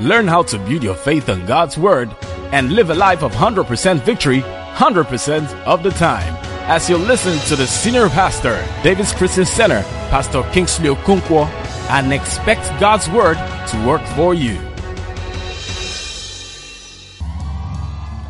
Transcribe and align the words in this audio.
Learn 0.00 0.28
how 0.28 0.42
to 0.44 0.58
build 0.58 0.82
your 0.84 0.94
faith 0.94 1.28
on 1.28 1.44
God's 1.46 1.76
Word 1.76 2.14
and 2.52 2.72
live 2.72 2.90
a 2.90 2.94
life 2.94 3.22
of 3.22 3.32
100% 3.32 4.00
victory 4.02 4.42
100% 4.78 5.64
of 5.64 5.82
the 5.82 5.90
time. 5.90 6.36
As 6.70 6.88
you 6.88 6.96
listen 6.96 7.36
to 7.48 7.56
the 7.56 7.66
senior 7.66 8.08
pastor, 8.08 8.64
David's 8.84 9.12
Christian 9.12 9.44
Center, 9.44 9.82
Pastor 10.08 10.44
Kingsley 10.52 10.88
Okonkwo, 10.88 11.46
and 11.90 12.12
expect 12.12 12.62
God's 12.78 13.10
Word 13.10 13.36
to 13.70 13.86
work 13.86 14.02
for 14.14 14.34
you. 14.34 14.56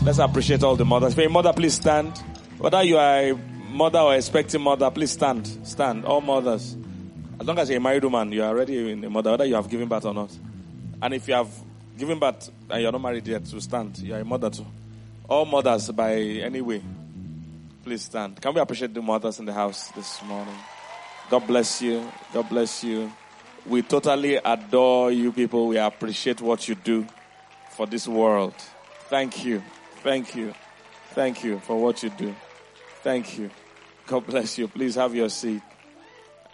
Let's 0.03 0.19
appreciate 0.21 0.63
all 0.63 0.77
the 0.77 0.87
mothers. 0.87 1.19
If 1.19 1.31
mother, 1.31 1.53
please 1.53 1.75
stand. 1.75 2.17
Whether 2.57 2.83
you 2.83 2.97
are 2.97 3.21
a 3.21 3.35
mother 3.69 3.99
or 3.99 4.15
expecting 4.15 4.63
mother, 4.63 4.91
please 4.91 5.11
stand. 5.11 5.47
Stand. 5.65 6.07
All 6.07 6.23
mothers. 6.23 6.79
As 7.39 7.47
long 7.47 7.59
as 7.59 7.69
you're 7.69 7.77
a 7.77 7.83
married 7.83 8.05
woman, 8.05 8.33
you 8.33 8.43
are 8.43 8.49
already 8.49 8.93
a 8.93 9.11
mother, 9.11 9.33
whether 9.33 9.45
you 9.45 9.55
have 9.57 9.69
given 9.69 9.87
birth 9.87 10.07
or 10.07 10.15
not. 10.15 10.31
And 11.01 11.15
if 11.15 11.29
you 11.29 11.35
have 11.35 11.51
given 11.97 12.19
birth 12.19 12.51
and 12.71 12.83
you're 12.83 12.93
not 12.93 13.01
married 13.01 13.27
yet, 13.27 13.45
to 13.47 13.61
stand. 13.61 13.99
You 13.99 14.15
are 14.15 14.21
a 14.21 14.25
mother 14.25 14.51
too. 14.51 14.67
All 15.29 15.45
mothers 15.45 15.91
by 15.91 16.15
any 16.15 16.61
way. 16.61 16.83
Please 17.85 18.03
stand. 18.03 18.41
Can 18.41 18.55
we 18.55 18.61
appreciate 18.61 18.93
the 18.93 19.03
mothers 19.03 19.39
in 19.39 19.45
the 19.45 19.53
house 19.53 19.89
this 19.89 20.23
morning? 20.25 20.55
God 21.31 21.47
bless 21.47 21.83
you. 21.83 22.11
God 22.33 22.49
bless 22.49 22.83
you. 22.83 23.13
We 23.67 23.83
totally 23.83 24.37
adore 24.37 25.13
you 25.13 25.33
people. 25.33 25.69
We 25.69 25.79
appreciate 25.79 26.41
what 26.41 26.67
you 26.69 26.75
do 26.75 27.07
for 27.77 27.87
this 27.87 28.09
world. 28.09 28.55
Thank 29.09 29.45
you. 29.45 29.63
Thank 30.03 30.35
you. 30.35 30.55
Thank 31.11 31.45
you 31.45 31.59
for 31.61 31.81
what 31.81 32.03
you 32.03 32.11
do. 32.11 32.35
Thank 33.03 33.39
you. 33.39 33.51
God 34.07 34.27
bless 34.27 34.59
you. 34.59 34.69
Please 34.69 34.95
have 34.95 35.15
your 35.15 35.29
seat. 35.29 35.63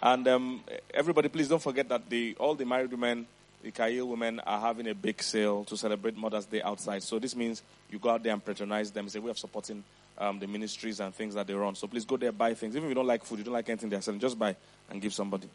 And 0.01 0.27
um, 0.27 0.63
everybody, 0.93 1.29
please 1.29 1.47
don't 1.47 1.61
forget 1.61 1.87
that 1.89 2.09
the 2.09 2.35
all 2.37 2.53
the 2.53 2.65
married 2.65 2.91
women, 2.91 3.27
the 3.65 3.71
Kail 3.71 4.07
women, 4.07 4.39
are 4.41 4.61
having 4.61 4.87
a 4.87 4.95
big 4.95 5.21
sale 5.21 5.65
to 5.65 5.75
celebrate 5.75 6.15
Mother's 6.15 6.45
Day 6.45 6.61
outside. 6.61 7.03
So 7.03 7.19
this 7.19 7.35
means 7.35 7.63
you 7.89 7.99
go 7.99 8.11
out 8.11 8.23
there 8.23 8.31
and 8.31 8.43
patronize 8.43 8.91
them. 8.91 9.07
It's 9.07 9.15
a 9.15 9.21
way 9.21 9.31
of 9.31 9.37
supporting 9.37 9.83
um, 10.17 10.39
the 10.39 10.47
ministries 10.47 10.99
and 10.99 11.13
things 11.13 11.33
that 11.33 11.47
they 11.47 11.53
run. 11.53 11.75
So 11.75 11.87
please 11.87 12.05
go 12.05 12.15
there, 12.15 12.31
buy 12.31 12.53
things. 12.53 12.75
Even 12.75 12.85
if 12.85 12.89
you 12.91 12.95
don't 12.95 13.07
like 13.07 13.25
food, 13.25 13.39
you 13.39 13.43
don't 13.43 13.53
like 13.53 13.67
anything 13.67 13.89
they're 13.89 14.01
selling, 14.01 14.19
just 14.21 14.39
buy 14.39 14.55
and 14.89 15.01
give 15.01 15.13
somebody. 15.13 15.49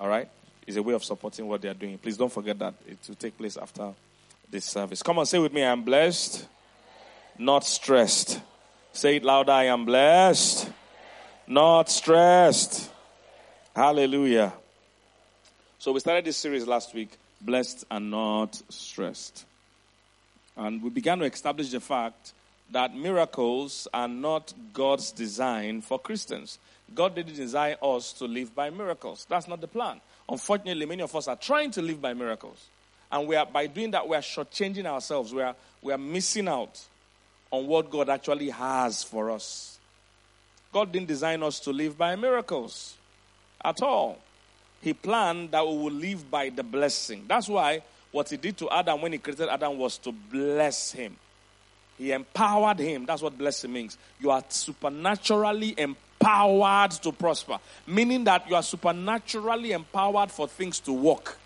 All 0.00 0.08
right? 0.08 0.28
It's 0.66 0.76
a 0.76 0.82
way 0.82 0.94
of 0.94 1.04
supporting 1.04 1.46
what 1.48 1.60
they're 1.60 1.74
doing. 1.74 1.98
Please 1.98 2.16
don't 2.16 2.32
forget 2.32 2.58
that 2.60 2.74
it 2.86 2.98
will 3.06 3.16
take 3.16 3.36
place 3.36 3.56
after 3.56 3.92
this 4.48 4.64
service. 4.64 5.02
Come 5.02 5.18
on, 5.18 5.26
say 5.26 5.38
with 5.38 5.52
me, 5.52 5.62
I'm 5.64 5.82
blessed 5.82 6.46
not 7.38 7.64
stressed. 7.64 8.40
Say 8.92 9.16
it 9.16 9.24
louder 9.24 9.52
I 9.52 9.64
am 9.64 9.84
blessed, 9.84 10.70
not 11.46 11.88
stressed. 11.88 12.90
Hallelujah. 13.74 14.52
So 15.78 15.92
we 15.92 16.00
started 16.00 16.24
this 16.24 16.36
series 16.36 16.66
last 16.66 16.94
week, 16.94 17.10
Blessed 17.42 17.84
and 17.90 18.10
Not 18.10 18.60
Stressed. 18.68 19.44
And 20.56 20.82
we 20.82 20.90
began 20.90 21.18
to 21.18 21.24
establish 21.24 21.70
the 21.70 21.80
fact 21.80 22.32
that 22.70 22.94
miracles 22.94 23.88
are 23.92 24.08
not 24.08 24.52
God's 24.72 25.12
design 25.12 25.82
for 25.82 25.98
Christians. 25.98 26.58
God 26.94 27.14
didn't 27.14 27.36
design 27.36 27.76
us 27.82 28.12
to 28.14 28.26
live 28.26 28.54
by 28.54 28.70
miracles. 28.70 29.26
That's 29.28 29.48
not 29.48 29.60
the 29.60 29.68
plan. 29.68 30.00
Unfortunately, 30.28 30.86
many 30.86 31.02
of 31.02 31.14
us 31.14 31.28
are 31.28 31.36
trying 31.36 31.70
to 31.72 31.82
live 31.82 32.00
by 32.00 32.14
miracles. 32.14 32.66
And 33.10 33.28
we 33.28 33.36
are, 33.36 33.46
by 33.46 33.66
doing 33.66 33.90
that, 33.90 34.08
we 34.08 34.16
are 34.16 34.22
shortchanging 34.22 34.86
ourselves. 34.86 35.34
We 35.34 35.42
are, 35.42 35.54
we 35.82 35.92
are 35.92 35.98
missing 35.98 36.48
out 36.48 36.80
on 37.50 37.66
what 37.66 37.90
God 37.90 38.08
actually 38.08 38.50
has 38.50 39.02
for 39.02 39.30
us. 39.30 39.78
God 40.72 40.90
didn't 40.92 41.08
design 41.08 41.42
us 41.42 41.60
to 41.60 41.70
live 41.70 41.98
by 41.98 42.16
miracles 42.16 42.94
at 43.62 43.82
all. 43.82 44.18
He 44.82 44.92
planned 44.92 45.52
that 45.52 45.66
we 45.66 45.76
will 45.76 45.92
live 45.92 46.30
by 46.30 46.50
the 46.50 46.62
blessing. 46.62 47.24
That's 47.28 47.48
why 47.48 47.82
what 48.10 48.28
he 48.28 48.36
did 48.36 48.56
to 48.58 48.68
Adam 48.68 49.00
when 49.00 49.12
he 49.12 49.18
created 49.18 49.48
Adam 49.48 49.78
was 49.78 49.96
to 49.98 50.12
bless 50.12 50.92
him. 50.92 51.16
He 51.96 52.10
empowered 52.10 52.80
him. 52.80 53.06
That's 53.06 53.22
what 53.22 53.38
blessing 53.38 53.72
means. 53.72 53.96
You 54.20 54.30
are 54.32 54.42
supernaturally 54.48 55.74
empowered 55.78 56.90
to 57.02 57.12
prosper, 57.12 57.58
meaning 57.86 58.24
that 58.24 58.48
you 58.48 58.56
are 58.56 58.62
supernaturally 58.62 59.70
empowered 59.70 60.32
for 60.32 60.48
things 60.48 60.80
to 60.80 60.92
work 60.92 61.38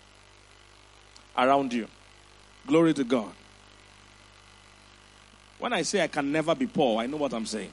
around 1.37 1.73
you. 1.73 1.87
Glory 2.65 2.93
to 2.95 3.03
God. 3.03 3.31
When 5.59 5.73
I 5.73 5.83
say 5.83 6.01
I 6.01 6.07
can 6.07 6.31
never 6.31 6.55
be 6.55 6.65
poor, 6.65 7.01
I 7.01 7.05
know 7.05 7.17
what 7.17 7.33
I'm 7.33 7.45
saying. 7.45 7.71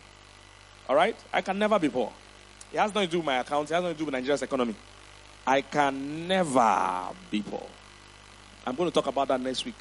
All 0.88 0.96
right? 0.96 1.16
I 1.32 1.40
can 1.40 1.58
never 1.58 1.78
be 1.78 1.88
poor. 1.88 2.12
It 2.72 2.78
has 2.78 2.94
nothing 2.94 3.08
to 3.08 3.12
do 3.12 3.18
with 3.18 3.26
my 3.26 3.38
account, 3.38 3.70
it 3.70 3.74
has 3.74 3.82
nothing 3.82 3.94
to 3.94 3.98
do 3.98 4.04
with 4.04 4.12
Nigeria's 4.12 4.42
economy. 4.42 4.74
I 5.46 5.60
can 5.60 6.26
never 6.26 7.08
be 7.30 7.42
poor. 7.42 7.66
I'm 8.66 8.74
going 8.74 8.90
to 8.90 8.94
talk 8.94 9.06
about 9.06 9.28
that 9.28 9.40
next 9.40 9.64
week. 9.64 9.74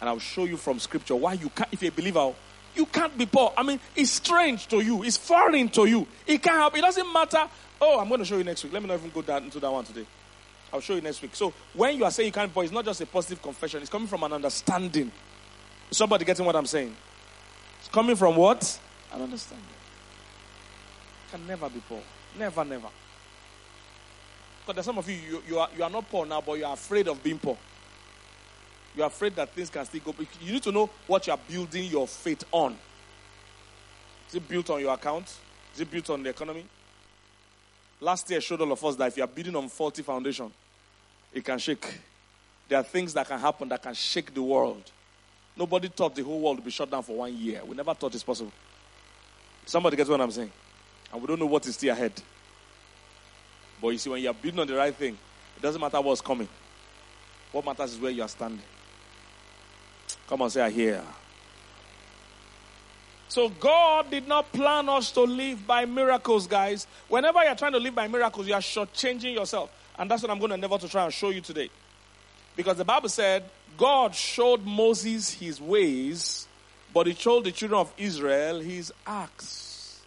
And 0.00 0.08
I'll 0.08 0.18
show 0.18 0.44
you 0.44 0.56
from 0.56 0.78
scripture 0.78 1.16
why 1.16 1.34
you 1.34 1.48
can't, 1.50 1.68
if 1.72 1.82
you're 1.82 1.92
a 1.92 1.94
believer, 1.94 2.32
you 2.74 2.86
can't 2.86 3.16
be 3.18 3.26
poor. 3.26 3.52
I 3.56 3.62
mean, 3.62 3.80
it's 3.96 4.12
strange 4.12 4.66
to 4.68 4.80
you, 4.80 5.02
it's 5.02 5.16
foreign 5.16 5.68
to 5.70 5.86
you. 5.86 6.06
It 6.26 6.42
can't 6.42 6.56
help. 6.56 6.76
It 6.76 6.82
doesn't 6.82 7.12
matter. 7.12 7.48
Oh, 7.80 7.98
I'm 7.98 8.08
going 8.08 8.20
to 8.20 8.24
show 8.24 8.38
you 8.38 8.44
next 8.44 8.62
week. 8.62 8.72
Let 8.72 8.82
me 8.82 8.88
not 8.88 8.98
even 8.98 9.10
go 9.10 9.22
down 9.22 9.44
into 9.44 9.58
that 9.60 9.70
one 9.70 9.84
today. 9.84 10.06
I'll 10.72 10.80
show 10.80 10.94
you 10.94 11.00
next 11.00 11.20
week. 11.20 11.34
So 11.34 11.52
when 11.74 11.96
you 11.96 12.04
are 12.04 12.10
saying 12.10 12.28
you 12.28 12.32
can't 12.32 12.50
be 12.50 12.54
poor, 12.54 12.64
it's 12.64 12.72
not 12.72 12.84
just 12.84 13.00
a 13.00 13.06
positive 13.06 13.42
confession, 13.42 13.80
it's 13.80 13.90
coming 13.90 14.06
from 14.06 14.22
an 14.22 14.32
understanding. 14.32 15.10
somebody 15.90 16.24
getting 16.24 16.46
what 16.46 16.54
I'm 16.54 16.66
saying? 16.66 16.94
It's 17.80 17.88
coming 17.88 18.14
from 18.14 18.36
what? 18.36 18.78
An 19.12 19.22
understanding. 19.22 19.66
Can 21.32 21.46
never 21.46 21.68
be 21.68 21.82
poor. 21.88 22.00
Never, 22.38 22.64
never. 22.64 22.88
There's 24.72 24.86
some 24.86 24.98
of 24.98 25.08
you, 25.08 25.16
you, 25.16 25.42
you, 25.48 25.58
are, 25.58 25.68
you 25.76 25.82
are 25.82 25.90
not 25.90 26.08
poor 26.08 26.26
now, 26.26 26.40
but 26.40 26.54
you 26.54 26.64
are 26.64 26.74
afraid 26.74 27.08
of 27.08 27.22
being 27.22 27.38
poor. 27.38 27.56
You 28.96 29.02
are 29.02 29.06
afraid 29.06 29.36
that 29.36 29.50
things 29.50 29.70
can 29.70 29.84
still 29.84 30.00
go. 30.04 30.14
You 30.40 30.52
need 30.52 30.62
to 30.64 30.72
know 30.72 30.90
what 31.06 31.26
you 31.26 31.32
are 31.32 31.38
building 31.48 31.84
your 31.84 32.06
faith 32.06 32.44
on. 32.50 32.76
Is 34.28 34.34
it 34.34 34.48
built 34.48 34.70
on 34.70 34.80
your 34.80 34.94
account? 34.94 35.32
Is 35.74 35.80
it 35.80 35.90
built 35.90 36.10
on 36.10 36.22
the 36.22 36.30
economy? 36.30 36.64
Last 38.00 38.30
year 38.30 38.40
showed 38.40 38.60
all 38.60 38.72
of 38.72 38.84
us 38.84 38.96
that 38.96 39.08
if 39.08 39.16
you 39.16 39.24
are 39.24 39.28
building 39.28 39.54
on 39.56 39.68
faulty 39.68 40.02
foundation, 40.02 40.50
it 41.32 41.44
can 41.44 41.58
shake. 41.58 42.00
There 42.68 42.78
are 42.78 42.84
things 42.84 43.12
that 43.14 43.28
can 43.28 43.38
happen 43.38 43.68
that 43.68 43.82
can 43.82 43.94
shake 43.94 44.32
the 44.32 44.42
world. 44.42 44.90
Nobody 45.56 45.88
thought 45.88 46.14
the 46.14 46.22
whole 46.22 46.40
world 46.40 46.56
would 46.56 46.64
be 46.64 46.70
shut 46.70 46.90
down 46.90 47.02
for 47.02 47.16
one 47.16 47.36
year. 47.36 47.60
We 47.64 47.76
never 47.76 47.92
thought 47.94 48.14
it's 48.14 48.24
possible. 48.24 48.52
Somebody 49.66 49.96
gets 49.96 50.08
what 50.08 50.20
I'm 50.20 50.30
saying. 50.30 50.50
And 51.12 51.20
we 51.20 51.26
don't 51.26 51.38
know 51.38 51.46
what 51.46 51.66
is 51.66 51.74
still 51.74 51.92
ahead. 51.92 52.12
But 53.80 53.88
you 53.88 53.98
see, 53.98 54.10
when 54.10 54.22
you're 54.22 54.34
building 54.34 54.60
on 54.60 54.66
the 54.66 54.74
right 54.74 54.94
thing, 54.94 55.16
it 55.56 55.62
doesn't 55.62 55.80
matter 55.80 56.00
what's 56.00 56.20
coming. 56.20 56.48
What 57.52 57.64
matters 57.64 57.94
is 57.94 57.98
where 57.98 58.10
you 58.10 58.22
are 58.22 58.28
standing. 58.28 58.62
Come 60.28 60.42
on, 60.42 60.50
say, 60.50 60.62
I 60.62 60.70
hear. 60.70 61.02
So 63.28 63.48
God 63.48 64.10
did 64.10 64.26
not 64.26 64.52
plan 64.52 64.88
us 64.88 65.12
to 65.12 65.22
live 65.22 65.66
by 65.66 65.84
miracles, 65.84 66.46
guys. 66.46 66.86
Whenever 67.08 67.44
you're 67.44 67.54
trying 67.54 67.72
to 67.72 67.78
live 67.78 67.94
by 67.94 68.08
miracles, 68.08 68.46
you 68.46 68.54
are 68.54 68.60
shortchanging 68.60 69.34
yourself. 69.34 69.70
And 69.98 70.10
that's 70.10 70.22
what 70.22 70.30
I'm 70.30 70.38
going 70.38 70.50
to 70.50 70.56
never 70.56 70.78
to 70.78 70.88
try 70.88 71.04
and 71.04 71.12
show 71.12 71.30
you 71.30 71.40
today. 71.40 71.70
Because 72.56 72.76
the 72.76 72.84
Bible 72.84 73.08
said 73.08 73.44
God 73.76 74.14
showed 74.14 74.64
Moses 74.64 75.30
his 75.30 75.60
ways, 75.60 76.48
but 76.92 77.06
he 77.06 77.14
showed 77.14 77.44
the 77.44 77.52
children 77.52 77.80
of 77.80 77.92
Israel 77.96 78.60
his 78.60 78.92
acts. 79.06 80.00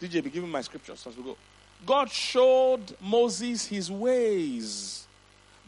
DJ, 0.00 0.24
be 0.24 0.30
giving 0.30 0.50
my 0.50 0.60
scriptures 0.62 1.06
as 1.06 1.16
we 1.16 1.22
go. 1.22 1.36
God 1.84 2.10
showed 2.10 2.96
Moses 3.00 3.66
his 3.66 3.90
ways, 3.90 5.06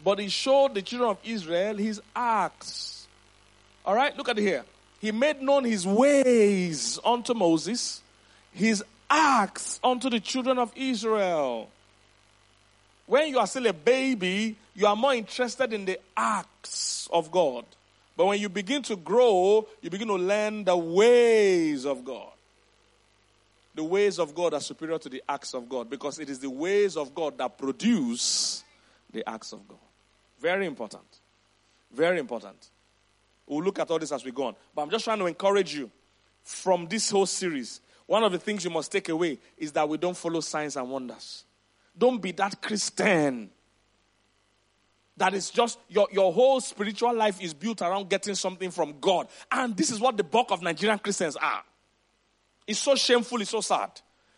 but 0.02 0.18
he 0.18 0.28
showed 0.28 0.74
the 0.74 0.82
children 0.82 1.10
of 1.10 1.18
Israel 1.24 1.76
his 1.76 2.00
acts. 2.14 3.06
All 3.84 3.94
right, 3.94 4.16
look 4.16 4.28
at 4.28 4.38
it 4.38 4.42
here. 4.42 4.64
He 5.00 5.12
made 5.12 5.40
known 5.40 5.64
his 5.64 5.86
ways 5.86 6.98
unto 7.04 7.34
Moses, 7.34 8.02
his 8.52 8.82
acts 9.08 9.78
unto 9.82 10.10
the 10.10 10.20
children 10.20 10.58
of 10.58 10.72
Israel. 10.76 11.68
When 13.06 13.28
you 13.28 13.38
are 13.38 13.46
still 13.46 13.66
a 13.66 13.72
baby, 13.72 14.56
you 14.74 14.86
are 14.86 14.96
more 14.96 15.14
interested 15.14 15.72
in 15.72 15.84
the 15.84 15.98
acts 16.16 17.08
of 17.12 17.30
God. 17.30 17.64
But 18.16 18.26
when 18.26 18.40
you 18.40 18.48
begin 18.48 18.82
to 18.82 18.96
grow, 18.96 19.66
you 19.80 19.88
begin 19.88 20.08
to 20.08 20.16
learn 20.16 20.64
the 20.64 20.76
ways 20.76 21.86
of 21.86 22.04
God. 22.04 22.32
The 23.78 23.84
ways 23.84 24.18
of 24.18 24.34
God 24.34 24.54
are 24.54 24.60
superior 24.60 24.98
to 24.98 25.08
the 25.08 25.22
acts 25.28 25.54
of 25.54 25.68
God 25.68 25.88
because 25.88 26.18
it 26.18 26.28
is 26.28 26.40
the 26.40 26.50
ways 26.50 26.96
of 26.96 27.14
God 27.14 27.38
that 27.38 27.56
produce 27.56 28.64
the 29.12 29.22
acts 29.24 29.52
of 29.52 29.68
God. 29.68 29.78
Very 30.40 30.66
important. 30.66 31.04
Very 31.94 32.18
important. 32.18 32.70
We'll 33.46 33.62
look 33.62 33.78
at 33.78 33.88
all 33.88 34.00
this 34.00 34.10
as 34.10 34.24
we 34.24 34.32
go 34.32 34.46
on. 34.46 34.56
But 34.74 34.82
I'm 34.82 34.90
just 34.90 35.04
trying 35.04 35.20
to 35.20 35.26
encourage 35.26 35.76
you 35.76 35.92
from 36.42 36.88
this 36.88 37.08
whole 37.08 37.26
series. 37.26 37.80
One 38.06 38.24
of 38.24 38.32
the 38.32 38.40
things 38.40 38.64
you 38.64 38.70
must 38.70 38.90
take 38.90 39.10
away 39.10 39.38
is 39.56 39.70
that 39.70 39.88
we 39.88 39.96
don't 39.96 40.16
follow 40.16 40.40
signs 40.40 40.76
and 40.76 40.90
wonders. 40.90 41.44
Don't 41.96 42.20
be 42.20 42.32
that 42.32 42.60
Christian 42.60 43.48
that 45.18 45.34
is 45.34 45.50
just 45.50 45.78
your, 45.88 46.08
your 46.10 46.32
whole 46.32 46.60
spiritual 46.60 47.14
life 47.14 47.40
is 47.40 47.54
built 47.54 47.82
around 47.82 48.08
getting 48.08 48.34
something 48.34 48.72
from 48.72 48.98
God. 49.00 49.28
And 49.52 49.76
this 49.76 49.90
is 49.92 50.00
what 50.00 50.16
the 50.16 50.24
bulk 50.24 50.50
of 50.50 50.62
Nigerian 50.62 50.98
Christians 50.98 51.36
are. 51.36 51.62
It's 52.68 52.80
so 52.80 52.94
shameful, 52.94 53.40
it's 53.40 53.50
so 53.50 53.62
sad. 53.62 53.90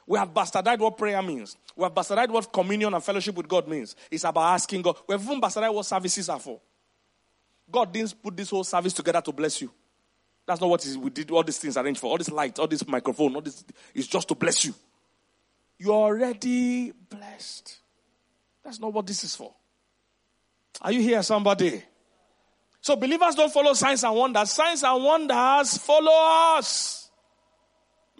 We 0.06 0.16
have 0.16 0.32
bastardized 0.32 0.78
what 0.78 0.96
prayer 0.96 1.20
means. 1.20 1.56
We 1.74 1.82
have 1.82 1.92
bastardized 1.92 2.30
what 2.30 2.52
communion 2.52 2.94
and 2.94 3.02
fellowship 3.02 3.34
with 3.34 3.48
God 3.48 3.66
means. 3.66 3.96
It's 4.08 4.22
about 4.22 4.54
asking 4.54 4.82
God. 4.82 4.96
We 5.08 5.14
have 5.14 5.22
even 5.24 5.40
bastardized 5.40 5.74
what 5.74 5.84
services 5.84 6.28
are 6.28 6.38
for. 6.38 6.60
God 7.70 7.92
didn't 7.92 8.22
put 8.22 8.36
this 8.36 8.50
whole 8.50 8.62
service 8.62 8.92
together 8.92 9.20
to 9.20 9.32
bless 9.32 9.60
you. 9.60 9.70
That's 10.46 10.60
not 10.60 10.70
what 10.70 10.86
we 11.00 11.10
did 11.10 11.30
all 11.32 11.42
these 11.42 11.58
things 11.58 11.76
arranged 11.76 12.00
for. 12.00 12.06
All 12.06 12.18
this 12.18 12.30
light, 12.30 12.56
all 12.60 12.68
this 12.68 12.86
microphone, 12.86 13.34
all 13.34 13.40
this 13.40 13.64
is 13.94 14.06
just 14.06 14.28
to 14.28 14.36
bless 14.36 14.64
you. 14.64 14.74
You're 15.78 15.92
already 15.92 16.92
blessed. 16.92 17.78
That's 18.64 18.78
not 18.78 18.92
what 18.92 19.06
this 19.06 19.24
is 19.24 19.34
for. 19.34 19.52
Are 20.80 20.92
you 20.92 21.00
here, 21.00 21.22
somebody? 21.24 21.82
So 22.80 22.94
believers 22.94 23.34
don't 23.34 23.52
follow 23.52 23.72
signs 23.74 24.04
and 24.04 24.14
wonders. 24.14 24.52
Signs 24.52 24.84
and 24.84 25.02
wonders 25.02 25.78
follow 25.78 26.56
us. 26.58 26.99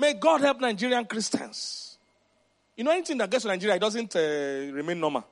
May 0.01 0.15
God 0.15 0.41
help 0.41 0.63
Nigerian 0.63 1.05
Christians. 1.05 1.99
You 2.75 2.85
know 2.85 2.91
anything 2.91 3.19
that 3.19 3.31
gets 3.31 3.43
to 3.43 3.49
Nigeria, 3.49 3.77
it 3.77 3.81
doesn't 3.81 4.17
uh, 4.17 4.73
remain 4.73 4.99
normal. 4.99 5.27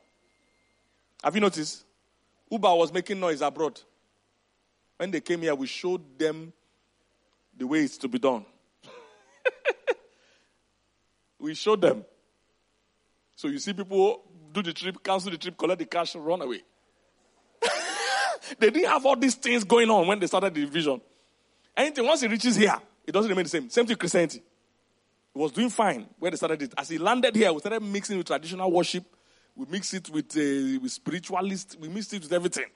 Have 1.25 1.35
you 1.35 1.41
noticed? 1.41 1.85
Uber 2.51 2.75
was 2.75 2.93
making 2.93 3.19
noise 3.19 3.41
abroad. 3.41 3.81
When 4.99 5.11
they 5.11 5.23
came 5.23 5.41
here, 5.41 5.55
we 5.55 5.67
showed 5.67 6.19
them 6.19 6.53
the 7.57 7.67
way 7.67 7.81
it's 7.81 7.97
to 7.97 8.09
be 8.09 8.19
done. 8.19 8.45
we 11.39 11.55
showed 11.55 11.81
them. 11.81 12.05
So 13.37 13.49
you 13.49 13.59
see 13.59 13.73
people 13.73 14.21
do 14.53 14.63
the 14.63 14.75
trip, 14.75 15.03
cancel 15.03 15.31
the 15.31 15.39
trip, 15.39 15.57
collect 15.57 15.79
the 15.79 15.87
cash, 15.87 16.15
run 16.15 16.43
away. 16.43 16.61
they 18.59 18.69
didn't 18.69 18.91
have 18.91 19.07
all 19.07 19.17
these 19.17 19.37
things 19.37 19.65
going 19.65 19.89
on 19.89 20.07
when 20.07 20.19
they 20.19 20.27
started 20.27 20.53
the 20.53 20.61
division. 20.61 21.01
Anything, 21.75 22.05
once 22.05 22.23
it 22.23 22.31
reaches 22.31 22.57
here, 22.57 22.77
it 23.07 23.13
doesn't 23.13 23.31
remain 23.31 23.45
the 23.45 23.49
same. 23.49 23.71
Same 23.71 23.87
thing 23.87 23.95
with 23.95 24.01
Christianity. 24.01 24.43
It 25.35 25.39
was 25.39 25.53
doing 25.53 25.71
fine 25.71 26.07
when 26.19 26.33
they 26.33 26.37
started 26.37 26.63
it. 26.63 26.75
As 26.77 26.89
he 26.89 26.99
landed 26.99 27.37
here, 27.37 27.53
we 27.53 27.61
started 27.61 27.83
mixing 27.83 28.19
with 28.19 28.27
traditional 28.27 28.71
worship. 28.71 29.05
We 29.55 29.67
mix 29.69 29.95
it 29.95 30.09
with, 30.11 30.37
uh, 30.37 30.81
with 30.81 30.93
spiritualists. 30.93 31.77
We 31.77 31.89
mixed 31.89 32.15
it 32.15 32.23
with 32.23 32.33
everything. 32.33 32.67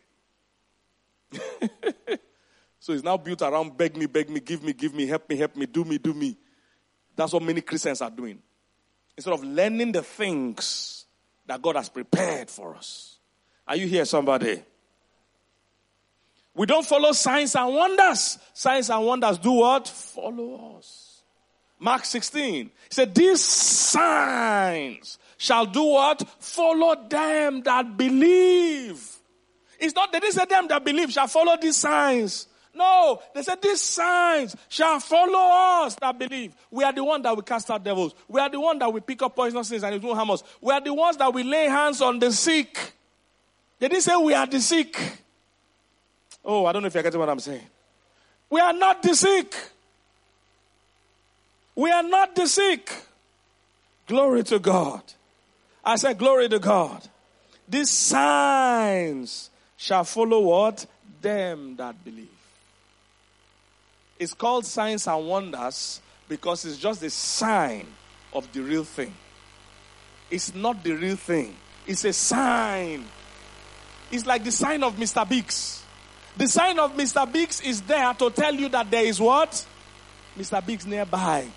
so 2.78 2.92
it's 2.92 3.02
now 3.02 3.16
built 3.16 3.42
around 3.42 3.76
beg 3.76 3.96
me, 3.96 4.06
beg 4.06 4.28
me, 4.28 4.40
give 4.40 4.62
me, 4.62 4.72
give 4.72 4.94
me, 4.94 5.06
help 5.06 5.28
me, 5.28 5.36
help 5.36 5.56
me, 5.56 5.66
do 5.66 5.84
me, 5.84 5.98
do 5.98 6.12
me. 6.12 6.36
That's 7.16 7.32
what 7.32 7.42
many 7.42 7.60
Christians 7.60 8.02
are 8.02 8.10
doing. 8.10 8.38
Instead 9.16 9.34
of 9.34 9.44
learning 9.44 9.92
the 9.92 10.02
things 10.02 11.06
that 11.46 11.60
God 11.60 11.76
has 11.76 11.88
prepared 11.88 12.50
for 12.50 12.74
us. 12.74 13.18
Are 13.66 13.76
you 13.76 13.86
here, 13.86 14.04
somebody? 14.04 14.62
We 16.54 16.66
don't 16.66 16.84
follow 16.84 17.12
signs 17.12 17.54
and 17.56 17.74
wonders. 17.74 18.38
Signs 18.52 18.90
and 18.90 19.04
wonders 19.04 19.38
do 19.38 19.52
what? 19.52 19.88
Follow 19.88 20.76
us. 20.78 21.11
Mark 21.82 22.04
16. 22.04 22.66
He 22.66 22.70
said, 22.90 23.12
These 23.12 23.44
signs 23.44 25.18
shall 25.36 25.66
do 25.66 25.82
what? 25.82 26.22
Follow 26.38 26.94
them 27.08 27.60
that 27.62 27.96
believe. 27.96 29.04
It's 29.80 29.94
not, 29.94 30.12
they 30.12 30.20
didn't 30.20 30.34
say 30.34 30.44
them 30.44 30.68
that 30.68 30.84
believe 30.84 31.10
shall 31.10 31.26
follow 31.26 31.56
these 31.60 31.76
signs. 31.76 32.46
No, 32.74 33.20
they 33.34 33.42
said 33.42 33.60
these 33.60 33.82
signs 33.82 34.56
shall 34.68 34.98
follow 35.00 35.84
us 35.84 35.96
that 35.96 36.18
believe. 36.18 36.54
We 36.70 36.84
are 36.84 36.92
the 36.92 37.04
one 37.04 37.20
that 37.22 37.36
we 37.36 37.42
cast 37.42 37.70
out 37.70 37.82
devils. 37.82 38.14
We 38.28 38.40
are 38.40 38.48
the 38.48 38.60
one 38.60 38.78
that 38.78 38.90
we 38.90 39.00
pick 39.00 39.20
up 39.20 39.34
poisonous 39.34 39.68
things 39.68 39.82
and 39.82 39.94
it 39.94 40.02
won't 40.02 40.16
harm 40.16 40.30
us. 40.30 40.42
We 40.60 40.72
are 40.72 40.80
the 40.80 40.94
ones 40.94 41.16
that 41.18 41.34
we 41.34 41.42
lay 41.42 41.64
hands 41.64 42.00
on 42.00 42.18
the 42.18 42.32
sick. 42.32 42.92
They 43.78 43.88
didn't 43.88 44.04
say 44.04 44.16
we 44.16 44.32
are 44.32 44.46
the 44.46 44.60
sick. 44.60 44.96
Oh, 46.44 46.64
I 46.64 46.72
don't 46.72 46.82
know 46.82 46.86
if 46.86 46.94
you're 46.94 47.02
getting 47.02 47.20
what 47.20 47.28
I'm 47.28 47.40
saying. 47.40 47.66
We 48.48 48.60
are 48.60 48.72
not 48.72 49.02
the 49.02 49.14
sick. 49.14 49.54
We 51.82 51.90
are 51.90 52.04
not 52.04 52.36
the 52.36 52.46
sick. 52.46 52.94
Glory 54.06 54.44
to 54.44 54.60
God. 54.60 55.02
I 55.84 55.96
said, 55.96 56.16
Glory 56.16 56.48
to 56.48 56.60
God. 56.60 57.02
These 57.68 57.90
signs 57.90 59.50
shall 59.76 60.04
follow 60.04 60.38
what? 60.42 60.86
Them 61.20 61.74
that 61.74 62.04
believe. 62.04 62.28
It's 64.16 64.32
called 64.32 64.64
signs 64.64 65.08
and 65.08 65.26
wonders 65.26 66.00
because 66.28 66.64
it's 66.66 66.76
just 66.76 67.02
a 67.02 67.10
sign 67.10 67.88
of 68.32 68.46
the 68.52 68.60
real 68.60 68.84
thing. 68.84 69.12
It's 70.30 70.54
not 70.54 70.84
the 70.84 70.92
real 70.92 71.16
thing. 71.16 71.56
It's 71.84 72.04
a 72.04 72.12
sign. 72.12 73.06
It's 74.12 74.24
like 74.24 74.44
the 74.44 74.52
sign 74.52 74.84
of 74.84 74.94
Mr. 74.94 75.28
Biggs. 75.28 75.82
The 76.36 76.46
sign 76.46 76.78
of 76.78 76.92
Mr. 76.92 77.30
Biggs 77.32 77.60
is 77.60 77.82
there 77.82 78.14
to 78.14 78.30
tell 78.30 78.54
you 78.54 78.68
that 78.68 78.88
there 78.88 79.04
is 79.04 79.20
what? 79.20 79.66
Mr. 80.38 80.64
Biggs 80.64 80.86
nearby. 80.86 81.48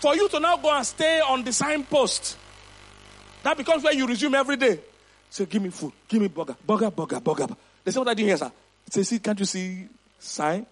For 0.00 0.14
you 0.14 0.28
to 0.28 0.40
now 0.40 0.56
go 0.56 0.70
and 0.74 0.86
stay 0.86 1.20
on 1.20 1.42
the 1.42 1.52
signpost, 1.52 2.36
that 3.42 3.56
becomes 3.56 3.82
where 3.82 3.94
you 3.94 4.06
resume 4.06 4.34
every 4.34 4.56
day. 4.56 4.80
Say, 5.30 5.46
give 5.46 5.62
me 5.62 5.70
food, 5.70 5.92
give 6.08 6.20
me 6.20 6.28
burger, 6.28 6.56
burger, 6.66 6.90
burger, 6.90 7.20
burger. 7.20 7.46
They 7.84 7.90
say, 7.92 7.98
what 7.98 8.08
I 8.08 8.14
do 8.14 8.24
here, 8.24 8.36
sir? 8.36 8.52
Say, 8.90 9.02
see, 9.02 9.18
can't 9.18 9.38
you 9.38 9.46
see 9.46 9.88
sign 10.18 10.66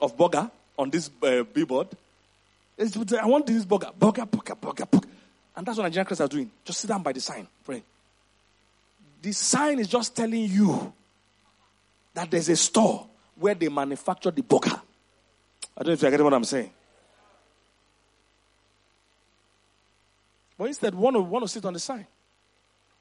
of 0.00 0.16
burger 0.16 0.50
on 0.78 0.90
this 0.90 1.10
uh, 1.22 1.42
billboard? 1.42 1.88
I 2.78 3.26
want 3.26 3.46
this 3.46 3.64
burger, 3.64 3.90
burger, 3.98 4.24
burger, 4.24 4.54
burger, 4.54 4.86
burger. 4.86 5.08
And 5.54 5.66
that's 5.66 5.76
what 5.76 5.84
Nigerian 5.84 6.06
Christians 6.06 6.30
are 6.30 6.32
doing. 6.32 6.50
Just 6.64 6.80
sit 6.80 6.88
down 6.88 7.02
by 7.02 7.12
the 7.12 7.20
sign, 7.20 7.46
pray. 7.64 7.82
The 9.20 9.32
sign 9.32 9.78
is 9.78 9.88
just 9.88 10.16
telling 10.16 10.44
you 10.44 10.92
that 12.14 12.30
there's 12.30 12.48
a 12.48 12.56
store 12.56 13.06
where 13.36 13.54
they 13.54 13.68
manufacture 13.68 14.30
the 14.30 14.42
burger. 14.42 14.80
I 15.76 15.82
don't 15.82 15.88
know 15.88 15.92
if 15.92 16.02
you're 16.02 16.10
getting 16.10 16.24
what 16.24 16.34
I'm 16.34 16.44
saying. 16.44 16.70
But 20.60 20.66
instead, 20.66 20.94
want 20.94 21.16
to, 21.16 21.22
want 21.22 21.42
to 21.42 21.48
sit 21.48 21.64
on 21.64 21.72
the 21.72 21.78
sign. 21.78 22.06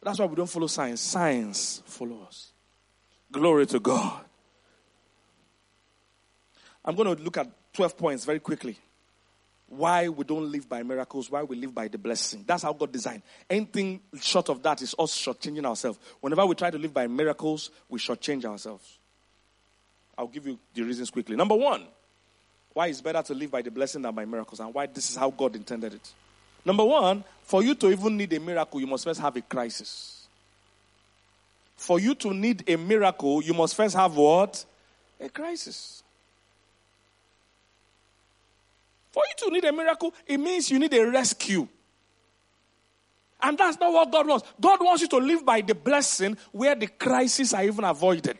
That's 0.02 0.18
why 0.18 0.26
we 0.28 0.36
don't 0.38 0.50
follow 0.50 0.68
signs. 0.68 1.02
Signs 1.02 1.84
follow 1.86 2.24
us. 2.26 2.54
Glory 3.30 3.66
to 3.66 3.82
God. 3.82 4.22
I'm 6.86 6.96
going 6.96 7.18
to 7.18 7.22
look 7.22 7.36
at 7.36 7.52
12 7.74 7.98
points 7.98 8.24
very 8.24 8.40
quickly. 8.40 8.78
Why 9.68 10.08
we 10.08 10.24
don't 10.24 10.50
live 10.50 10.70
by 10.70 10.84
miracles, 10.84 11.30
why 11.30 11.44
we 11.44 11.58
live 11.58 11.76
by 11.76 11.90
the 11.90 11.98
blessing. 11.98 12.46
That's 12.48 12.64
how 12.64 12.72
God 12.72 12.94
designed. 12.94 13.24
Anything 13.50 14.00
short 14.22 14.48
of 14.48 14.64
that 14.64 14.82
is 14.82 14.96
us 14.98 15.14
shortchanging 15.14 15.66
ourselves. 15.66 16.00
Whenever 16.22 16.46
we 16.46 16.56
try 16.56 16.70
to 16.70 16.78
live 16.78 16.94
by 16.94 17.08
miracles, 17.08 17.72
we 17.90 18.00
shortchange 18.00 18.46
ourselves. 18.46 19.00
I'll 20.18 20.28
give 20.28 20.48
you 20.48 20.58
the 20.74 20.84
reasons 20.84 21.10
quickly. 21.10 21.36
Number 21.36 21.56
one, 21.56 21.84
why 22.72 22.88
it's 22.88 23.02
better 23.02 23.22
to 23.22 23.34
live 23.34 23.52
by 23.52 23.62
the 23.62 23.70
blessing 23.70 24.02
than 24.02 24.16
by 24.16 24.24
miracles, 24.24 24.62
and 24.62 24.74
why 24.74 24.86
this 24.86 25.10
is 25.10 25.18
how 25.18 25.30
God 25.30 25.58
intended 25.58 25.96
it. 25.96 26.14
Number 26.66 26.84
one, 26.84 27.24
for 27.44 27.64
you 27.64 27.76
to 27.76 27.90
even 27.90 28.18
need 28.18 28.34
a 28.34 28.40
miracle, 28.40 28.80
you 28.80 28.88
must 28.88 29.04
first 29.04 29.20
have 29.20 29.36
a 29.36 29.42
crisis. 29.42 30.28
For 31.80 32.00
you 32.00 32.14
to 32.16 32.34
need 32.34 32.70
a 32.70 32.76
miracle, 32.76 33.42
you 33.42 33.54
must 33.54 33.74
first 33.74 33.96
have 33.96 34.16
what? 34.16 34.66
A 35.20 35.30
crisis. 35.30 36.04
For 39.12 39.24
you 39.26 39.48
to 39.48 39.54
need 39.54 39.64
a 39.64 39.72
miracle, 39.72 40.14
it 40.28 40.38
means 40.38 40.70
you 40.70 40.78
need 40.78 40.94
a 40.94 41.10
rescue. 41.10 41.68
And 43.42 43.58
that's 43.58 43.80
not 43.80 43.94
what 43.94 44.12
God 44.12 44.28
wants. 44.28 44.48
God 44.60 44.80
wants 44.82 45.02
you 45.02 45.08
to 45.08 45.18
live 45.18 45.46
by 45.46 45.62
the 45.62 45.74
blessing 45.74 46.38
where 46.52 46.76
the 46.76 46.88
crises 46.88 47.54
are 47.54 47.64
even 47.64 47.86
avoided. 47.86 48.40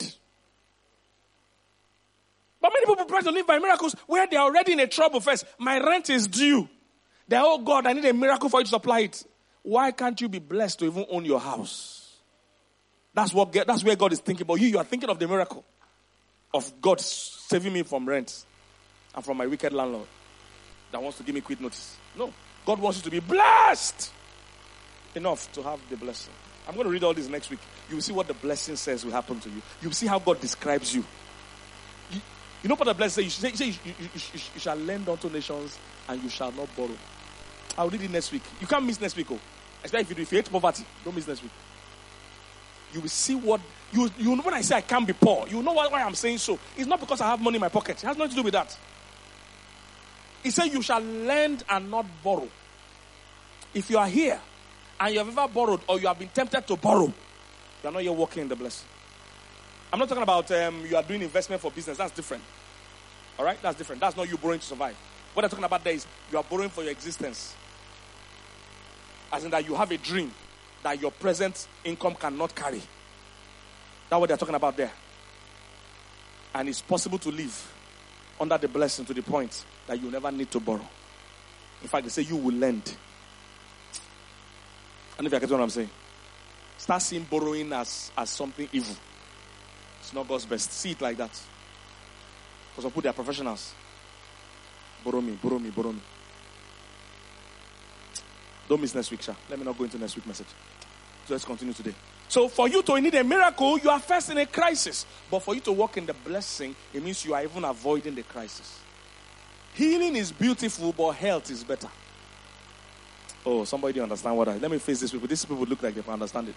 But 2.62 2.74
many 2.74 2.86
people 2.86 3.06
try 3.06 3.22
to 3.22 3.32
live 3.32 3.48
by 3.48 3.58
miracles 3.60 3.96
where 4.06 4.28
they're 4.28 4.42
already 4.42 4.74
in 4.74 4.82
a 4.82 4.88
trouble 4.88 5.22
first. 5.22 5.46
My 5.58 5.80
rent 5.80 6.10
is 6.10 6.28
due. 6.28 6.68
They're, 7.30 7.42
oh 7.44 7.60
God, 7.60 7.86
I 7.86 7.94
need 7.94 8.06
a 8.06 8.14
miracle 8.14 8.50
for 8.50 8.60
you 8.60 8.66
to 8.66 8.70
supply 8.70 9.02
it. 9.02 9.24
Why 9.62 9.92
can't 9.92 10.20
you 10.20 10.28
be 10.28 10.40
blessed 10.40 10.80
to 10.80 10.86
even 10.86 11.06
own 11.10 11.26
your 11.26 11.40
house? 11.40 12.18
That's 13.14 13.34
what 13.34 13.52
that's 13.54 13.84
where 13.84 13.96
God 13.96 14.14
is 14.14 14.20
thinking 14.20 14.44
about 14.44 14.56
you. 14.56 14.68
You 14.68 14.80
are 14.80 14.84
thinking 14.84 15.10
of 15.10 15.20
the 15.20 15.28
miracle 15.28 15.64
of 16.54 16.82
God 16.82 17.00
saving 17.00 17.72
me 17.72 17.84
from 17.84 18.08
rent 18.08 18.46
and 19.14 19.24
from 19.24 19.38
my 19.38 19.46
wicked 19.46 19.74
landlord 19.74 20.08
that 20.92 21.02
wants 21.02 21.18
to 21.20 21.24
give 21.24 21.36
me 21.36 21.42
quit 21.42 21.62
notice. 21.62 21.98
No. 22.18 22.34
God 22.66 22.80
wants 22.80 23.00
you 23.00 23.04
to 23.06 23.12
be 23.12 23.20
blessed 23.20 24.12
enough 25.16 25.52
to 25.54 25.62
have 25.64 25.80
the 25.90 25.98
blessing. 25.98 26.34
I'm 26.68 26.76
going 26.76 26.86
to 26.86 26.92
read 26.92 27.04
all 27.04 27.14
this 27.14 27.28
next 27.28 27.50
week. 27.50 27.60
You 27.90 27.96
will 27.96 28.02
see 28.02 28.14
what 28.14 28.28
the 28.28 28.34
blessing 28.34 28.76
says 28.76 29.06
will 29.06 29.12
happen 29.12 29.40
to 29.40 29.50
you. 29.50 29.62
You 29.82 29.90
will 29.90 29.96
see 29.96 30.08
how 30.08 30.20
God 30.20 30.40
describes 30.40 30.94
you. 30.94 31.04
You, 32.12 32.22
you 32.64 32.70
know 32.70 32.76
what 32.76 32.86
the 32.86 32.94
blessing 32.94 33.30
says? 33.30 33.44
You, 33.44 33.56
say, 33.56 33.66
you, 33.66 33.74
you, 33.86 34.10
you, 34.14 34.22
you 34.34 34.60
shall 34.60 34.76
lend 34.76 35.10
unto 35.10 35.30
nations 35.30 35.78
and 36.08 36.22
you 36.22 36.30
shall 36.30 36.52
not 36.52 36.76
borrow. 36.76 36.96
I'll 37.78 37.90
read 37.90 38.02
it 38.02 38.12
next 38.12 38.32
week. 38.32 38.44
You 38.60 38.68
can't 38.68 38.86
miss 38.86 39.00
next 39.00 39.16
week. 39.16 39.28
Oh. 39.32 39.40
Especially 39.84 40.02
if 40.02 40.10
you, 40.10 40.16
do, 40.16 40.22
if 40.22 40.32
you 40.32 40.38
hate 40.38 40.52
poverty, 40.52 40.86
don't 41.04 41.16
miss 41.16 41.28
next 41.28 41.42
week. 41.42 41.52
You 42.94 43.02
will 43.02 43.10
see 43.10 43.36
what 43.36 43.62
you 43.92 44.10
you 44.18 44.36
know 44.36 44.42
when 44.42 44.54
I 44.54 44.62
say 44.62 44.76
I 44.78 44.82
can't 44.82 45.06
be 45.06 45.14
poor, 45.14 45.48
you 45.48 45.62
know 45.62 45.74
why, 45.74 45.88
why 45.88 46.02
I'm 46.02 46.16
saying 46.16 46.40
so. 46.40 46.60
It's 46.76 46.88
not 46.88 47.00
because 47.00 47.22
I 47.22 47.28
have 47.28 47.40
money 47.40 47.56
in 47.56 47.62
my 47.62 47.70
pocket. 47.70 48.04
It 48.04 48.08
has 48.08 48.18
nothing 48.18 48.32
to 48.32 48.36
do 48.38 48.44
with 48.44 48.54
that. 48.54 48.76
He 50.44 50.52
said, 50.52 50.66
You 50.66 50.82
shall 50.82 51.02
lend 51.02 51.64
and 51.70 51.92
not 51.92 52.06
borrow. 52.24 52.48
If 53.74 53.90
you 53.90 53.98
are 53.98 54.08
here 54.08 54.40
and 55.00 55.14
you 55.14 55.20
have 55.20 55.28
ever 55.28 55.48
borrowed 55.48 55.82
or 55.88 56.00
you 56.00 56.08
have 56.08 56.18
been 56.18 56.30
tempted 56.30 56.66
to 56.68 56.76
borrow, 56.76 57.06
you 57.06 57.90
are 57.90 57.92
not 57.92 58.04
yet 58.04 58.14
walking 58.14 58.44
in 58.44 58.50
the 58.50 58.56
blessing. 58.56 58.88
I'm 59.92 60.00
not 60.00 60.08
talking 60.08 60.24
about 60.24 60.52
um, 60.52 60.86
you 60.86 60.96
are 60.96 61.04
doing 61.04 61.22
investment 61.22 61.62
for 61.62 61.72
business. 61.72 61.98
That's 61.98 62.12
different. 62.12 62.44
All 63.38 63.46
right? 63.46 63.60
That's 63.62 63.78
different. 63.78 64.02
That's 64.02 64.16
not 64.16 64.30
you 64.30 64.38
borrowing 64.38 64.60
to 64.60 64.66
survive. 64.66 64.96
What 65.34 65.46
I'm 65.46 65.50
talking 65.50 65.66
about 65.66 65.84
there 65.84 65.94
is 65.94 66.06
you 66.32 66.38
are 66.38 66.44
borrowing 66.44 66.70
for 66.70 66.82
your 66.82 66.92
existence. 66.92 67.56
As 69.32 69.44
in 69.44 69.52
that 69.52 69.68
you 69.68 69.76
have 69.76 69.92
a 69.92 69.98
dream 69.98 70.32
that 70.84 71.00
your 71.00 71.12
present 71.12 71.68
income 71.84 72.16
cannot 72.16 72.56
carry. 72.56 72.82
That's 74.10 74.20
what 74.20 74.28
they're 74.28 74.38
talking 74.38 74.56
about 74.56 74.76
there. 74.76 74.92
And 76.54 76.68
it's 76.68 76.82
possible 76.82 77.20
to 77.20 77.30
live 77.30 77.74
under 78.40 78.58
the 78.58 78.68
blessing 78.68 79.06
to 79.06 79.14
the 79.14 79.22
point 79.22 79.66
that 79.88 80.02
you 80.02 80.10
never 80.10 80.32
need 80.32 80.50
to 80.52 80.60
borrow. 80.60 80.88
In 81.82 81.88
fact, 81.88 82.06
they 82.06 82.10
say 82.10 82.24
you 82.24 82.38
will 82.38 82.56
lend. 82.56 82.96
And 85.18 85.28
if 85.28 85.34
you 85.34 85.40
get 85.40 85.52
what 85.52 85.62
I'm 85.62 85.70
saying, 85.70 85.90
start 86.78 87.02
seeing 87.02 87.24
borrowing 87.24 87.72
as, 87.74 88.12
as 88.18 88.30
something 88.30 88.68
evil. 88.72 88.96
It's 90.00 90.14
not 90.14 90.28
God's 90.28 90.46
best. 90.46 90.72
See 90.72 90.92
it 90.92 91.02
like 91.02 91.18
that. 91.18 91.40
Because 92.72 92.86
I 92.86 92.90
put 92.90 93.04
their 93.04 93.14
professionals. 93.14 93.74
Borrow 95.04 95.22
me, 95.22 95.38
borrow 95.42 95.60
me, 95.60 95.70
borrow 95.70 95.92
me. 95.92 96.02
Don't 98.68 98.82
miss 98.82 98.94
next 98.94 99.10
week, 99.12 99.24
sir. 99.24 99.36
Let 99.50 99.58
me 99.58 99.66
not 99.66 99.78
go 99.78 99.84
into 99.84 99.98
next 99.98 100.16
week 100.16 100.28
message. 100.28 100.48
So 101.26 101.34
let's 101.34 101.46
continue 101.46 101.74
today. 101.74 101.96
So 102.28 102.48
for 102.48 102.68
you 102.68 102.84
to 102.84 103.02
need 103.02 103.16
a 103.16 103.24
miracle, 103.24 103.80
you 103.80 103.90
are 103.90 104.00
first 104.00 104.30
in 104.30 104.38
a 104.38 104.46
crisis. 104.46 105.06
But 105.32 105.40
for 105.40 105.56
you 105.56 105.62
to 105.62 105.72
walk 105.72 105.98
in 105.98 106.06
the 106.06 106.14
blessing, 106.14 106.76
it 106.94 107.04
means 107.04 107.26
you 107.26 107.34
are 107.34 107.44
even 107.44 107.66
avoiding 107.66 108.14
the 108.14 108.24
crisis. 108.24 108.80
Healing 109.74 110.16
is 110.16 110.32
beautiful, 110.32 110.94
but 110.94 111.12
health 111.12 111.50
is 111.50 111.64
better. 111.64 111.90
Oh, 113.46 113.64
somebody 113.64 114.00
understand 114.00 114.38
what 114.38 114.50
I 114.50 114.58
let 114.58 114.70
me 114.70 114.78
face 114.78 115.00
this 115.00 115.12
people. 115.12 115.28
These 115.28 115.46
people 115.46 115.64
look 115.66 115.82
like 115.82 115.96
they 115.96 116.12
understand 116.12 116.50
it. 116.50 116.56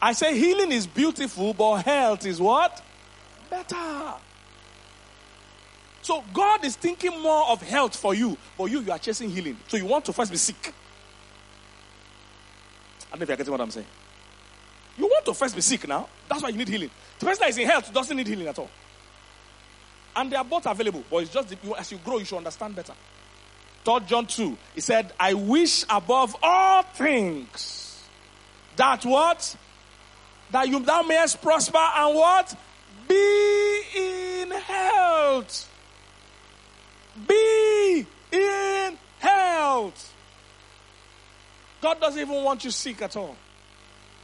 I 0.00 0.12
say 0.12 0.36
healing 0.36 0.72
is 0.72 0.86
beautiful, 0.86 1.52
but 1.52 1.82
health 1.82 2.24
is 2.26 2.40
what? 2.40 2.82
Better. 3.50 4.14
So 6.08 6.24
God 6.32 6.64
is 6.64 6.74
thinking 6.74 7.20
more 7.20 7.50
of 7.50 7.60
health 7.60 7.94
for 7.94 8.14
you, 8.14 8.34
but 8.56 8.70
you 8.70 8.80
you 8.80 8.90
are 8.90 8.98
chasing 8.98 9.28
healing. 9.28 9.58
So 9.68 9.76
you 9.76 9.84
want 9.84 10.06
to 10.06 10.14
first 10.14 10.30
be 10.30 10.38
sick. 10.38 10.72
I 13.08 13.10
don't 13.10 13.18
know 13.18 13.22
if 13.24 13.28
you're 13.28 13.36
getting 13.36 13.52
what 13.52 13.60
I'm 13.60 13.70
saying. 13.70 13.86
You 14.96 15.04
want 15.04 15.26
to 15.26 15.34
first 15.34 15.54
be 15.54 15.60
sick 15.60 15.86
now. 15.86 16.08
That's 16.26 16.42
why 16.42 16.48
you 16.48 16.56
need 16.56 16.68
healing. 16.68 16.90
The 17.18 17.26
person 17.26 17.40
that 17.40 17.50
is 17.50 17.58
in 17.58 17.66
health 17.66 17.92
doesn't 17.92 18.16
need 18.16 18.26
healing 18.26 18.46
at 18.46 18.58
all. 18.58 18.70
And 20.16 20.32
they 20.32 20.36
are 20.36 20.44
both 20.46 20.64
available. 20.64 21.04
But 21.10 21.24
it's 21.24 21.30
just 21.30 21.54
as 21.76 21.92
you 21.92 21.98
grow, 21.98 22.16
you 22.16 22.24
should 22.24 22.38
understand 22.38 22.74
better. 22.74 22.94
3 23.84 24.00
John 24.06 24.26
2, 24.26 24.56
he 24.76 24.80
said, 24.80 25.12
I 25.20 25.34
wish 25.34 25.84
above 25.90 26.34
all 26.42 26.84
things 26.84 28.02
that 28.76 29.04
what? 29.04 29.54
That 30.52 30.68
you 30.68 30.80
thou 30.80 31.02
mayest 31.02 31.42
prosper 31.42 31.76
and 31.76 32.14
what? 32.14 32.58
Be 33.06 33.82
in 33.94 34.50
health. 34.52 35.68
Be 37.26 38.06
in 38.32 38.98
health. 39.18 40.14
God 41.80 42.00
doesn't 42.00 42.20
even 42.20 42.44
want 42.44 42.64
you 42.64 42.70
sick 42.70 43.00
at 43.02 43.16
all. 43.16 43.36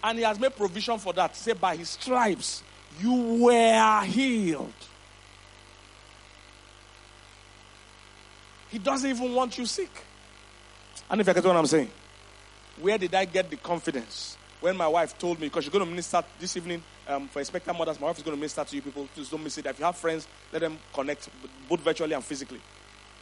And 0.03 0.19
He 0.19 0.25
has 0.25 0.39
made 0.39 0.55
provision 0.55 0.99
for 0.99 1.13
that. 1.15 1.35
Say, 1.37 1.53
by 1.53 1.77
His 1.77 1.91
stripes, 1.91 2.63
you 3.01 3.43
were 3.43 4.03
healed. 4.05 4.73
He 8.71 8.79
doesn't 8.79 9.09
even 9.09 9.35
want 9.35 9.57
you 9.57 9.67
sick. 9.67 9.91
And 11.09 11.21
if 11.21 11.29
I 11.29 11.33
get 11.33 11.45
what 11.45 11.57
I'm 11.57 11.67
saying, 11.67 11.91
where 12.81 12.99
did 12.99 13.15
I 13.15 13.25
get 13.25 13.49
the 13.49 13.57
confidence? 13.57 14.37
When 14.61 14.77
my 14.77 14.89
wife 14.89 15.17
told 15.19 15.39
me, 15.39 15.47
because 15.47 15.65
she's 15.65 15.73
going 15.73 15.85
to 15.85 15.91
minister 15.91 16.25
this 16.41 16.57
evening 16.57 16.83
um, 17.07 17.29
for 17.29 17.39
expectant 17.41 17.79
mothers, 17.79 18.01
my 18.01 18.07
wife 18.07 18.17
is 18.17 18.25
going 18.25 18.37
to 18.37 18.41
minister 18.41 18.65
to 18.65 18.77
you 18.77 18.83
people. 18.83 19.07
Please 19.15 19.29
don't 19.29 19.45
miss 19.45 19.59
it. 19.59 19.67
If 19.67 19.79
you 19.79 19.85
have 19.85 19.97
friends, 19.97 20.27
let 20.53 20.61
them 20.61 20.79
connect, 20.93 21.29
both 21.69 21.81
virtually 21.81 22.15
and 22.15 22.25
physically. 22.25 22.61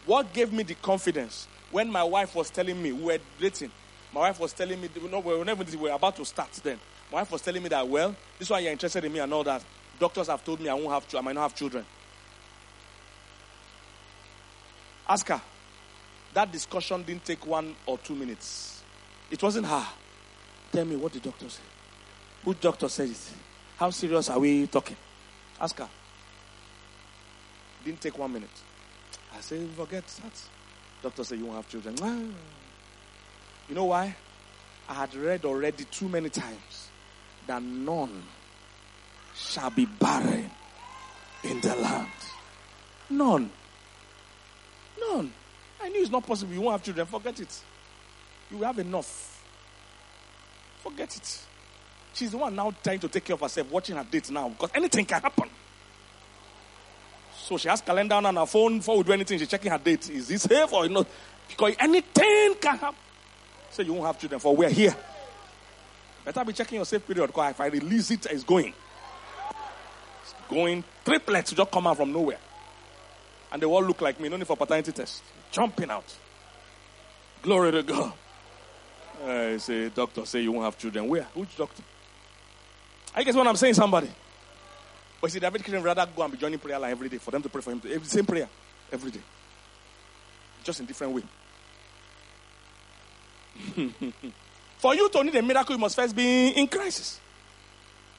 What 0.07 0.33
gave 0.33 0.53
me 0.53 0.63
the 0.63 0.75
confidence 0.75 1.47
when 1.71 1.91
my 1.91 2.03
wife 2.03 2.35
was 2.35 2.51
telling 2.51 2.81
me, 2.83 2.93
we 2.93 3.03
were 3.05 3.19
dating, 3.41 3.71
my 4.13 4.21
wife 4.21 4.41
was 4.41 4.53
telling 4.53 4.81
me, 4.81 4.89
no, 5.11 5.21
we 5.21 5.37
were, 5.37 5.45
never, 5.45 5.65
we 5.65 5.77
were 5.77 5.91
about 5.91 6.17
to 6.17 6.25
start 6.25 6.53
then. 6.63 6.79
My 7.11 7.21
wife 7.21 7.31
was 7.33 7.41
telling 7.41 7.63
me 7.63 7.69
that, 7.71 7.87
well, 7.87 8.11
this 8.39 8.49
is 8.49 8.51
why 8.51 8.61
you're 8.61 8.73
interested 8.73 9.05
in 9.05 9.13
me 9.13 9.21
and 9.21 9.33
all 9.33 9.45
that. 9.45 9.65
Doctors 9.99 10.29
have 10.29 10.45
told 10.45 10.61
me 10.61 10.69
I 10.69 10.75
won't 10.75 10.91
have, 10.91 11.15
I 11.15 11.21
might 11.23 11.35
not 11.35 11.43
have 11.43 11.55
children. 11.55 11.85
Ask 15.09 15.29
her. 15.29 15.41
That 16.35 16.51
discussion 16.51 17.03
didn't 17.03 17.25
take 17.25 17.47
one 17.47 17.75
or 17.87 17.99
two 17.99 18.15
minutes. 18.15 18.83
It 19.31 19.43
wasn't 19.43 19.67
her. 19.67 19.87
Tell 20.73 20.85
me 20.85 20.97
what 20.97 21.13
the 21.13 21.21
doctor 21.21 21.49
said. 21.49 21.65
Which 22.45 22.61
doctor 22.61 22.89
said 22.89 23.11
it? 23.11 23.31
How 23.77 23.91
serious 23.91 24.31
are 24.31 24.39
we 24.39 24.67
talking? 24.67 24.97
Ask 25.61 25.79
her. 25.79 25.89
Didn't 27.85 28.01
take 28.01 28.17
one 28.19 28.33
minute. 28.33 28.51
I 29.37 29.41
said, 29.41 29.69
forget 29.77 30.07
that. 30.07 30.43
Doctor 31.03 31.25
said 31.25 31.39
you 31.39 31.47
won't 31.47 31.57
have 31.57 31.69
children. 31.69 31.97
Ah. 32.03 32.19
You 33.69 33.75
know 33.75 33.87
why? 33.87 34.15
I 34.89 34.95
had 34.95 35.15
read 35.15 35.45
already 35.45 35.85
too 35.85 36.09
many 36.09 36.29
times 36.29 36.89
that 37.47 37.63
none 37.63 38.23
shall 39.35 39.71
be 39.71 39.87
barren 39.87 40.51
in 41.45 41.61
the 41.61 41.75
land. 41.75 42.09
None. 43.11 43.51
None. 45.01 45.33
I 45.83 45.89
knew 45.89 46.01
it's 46.01 46.11
not 46.11 46.27
possible. 46.27 46.53
You 46.53 46.61
won't 46.61 46.73
have 46.73 46.83
children. 46.83 47.07
Forget 47.07 47.41
it. 47.41 47.63
You 48.51 48.59
will 48.59 48.67
have 48.67 48.79
enough. 48.79 49.43
Forget 50.83 51.17
it. 51.17 51.39
She's 52.15 52.31
the 52.31 52.37
one 52.37 52.55
now 52.55 52.73
trying 52.83 53.01
to 53.01 53.09
take 53.09 53.25
care 53.25 53.35
of 53.35 53.41
herself, 53.41 53.71
watching 53.71 53.97
her 53.97 54.05
date 54.05 54.31
now, 54.31 54.49
because 54.49 54.71
anything 54.75 55.05
can 55.07 55.23
happen. 55.23 55.49
So 57.43 57.59
she 57.59 57.69
has 57.69 57.81
calendar 57.81 58.15
on 58.15 58.37
her 58.37 58.47
phone 58.47 58.79
before 58.79 58.99
we 58.99 59.03
do 59.03 59.13
anything. 59.13 59.37
She's 59.37 59.49
checking 59.49 59.73
her 59.73 59.79
date. 59.79 60.09
Is 60.11 60.29
this 60.29 60.43
safe 60.43 60.73
or 60.73 60.89
not? 60.89 61.07
Because 61.49 61.75
anything 61.81 62.55
can 62.61 62.79
happen. 62.79 62.99
So 63.71 63.83
you 63.83 63.93
won't 63.93 64.07
have 64.07 64.19
children 64.19 64.41
for 64.41 64.55
we're 64.55 64.71
here. 64.71 64.95
Better 66.25 66.45
be 66.45 66.53
checking 66.53 66.77
your 66.77 66.85
safe 66.85 67.05
period 67.05 67.27
because 67.27 67.51
if 67.51 67.61
I 67.61 67.67
release 67.67 68.13
it, 68.13 68.27
it's 68.27 68.45
going. 68.45 68.73
It's 70.23 70.35
going. 70.49 70.85
Triplets 71.05 71.53
just 71.53 71.71
come 71.73 71.89
out 71.89 71.97
from 71.97 72.13
nowhere. 72.13 72.39
And 73.51 73.61
they 73.61 73.67
all 73.67 73.83
look 73.83 74.01
like 74.01 74.21
me, 74.21 74.29
no 74.29 74.37
need 74.37 74.47
for 74.47 74.57
paternity 74.57 74.93
test. 74.93 75.25
Jumping 75.51 75.91
out. 75.91 76.15
Glory 77.43 77.73
to 77.73 77.83
God. 77.83 78.13
I 79.27 79.57
say, 79.57 79.89
doctor, 79.89 80.25
say 80.27 80.43
you 80.43 80.53
won't 80.53 80.65
have 80.65 80.79
children. 80.79 81.09
Where? 81.09 81.27
Which 81.35 81.57
doctor? 81.57 81.83
I 83.15 83.25
guess 83.25 83.35
what 83.35 83.49
I'm 83.49 83.57
saying, 83.57 83.75
somebody. 83.75 84.11
But 85.23 85.31
see, 85.31 85.39
David 85.39 85.63
can 85.63 85.81
rather 85.81 86.05
go 86.17 86.25
and 86.25 86.33
be 86.33 86.39
joining 86.39 86.59
prayer 86.59 86.81
line 86.81 86.91
every 86.91 87.09
day 87.09 87.19
for 87.19 87.31
them 87.31 87.41
to 87.43 87.49
pray 87.49 87.63
for 87.63 87.71
him. 87.71 87.79
To, 87.79 87.95
eh, 87.95 87.99
same 88.03 88.27
prayer 88.27 88.49
every 88.91 89.13
day. 89.13 89.21
Just 90.65 90.81
in 90.81 90.87
different 90.87 91.15
way. 91.15 91.23
for 94.79 94.97
you 94.97 95.09
to 95.09 95.23
need 95.23 95.37
a 95.37 95.43
miracle, 95.43 95.77
you 95.77 95.81
must 95.81 95.95
first 95.95 96.17
be 96.17 96.49
in 96.49 96.67
crisis. 96.67 97.21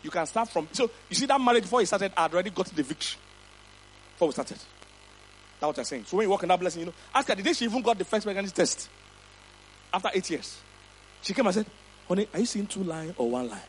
You 0.02 0.10
can 0.10 0.26
start 0.26 0.48
from. 0.48 0.70
So, 0.72 0.90
you 1.10 1.16
see, 1.18 1.26
that 1.26 1.42
marriage 1.42 1.64
before 1.64 1.82
he 1.82 1.86
started, 1.86 2.14
I 2.16 2.22
had 2.22 2.34
already 2.34 2.52
got 2.52 2.68
the 2.68 2.84
victory. 2.84 3.20
Before 4.14 4.30
we 4.30 4.32
started. 4.32 4.60
That's 5.60 5.68
what 5.68 5.78
I'm 5.78 5.84
saying. 5.84 6.06
So, 6.06 6.16
when 6.16 6.24
you 6.24 6.30
walk 6.30 6.44
in 6.44 6.50
that 6.50 6.60
blessing, 6.60 6.82
you 6.82 6.86
know, 6.86 6.94
ask 7.14 7.28
her, 7.28 7.36
the 7.36 7.44
day 7.44 7.52
she 7.52 7.66
even 7.66 7.82
got 7.82 7.98
the 7.98 8.06
first 8.06 8.26
pregnancy 8.26 8.54
test? 8.54 8.88
After 9.94 10.10
eight 10.14 10.30
years. 10.30 10.58
She 11.22 11.34
came 11.34 11.46
and 11.46 11.54
said, 11.54 11.66
Honey, 12.08 12.30
are 12.34 12.40
you 12.40 12.46
seeing 12.46 12.66
two 12.68 12.84
lines 12.86 13.14
or 13.18 13.30
one 13.30 13.50
line? 13.50 13.60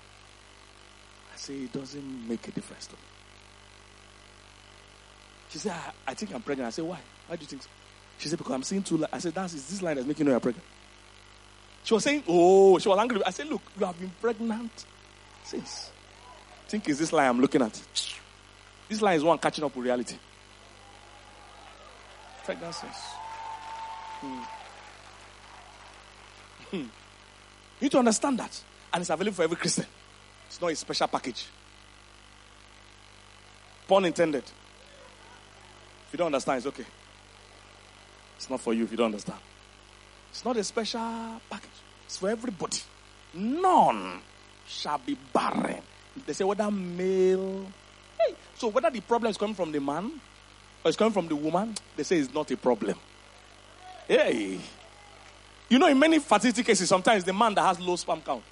I 1.32 1.36
say, 1.36 1.54
It 1.54 1.72
doesn't 1.72 2.28
make 2.28 2.46
a 2.46 2.52
difference 2.52 2.86
to 2.86 2.92
me. 2.92 3.00
She 5.54 5.60
said, 5.60 5.70
I, 5.70 6.10
I 6.10 6.14
think 6.14 6.34
I'm 6.34 6.42
pregnant. 6.42 6.66
I 6.66 6.70
said, 6.70 6.84
Why? 6.84 6.98
Why 7.28 7.36
do 7.36 7.42
you 7.42 7.46
think 7.46 7.62
so? 7.62 7.68
She 8.18 8.28
said, 8.28 8.38
Because 8.38 8.52
I'm 8.54 8.64
seeing 8.64 8.82
two 8.82 8.96
lines. 8.96 9.10
I 9.12 9.18
said, 9.18 9.34
That's 9.34 9.52
this 9.52 9.80
line 9.80 9.94
that's 9.94 10.04
making 10.04 10.26
you 10.26 10.30
know 10.30 10.30
you're 10.32 10.40
pregnant. 10.40 10.66
She 11.84 11.94
was 11.94 12.02
saying, 12.02 12.24
Oh, 12.26 12.76
she 12.80 12.88
was 12.88 12.98
angry. 12.98 13.22
I 13.24 13.30
said, 13.30 13.46
Look, 13.46 13.62
you 13.78 13.86
have 13.86 13.96
been 13.96 14.10
pregnant 14.20 14.84
since. 15.44 15.92
Think 16.66 16.88
it's 16.88 16.98
this 16.98 17.12
line 17.12 17.28
I'm 17.28 17.40
looking 17.40 17.62
at. 17.62 17.80
This 18.88 19.00
line 19.00 19.16
is 19.16 19.22
one 19.22 19.38
catching 19.38 19.62
up 19.62 19.76
with 19.76 19.84
reality. 19.84 20.16
Pregnancies. 22.44 22.90
Hmm. 24.20 24.42
Hmm. 26.72 26.76
You 26.76 26.88
need 27.80 27.92
to 27.92 27.98
understand 28.00 28.40
that. 28.40 28.60
And 28.92 29.02
it's 29.02 29.10
available 29.10 29.36
for 29.36 29.44
every 29.44 29.56
Christian. 29.56 29.86
It's 30.48 30.60
not 30.60 30.72
a 30.72 30.74
special 30.74 31.06
package. 31.06 31.46
Pun 33.86 34.04
intended. 34.04 34.42
You 36.14 36.18
don't 36.18 36.26
understand, 36.26 36.58
it's 36.58 36.66
okay. 36.68 36.84
It's 38.36 38.48
not 38.48 38.60
for 38.60 38.72
you 38.72 38.84
if 38.84 38.90
you 38.92 38.96
don't 38.96 39.06
understand. 39.06 39.40
It's 40.30 40.44
not 40.44 40.56
a 40.56 40.62
special 40.62 41.00
package. 41.50 41.70
It's 42.06 42.18
for 42.18 42.30
everybody. 42.30 42.76
None 43.34 44.20
shall 44.64 44.98
be 44.98 45.18
barren. 45.32 45.82
They 46.24 46.32
say 46.32 46.44
whether 46.44 46.70
male. 46.70 47.66
Hey, 48.16 48.36
so 48.56 48.68
whether 48.68 48.90
the 48.90 49.00
problem 49.00 49.30
is 49.30 49.36
coming 49.36 49.56
from 49.56 49.72
the 49.72 49.80
man 49.80 50.20
or 50.84 50.88
it's 50.88 50.96
coming 50.96 51.12
from 51.12 51.26
the 51.26 51.34
woman, 51.34 51.74
they 51.96 52.04
say 52.04 52.18
it's 52.18 52.32
not 52.32 52.48
a 52.48 52.56
problem. 52.56 52.96
Hey. 54.06 54.60
You 55.68 55.80
know, 55.80 55.88
in 55.88 55.98
many 55.98 56.20
fertility 56.20 56.62
cases, 56.62 56.88
sometimes 56.88 57.24
the 57.24 57.32
man 57.32 57.56
that 57.56 57.62
has 57.62 57.80
low 57.80 57.96
sperm 57.96 58.20
count, 58.20 58.44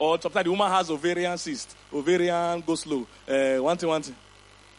or 0.00 0.20
sometimes 0.20 0.46
the 0.46 0.50
woman 0.50 0.68
has 0.68 0.90
ovarian 0.90 1.38
cyst, 1.38 1.76
ovarian 1.92 2.60
go 2.66 2.74
slow, 2.74 3.06
uh, 3.28 3.58
one 3.58 3.76
thing, 3.76 3.88
one 3.88 4.02
thing. 4.02 4.16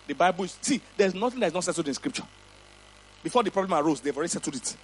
The 0.07 0.13
Bible, 0.13 0.43
is, 0.43 0.57
see, 0.61 0.81
there's 0.97 1.13
nothing 1.13 1.39
that's 1.39 1.53
not 1.53 1.63
settled 1.63 1.87
in 1.87 1.93
Scripture. 1.93 2.23
Before 3.23 3.41
the 3.41 3.51
problem 3.51 3.79
arose, 3.79 4.01
they've 4.01 4.15
already 4.15 4.29
settled 4.29 4.55
it. 4.55 4.75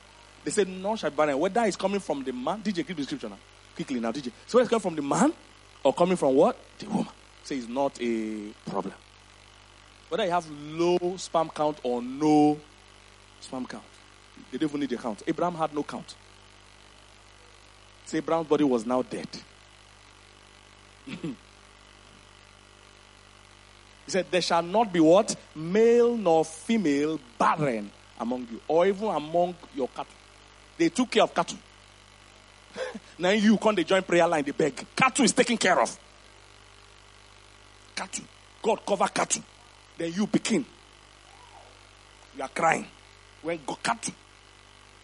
They 0.43 0.51
said, 0.51 0.67
no 0.69 0.95
shall 0.95 1.09
be 1.09 1.17
barren. 1.17 1.38
Whether 1.38 1.65
it's 1.65 1.75
coming 1.75 1.99
from 1.99 2.23
the 2.23 2.31
man, 2.31 2.61
DJ, 2.61 2.88
give 2.88 2.95
the 2.95 3.03
scripture 3.03 3.27
now. 3.27 3.38
Quickly 3.75 3.99
now, 3.99 4.11
DJ. 4.11 4.31
So 4.47 4.59
it's 4.59 4.69
coming 4.69 4.81
from 4.81 4.95
the 4.95 5.01
man 5.01 5.33
or 5.83 5.93
coming 5.93 6.15
from 6.15 6.35
what? 6.35 6.57
The 6.79 6.88
woman. 6.88 7.07
Say 7.43 7.57
it's 7.57 7.67
not 7.67 8.01
a 8.01 8.51
problem. 8.69 8.93
Whether 10.07 10.25
you 10.25 10.31
have 10.31 10.49
low 10.49 11.17
sperm 11.17 11.49
count 11.49 11.79
or 11.83 12.01
no 12.01 12.57
sperm 13.41 13.65
count. 13.65 13.83
They 14.51 14.57
didn't 14.57 14.71
even 14.71 14.79
need 14.79 14.91
a 14.93 14.97
count. 14.97 15.21
Abraham 15.27 15.55
had 15.55 15.73
no 15.75 15.83
count. 15.83 16.15
So 18.05 18.17
Abraham's 18.17 18.47
body 18.47 18.63
was 18.63 18.85
now 18.85 19.01
dead. 19.01 19.27
he 24.09 24.11
said, 24.11 24.25
There 24.31 24.41
shall 24.41 24.63
not 24.63 24.91
be 24.91 24.99
what? 24.99 25.35
Male 25.53 26.17
nor 26.17 26.43
female 26.43 27.19
barren 27.37 27.91
among 28.19 28.47
you, 28.51 28.59
or 28.67 28.87
even 28.87 29.07
among 29.07 29.55
your 29.75 29.87
cattle. 29.87 30.11
They 30.79 30.89
took 30.89 31.11
care 31.11 31.21
of 31.21 31.33
cattle. 31.35 31.59
now 33.19 33.29
you 33.29 33.55
come 33.57 33.75
they 33.75 33.83
join 33.83 34.01
prayer 34.01 34.27
line, 34.27 34.43
they 34.43 34.51
beg. 34.51 34.83
Cattle 34.95 35.25
is 35.25 35.33
taken 35.33 35.57
care 35.57 35.79
of. 35.79 35.95
Cattle. 37.95 38.25
God 38.63 38.83
cover 38.83 39.07
cattle. 39.09 39.43
Then 39.95 40.11
you 40.11 40.25
begin. 40.25 40.65
You 42.35 42.41
are 42.41 42.49
crying. 42.49 42.87
When 43.43 43.59
go 43.63 43.75
cattle. 43.75 44.15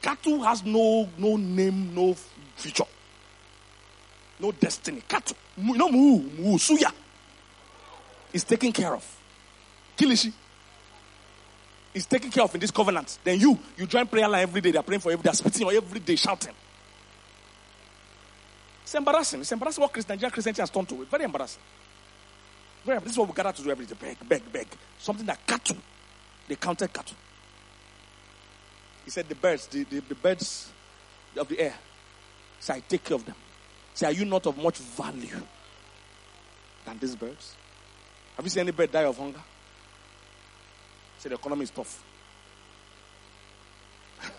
Cattle 0.02 0.42
has 0.42 0.66
no 0.66 1.08
no 1.16 1.38
name, 1.38 1.94
no 1.94 2.16
future. 2.56 2.86
No 4.40 4.52
destiny. 4.52 5.04
Cattle. 5.08 5.38
No 5.58 5.90
mu, 5.90 6.24
mu, 6.40 6.58
suya. 6.58 6.92
Is 8.34 8.44
taken 8.44 8.72
care 8.72 8.94
of. 8.94 9.06
Kilishi 9.98 10.34
is 11.94 12.06
taken 12.06 12.30
care 12.30 12.44
of 12.44 12.54
in 12.54 12.60
this 12.60 12.72
covenant. 12.72 13.18
Then 13.24 13.40
you, 13.40 13.58
you 13.78 13.88
join 13.88 14.06
prayer 14.08 14.28
line 14.28 14.44
every 14.44 14.60
day. 14.60 14.72
They're 14.72 14.84
praying 14.84 15.00
for 15.00 15.16
day. 15.16 15.22
They're 15.22 15.34
spitting 15.34 15.70
every 15.70 16.02
day, 16.02 16.16
shouting. 16.16 16.54
It's 18.84 18.94
embarrassing. 18.94 19.40
It's 19.40 19.52
embarrassing 19.52 19.82
what 19.82 19.94
Christian, 19.94 20.14
Nigerian 20.14 20.32
Christianity 20.32 20.62
has 20.62 20.70
turned 20.70 20.90
to. 20.90 21.02
It's 21.02 21.10
very 21.10 21.24
embarrassing. 21.24 21.62
Very, 22.84 23.00
this 23.00 23.14
is 23.14 23.18
what 23.18 23.30
we 23.30 23.34
gather 23.34 23.54
to 23.54 23.64
do 23.64 23.72
every 23.72 23.86
day. 23.86 23.96
Beg, 24.00 24.30
beg, 24.30 24.52
beg. 24.52 24.68
Something 25.00 25.26
that 25.26 25.48
cattle. 25.48 25.78
They 26.48 26.56
counted 26.56 26.94
cattle. 26.94 27.16
He 29.06 29.10
said 29.12 29.28
the 29.30 29.36
birds, 29.36 29.66
the, 29.68 29.84
the, 29.86 30.02
the 30.02 30.16
birds 30.16 30.72
of 31.38 31.48
the 31.48 31.60
air. 31.60 31.74
Say, 32.60 32.76
I 32.76 32.80
take 32.82 33.04
care 33.04 33.16
of 33.16 33.26
them. 33.26 33.36
Say, 33.94 34.08
are 34.08 34.12
you 34.12 34.26
not 34.26 34.46
of 34.46 34.58
much 34.58 34.78
value 34.78 35.42
than 36.86 37.00
these 37.00 37.16
birds? 37.16 37.56
Have 38.36 38.46
you 38.46 38.50
seen 38.50 38.62
any 38.62 38.72
bird 38.72 38.92
die 38.92 39.04
of 39.04 39.18
hunger? 39.18 39.42
Say, 41.20 41.30
the 41.30 41.36
economy 41.36 41.64
is 41.64 41.70
tough. 41.72 42.04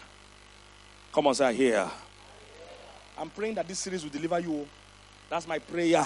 Come 1.12 1.26
on, 1.28 1.34
say, 1.34 1.54
here. 1.54 1.90
I'm 3.18 3.30
praying 3.30 3.54
that 3.54 3.66
this 3.66 3.78
series 3.78 4.02
will 4.02 4.10
deliver 4.10 4.38
you. 4.40 4.66
That's 5.30 5.48
my 5.48 5.58
prayer. 5.58 6.04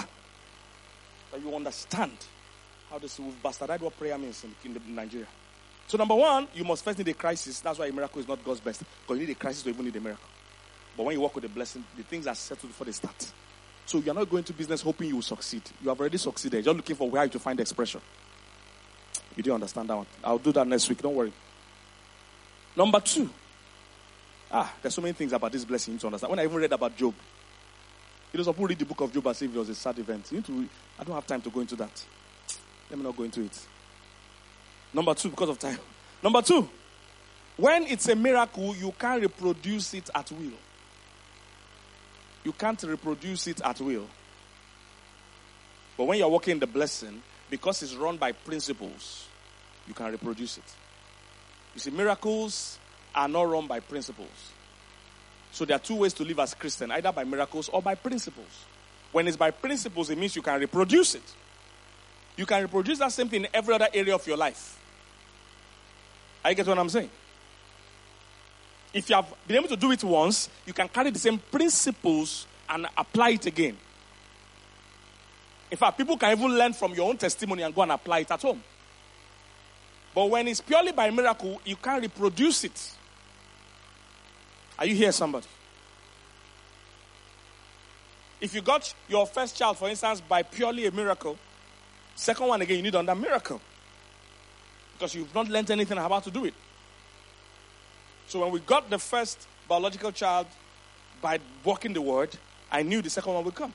That 1.32 1.40
you 1.42 1.54
understand 1.54 2.12
how 2.88 2.98
this 2.98 3.18
will 3.18 3.32
bastardize 3.42 3.80
what 3.80 3.98
prayer 3.98 4.16
means 4.16 4.44
in, 4.44 4.54
in 4.86 4.94
Nigeria. 4.94 5.26
So, 5.86 5.98
number 5.98 6.14
one, 6.14 6.46
you 6.54 6.62
must 6.62 6.84
first 6.84 6.98
need 6.98 7.08
a 7.08 7.14
crisis. 7.14 7.58
That's 7.60 7.78
why 7.78 7.86
a 7.86 7.92
miracle 7.92 8.20
is 8.20 8.28
not 8.28 8.44
God's 8.44 8.60
best. 8.60 8.82
Because 9.02 9.20
you 9.20 9.26
need 9.26 9.32
a 9.32 9.38
crisis 9.38 9.62
to 9.64 9.70
even 9.70 9.84
need 9.84 9.96
a 9.96 10.00
miracle. 10.00 10.28
But 10.96 11.04
when 11.04 11.14
you 11.16 11.20
work 11.20 11.34
with 11.34 11.44
a 11.44 11.48
blessing, 11.48 11.84
the 11.96 12.04
things 12.04 12.26
are 12.28 12.34
settled 12.34 12.70
before 12.70 12.84
they 12.84 12.92
start. 12.92 13.32
So 13.86 13.98
you're 13.98 14.14
not 14.14 14.28
going 14.30 14.44
to 14.44 14.52
business 14.52 14.82
hoping 14.82 15.08
you 15.08 15.16
will 15.16 15.22
succeed. 15.22 15.62
You 15.82 15.88
have 15.88 15.98
already 15.98 16.18
succeeded. 16.18 16.64
You're 16.64 16.74
looking 16.74 16.96
for 16.96 17.10
where 17.10 17.24
you 17.24 17.30
to 17.30 17.38
find 17.38 17.58
expression. 17.58 18.00
You 19.36 19.42
do 19.42 19.52
understand 19.54 19.88
that 19.88 19.96
one. 19.96 20.06
I'll 20.22 20.38
do 20.38 20.52
that 20.52 20.66
next 20.66 20.88
week. 20.88 21.02
Don't 21.02 21.14
worry. 21.14 21.32
Number 22.76 23.00
two. 23.00 23.28
Ah, 24.52 24.72
there's 24.82 24.94
so 24.94 25.02
many 25.02 25.12
things 25.12 25.32
about 25.32 25.52
this 25.52 25.64
blessing 25.64 25.96
to 25.98 26.06
understand. 26.06 26.30
When 26.30 26.38
I 26.38 26.44
even 26.44 26.56
read 26.56 26.72
about 26.72 26.96
Job, 26.96 27.14
you 28.32 28.38
know, 28.38 28.44
some 28.44 28.54
people 28.54 28.66
read 28.66 28.78
the 28.78 28.84
book 28.84 29.00
of 29.00 29.12
Job 29.12 29.26
as 29.28 29.42
if 29.42 29.54
it 29.54 29.58
was 29.58 29.68
a 29.68 29.74
sad 29.74 29.98
event. 29.98 30.26
You 30.30 30.38
need 30.38 30.46
to. 30.46 30.68
I 30.98 31.04
don't 31.04 31.14
have 31.14 31.26
time 31.26 31.40
to 31.42 31.50
go 31.50 31.60
into 31.60 31.76
that. 31.76 32.04
Let 32.88 32.98
me 32.98 33.04
not 33.04 33.16
go 33.16 33.22
into 33.22 33.42
it. 33.42 33.66
Number 34.92 35.14
two, 35.14 35.30
because 35.30 35.48
of 35.48 35.58
time. 35.58 35.78
Number 36.22 36.42
two, 36.42 36.68
when 37.56 37.84
it's 37.84 38.08
a 38.08 38.16
miracle, 38.16 38.74
you 38.74 38.92
can't 38.98 39.22
reproduce 39.22 39.94
it 39.94 40.10
at 40.14 40.30
will. 40.32 40.52
You 42.44 42.52
can't 42.52 42.82
reproduce 42.82 43.46
it 43.48 43.60
at 43.60 43.80
will. 43.80 44.06
But 45.96 46.04
when 46.04 46.18
you're 46.18 46.28
working 46.28 46.58
the 46.58 46.66
blessing, 46.66 47.22
because 47.50 47.82
it's 47.82 47.94
run 47.94 48.16
by 48.16 48.32
principles, 48.32 49.28
you 49.86 49.94
can 49.94 50.10
reproduce 50.10 50.58
it. 50.58 50.64
You 51.74 51.80
see, 51.80 51.90
miracles 51.90 52.78
are 53.14 53.28
not 53.28 53.42
run 53.42 53.66
by 53.66 53.80
principles. 53.80 54.52
So 55.52 55.64
there 55.64 55.76
are 55.76 55.80
two 55.80 55.96
ways 55.96 56.14
to 56.14 56.24
live 56.24 56.38
as 56.38 56.54
Christian, 56.54 56.90
either 56.92 57.12
by 57.12 57.24
miracles 57.24 57.68
or 57.68 57.82
by 57.82 57.96
principles. 57.96 58.64
When 59.12 59.26
it's 59.26 59.36
by 59.36 59.50
principles, 59.50 60.10
it 60.10 60.16
means 60.16 60.36
you 60.36 60.42
can 60.42 60.60
reproduce 60.60 61.16
it. 61.16 61.34
You 62.36 62.46
can 62.46 62.62
reproduce 62.62 62.98
that 62.98 63.12
same 63.12 63.28
thing 63.28 63.44
in 63.44 63.50
every 63.52 63.74
other 63.74 63.88
area 63.92 64.14
of 64.14 64.26
your 64.26 64.36
life. 64.36 64.78
I 66.44 66.54
get 66.54 66.66
what 66.66 66.78
I'm 66.78 66.88
saying? 66.88 67.10
If 68.92 69.08
you 69.08 69.16
have 69.16 69.32
been 69.46 69.56
able 69.56 69.68
to 69.68 69.76
do 69.76 69.92
it 69.92 70.02
once, 70.02 70.48
you 70.66 70.72
can 70.72 70.88
carry 70.88 71.10
the 71.10 71.18
same 71.18 71.38
principles 71.38 72.46
and 72.68 72.86
apply 72.96 73.30
it 73.30 73.46
again. 73.46 73.76
In 75.70 75.76
fact, 75.78 75.96
people 75.96 76.16
can 76.16 76.36
even 76.36 76.58
learn 76.58 76.72
from 76.72 76.94
your 76.94 77.08
own 77.08 77.16
testimony 77.16 77.62
and 77.62 77.74
go 77.74 77.82
and 77.82 77.92
apply 77.92 78.20
it 78.20 78.30
at 78.30 78.42
home. 78.42 78.62
But 80.12 80.28
when 80.28 80.48
it's 80.48 80.60
purely 80.60 80.90
by 80.90 81.10
miracle, 81.10 81.60
you 81.64 81.76
can't 81.76 82.02
reproduce 82.02 82.64
it. 82.64 82.92
Are 84.76 84.86
you 84.86 84.96
here, 84.96 85.12
somebody? 85.12 85.46
If 88.40 88.54
you 88.54 88.62
got 88.62 88.92
your 89.08 89.26
first 89.26 89.56
child, 89.56 89.78
for 89.78 89.88
instance, 89.88 90.20
by 90.20 90.42
purely 90.42 90.86
a 90.86 90.90
miracle, 90.90 91.38
second 92.16 92.48
one 92.48 92.60
again, 92.62 92.78
you 92.78 92.82
need 92.82 92.94
another 92.94 93.20
miracle. 93.20 93.60
Because 94.94 95.14
you've 95.14 95.32
not 95.34 95.48
learned 95.48 95.70
anything 95.70 95.98
about 95.98 96.24
to 96.24 96.30
do 96.30 96.46
it. 96.46 96.54
So 98.30 98.38
when 98.38 98.52
we 98.52 98.60
got 98.60 98.88
the 98.88 98.98
first 99.00 99.48
biological 99.66 100.12
child 100.12 100.46
by 101.20 101.40
walking 101.64 101.92
the 101.92 102.00
word, 102.00 102.30
I 102.70 102.84
knew 102.84 103.02
the 103.02 103.10
second 103.10 103.34
one 103.34 103.44
would 103.44 103.56
come. 103.56 103.74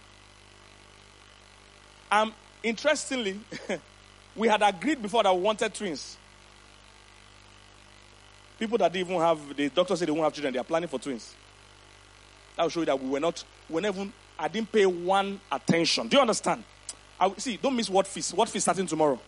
Um, 2.10 2.34
interestingly, 2.64 3.38
we 4.36 4.48
had 4.48 4.62
agreed 4.62 5.02
before 5.02 5.24
that 5.24 5.36
we 5.36 5.42
wanted 5.42 5.74
twins. 5.74 6.16
People 8.58 8.78
that 8.78 8.94
didn't 8.94 9.10
even 9.10 9.20
have, 9.22 9.58
the 9.58 9.68
doctor 9.68 9.94
said 9.98 10.08
they 10.08 10.14
won't 10.14 10.24
have 10.24 10.32
children, 10.32 10.54
they 10.54 10.60
are 10.60 10.64
planning 10.64 10.88
for 10.88 11.00
twins. 11.00 11.36
That 12.56 12.64
will 12.64 12.70
show 12.70 12.80
you 12.80 12.86
that 12.86 12.98
we 12.98 13.10
were 13.10 13.20
not, 13.20 13.44
we 13.68 13.86
even, 13.86 14.14
I 14.40 14.48
didn't 14.48 14.72
pay 14.72 14.86
one 14.86 15.42
attention. 15.52 16.08
Do 16.08 16.16
you 16.16 16.22
understand? 16.22 16.64
I, 17.20 17.34
see, 17.36 17.58
don't 17.58 17.76
miss 17.76 17.90
what 17.90 18.08
feast. 18.08 18.34
What 18.34 18.48
feast 18.48 18.64
starting 18.64 18.88
tomorrow? 18.88 19.20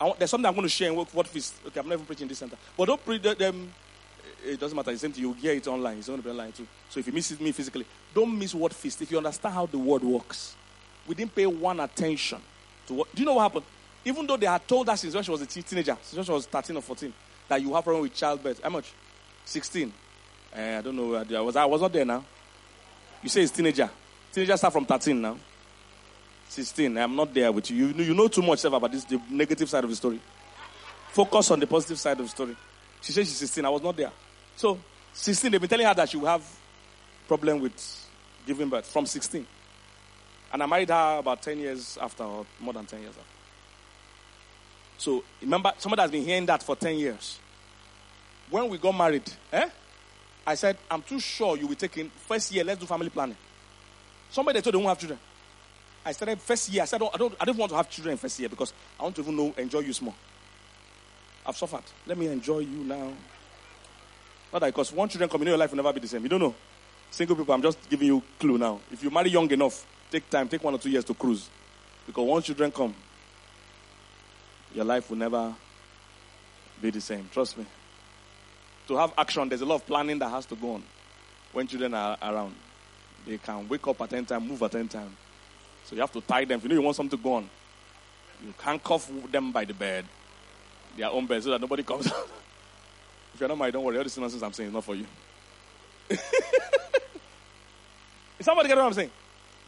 Want, 0.00 0.18
there's 0.18 0.30
something 0.30 0.46
I'm 0.46 0.54
going 0.54 0.64
to 0.64 0.70
share 0.70 0.88
in 0.88 0.96
what, 0.96 1.12
what 1.12 1.26
feast. 1.26 1.56
Okay, 1.66 1.78
I'm 1.78 1.88
never 1.88 2.04
preaching 2.04 2.26
this 2.26 2.38
center. 2.38 2.56
But 2.74 2.86
don't 2.86 3.04
pre 3.04 3.18
them. 3.18 3.74
It 4.46 4.60
doesn't 4.60 4.76
matter. 4.76 4.90
It's 4.90 5.00
same 5.00 5.12
thing. 5.12 5.22
You 5.22 5.32
hear 5.32 5.52
it 5.52 5.66
online. 5.66 5.98
It's 5.98 6.06
going 6.06 6.20
to 6.20 6.24
be 6.24 6.30
online 6.30 6.52
too. 6.52 6.66
So 6.88 7.00
if 7.00 7.06
you 7.06 7.12
miss 7.12 7.38
me 7.40 7.52
physically, 7.52 7.86
don't 8.14 8.38
miss 8.38 8.54
what 8.54 8.72
feast. 8.72 9.02
If 9.02 9.10
you 9.10 9.18
understand 9.18 9.54
how 9.54 9.66
the 9.66 9.78
word 9.78 10.02
works, 10.02 10.54
we 11.06 11.14
didn't 11.14 11.34
pay 11.34 11.46
one 11.46 11.80
attention 11.80 12.40
to 12.86 12.94
what. 12.94 13.14
Do 13.14 13.22
you 13.22 13.26
know 13.26 13.34
what 13.34 13.42
happened? 13.42 13.64
Even 14.04 14.26
though 14.26 14.36
they 14.36 14.46
had 14.46 14.66
told 14.68 14.88
us 14.88 15.00
since 15.00 15.14
when 15.14 15.24
she 15.24 15.30
was 15.30 15.42
a 15.42 15.46
teenager, 15.46 15.96
since 16.00 16.24
she 16.24 16.32
was 16.32 16.46
13 16.46 16.76
or 16.76 16.82
14, 16.82 17.12
that 17.48 17.60
you 17.60 17.74
have 17.74 17.84
problem 17.84 18.02
with 18.02 18.14
childbirth. 18.14 18.62
How 18.62 18.70
much? 18.70 18.92
16. 19.44 19.92
Uh, 20.56 20.60
I 20.60 20.80
don't 20.80 20.96
know. 20.96 21.14
I 21.14 21.40
was, 21.40 21.56
I 21.56 21.64
was 21.64 21.80
not 21.80 21.92
there 21.92 22.04
now. 22.04 22.24
You 23.22 23.28
say 23.28 23.42
it's 23.42 23.52
teenager. 23.52 23.90
Teenager 24.32 24.56
start 24.56 24.72
from 24.72 24.86
13 24.86 25.20
now. 25.20 25.36
16. 26.48 26.96
I'm 26.96 27.16
not 27.16 27.32
there 27.34 27.50
with 27.50 27.70
you. 27.70 27.86
You, 27.88 28.04
you 28.04 28.14
know 28.14 28.28
too 28.28 28.42
much 28.42 28.64
about 28.64 28.90
this, 28.92 29.04
the 29.04 29.20
negative 29.30 29.68
side 29.68 29.84
of 29.84 29.90
the 29.90 29.96
story. 29.96 30.20
Focus 31.10 31.50
on 31.50 31.60
the 31.60 31.66
positive 31.66 31.98
side 31.98 32.18
of 32.20 32.26
the 32.26 32.30
story. 32.30 32.56
She 33.00 33.12
said 33.12 33.26
she's 33.26 33.36
16. 33.36 33.64
I 33.64 33.68
was 33.68 33.82
not 33.82 33.96
there. 33.96 34.12
So, 34.56 34.78
16, 35.12 35.52
they've 35.52 35.60
been 35.60 35.68
telling 35.68 35.86
her 35.86 35.94
that 35.94 36.08
she 36.08 36.16
will 36.16 36.26
have 36.26 36.44
problem 37.28 37.60
with 37.60 38.08
giving 38.46 38.68
birth 38.68 38.86
from 38.86 39.06
16. 39.06 39.46
And 40.52 40.62
I 40.62 40.66
married 40.66 40.88
her 40.88 41.18
about 41.18 41.42
10 41.42 41.58
years 41.58 41.98
after, 42.00 42.24
or 42.24 42.46
more 42.60 42.72
than 42.72 42.86
10 42.86 43.00
years 43.00 43.10
after. 43.10 43.30
So, 44.98 45.24
remember, 45.42 45.72
somebody 45.78 46.02
has 46.02 46.10
been 46.10 46.24
hearing 46.24 46.46
that 46.46 46.62
for 46.62 46.74
10 46.74 46.96
years. 46.96 47.38
When 48.48 48.68
we 48.68 48.78
got 48.78 48.96
married, 48.96 49.30
eh? 49.52 49.68
I 50.46 50.54
said, 50.54 50.78
I'm 50.90 51.02
too 51.02 51.18
sure 51.18 51.56
you 51.56 51.66
will 51.66 51.74
take 51.74 51.98
in 51.98 52.08
first 52.08 52.52
year, 52.52 52.64
let's 52.64 52.80
do 52.80 52.86
family 52.86 53.10
planning. 53.10 53.36
Somebody 54.30 54.60
told 54.60 54.74
they 54.74 54.78
won't 54.78 54.88
have 54.88 54.98
children. 54.98 55.18
I 56.04 56.12
started 56.12 56.40
first 56.40 56.68
year. 56.70 56.82
I 56.82 56.86
said, 56.86 57.02
I 57.02 57.16
don't, 57.16 57.34
I 57.40 57.44
don't 57.44 57.58
want 57.58 57.70
to 57.70 57.76
have 57.76 57.90
children 57.90 58.16
first 58.16 58.38
year 58.38 58.48
because 58.48 58.72
I 58.98 59.02
want 59.02 59.16
to 59.16 59.22
even 59.22 59.36
know, 59.36 59.52
enjoy 59.58 59.80
you 59.80 59.92
small. 59.92 60.14
I've 61.44 61.56
suffered. 61.56 61.82
Let 62.06 62.16
me 62.16 62.28
enjoy 62.28 62.60
you 62.60 62.84
now. 62.84 63.12
Not 64.52 64.60
that 64.60 64.66
because 64.66 64.92
one 64.92 65.08
children 65.08 65.28
come 65.28 65.42
in 65.42 65.48
your 65.48 65.56
life 65.56 65.70
will 65.70 65.76
never 65.76 65.92
be 65.92 66.00
the 66.00 66.08
same. 66.08 66.22
You 66.22 66.28
don't 66.28 66.40
know. 66.40 66.54
Single 67.10 67.36
people, 67.36 67.54
I'm 67.54 67.62
just 67.62 67.88
giving 67.88 68.08
you 68.08 68.22
clue 68.38 68.58
now. 68.58 68.80
If 68.90 69.02
you 69.02 69.10
marry 69.10 69.30
young 69.30 69.50
enough, 69.50 69.86
take 70.10 70.28
time, 70.30 70.48
take 70.48 70.62
one 70.62 70.74
or 70.74 70.78
two 70.78 70.90
years 70.90 71.04
to 71.04 71.14
cruise. 71.14 71.48
Because 72.06 72.26
once 72.26 72.46
children 72.46 72.70
come, 72.70 72.94
your 74.74 74.84
life 74.84 75.08
will 75.10 75.16
never 75.16 75.54
be 76.80 76.90
the 76.90 77.00
same. 77.00 77.28
Trust 77.32 77.58
me. 77.58 77.66
To 78.88 78.96
have 78.96 79.12
action, 79.18 79.48
there's 79.48 79.62
a 79.62 79.66
lot 79.66 79.76
of 79.76 79.86
planning 79.86 80.18
that 80.20 80.28
has 80.28 80.46
to 80.46 80.56
go 80.56 80.74
on 80.74 80.82
when 81.52 81.66
children 81.66 81.94
are 81.94 82.16
around. 82.22 82.54
They 83.26 83.38
can 83.38 83.68
wake 83.68 83.86
up 83.88 84.00
at 84.00 84.12
any 84.12 84.26
time, 84.26 84.46
move 84.46 84.62
at 84.62 84.74
any 84.74 84.88
time. 84.88 85.16
So 85.84 85.94
you 85.94 86.00
have 86.00 86.12
to 86.12 86.20
tie 86.20 86.44
them. 86.44 86.58
If 86.58 86.62
you 86.64 86.68
know 86.68 86.74
you 86.76 86.82
want 86.82 86.96
something 86.96 87.18
to 87.18 87.22
go 87.22 87.34
on, 87.34 87.50
you 88.44 88.54
handcuff 88.62 89.10
them 89.32 89.50
by 89.50 89.64
the 89.64 89.74
bed 89.74 90.04
their 90.96 91.10
own 91.10 91.26
bed 91.26 91.42
so 91.42 91.50
that 91.50 91.60
nobody 91.60 91.82
comes 91.82 92.06
out. 92.06 92.28
if 93.36 93.40
you're 93.40 93.48
not 93.50 93.58
married, 93.58 93.74
don't 93.74 93.84
worry. 93.84 93.98
All 93.98 94.02
this 94.02 94.16
nonsense 94.16 94.42
I'm 94.42 94.54
saying 94.54 94.68
is 94.68 94.72
not 94.72 94.82
for 94.82 94.94
you. 94.94 95.04
is 96.08 96.18
somebody 98.40 98.66
get 98.68 98.78
what 98.78 98.86
I'm 98.86 98.94
saying? 98.94 99.10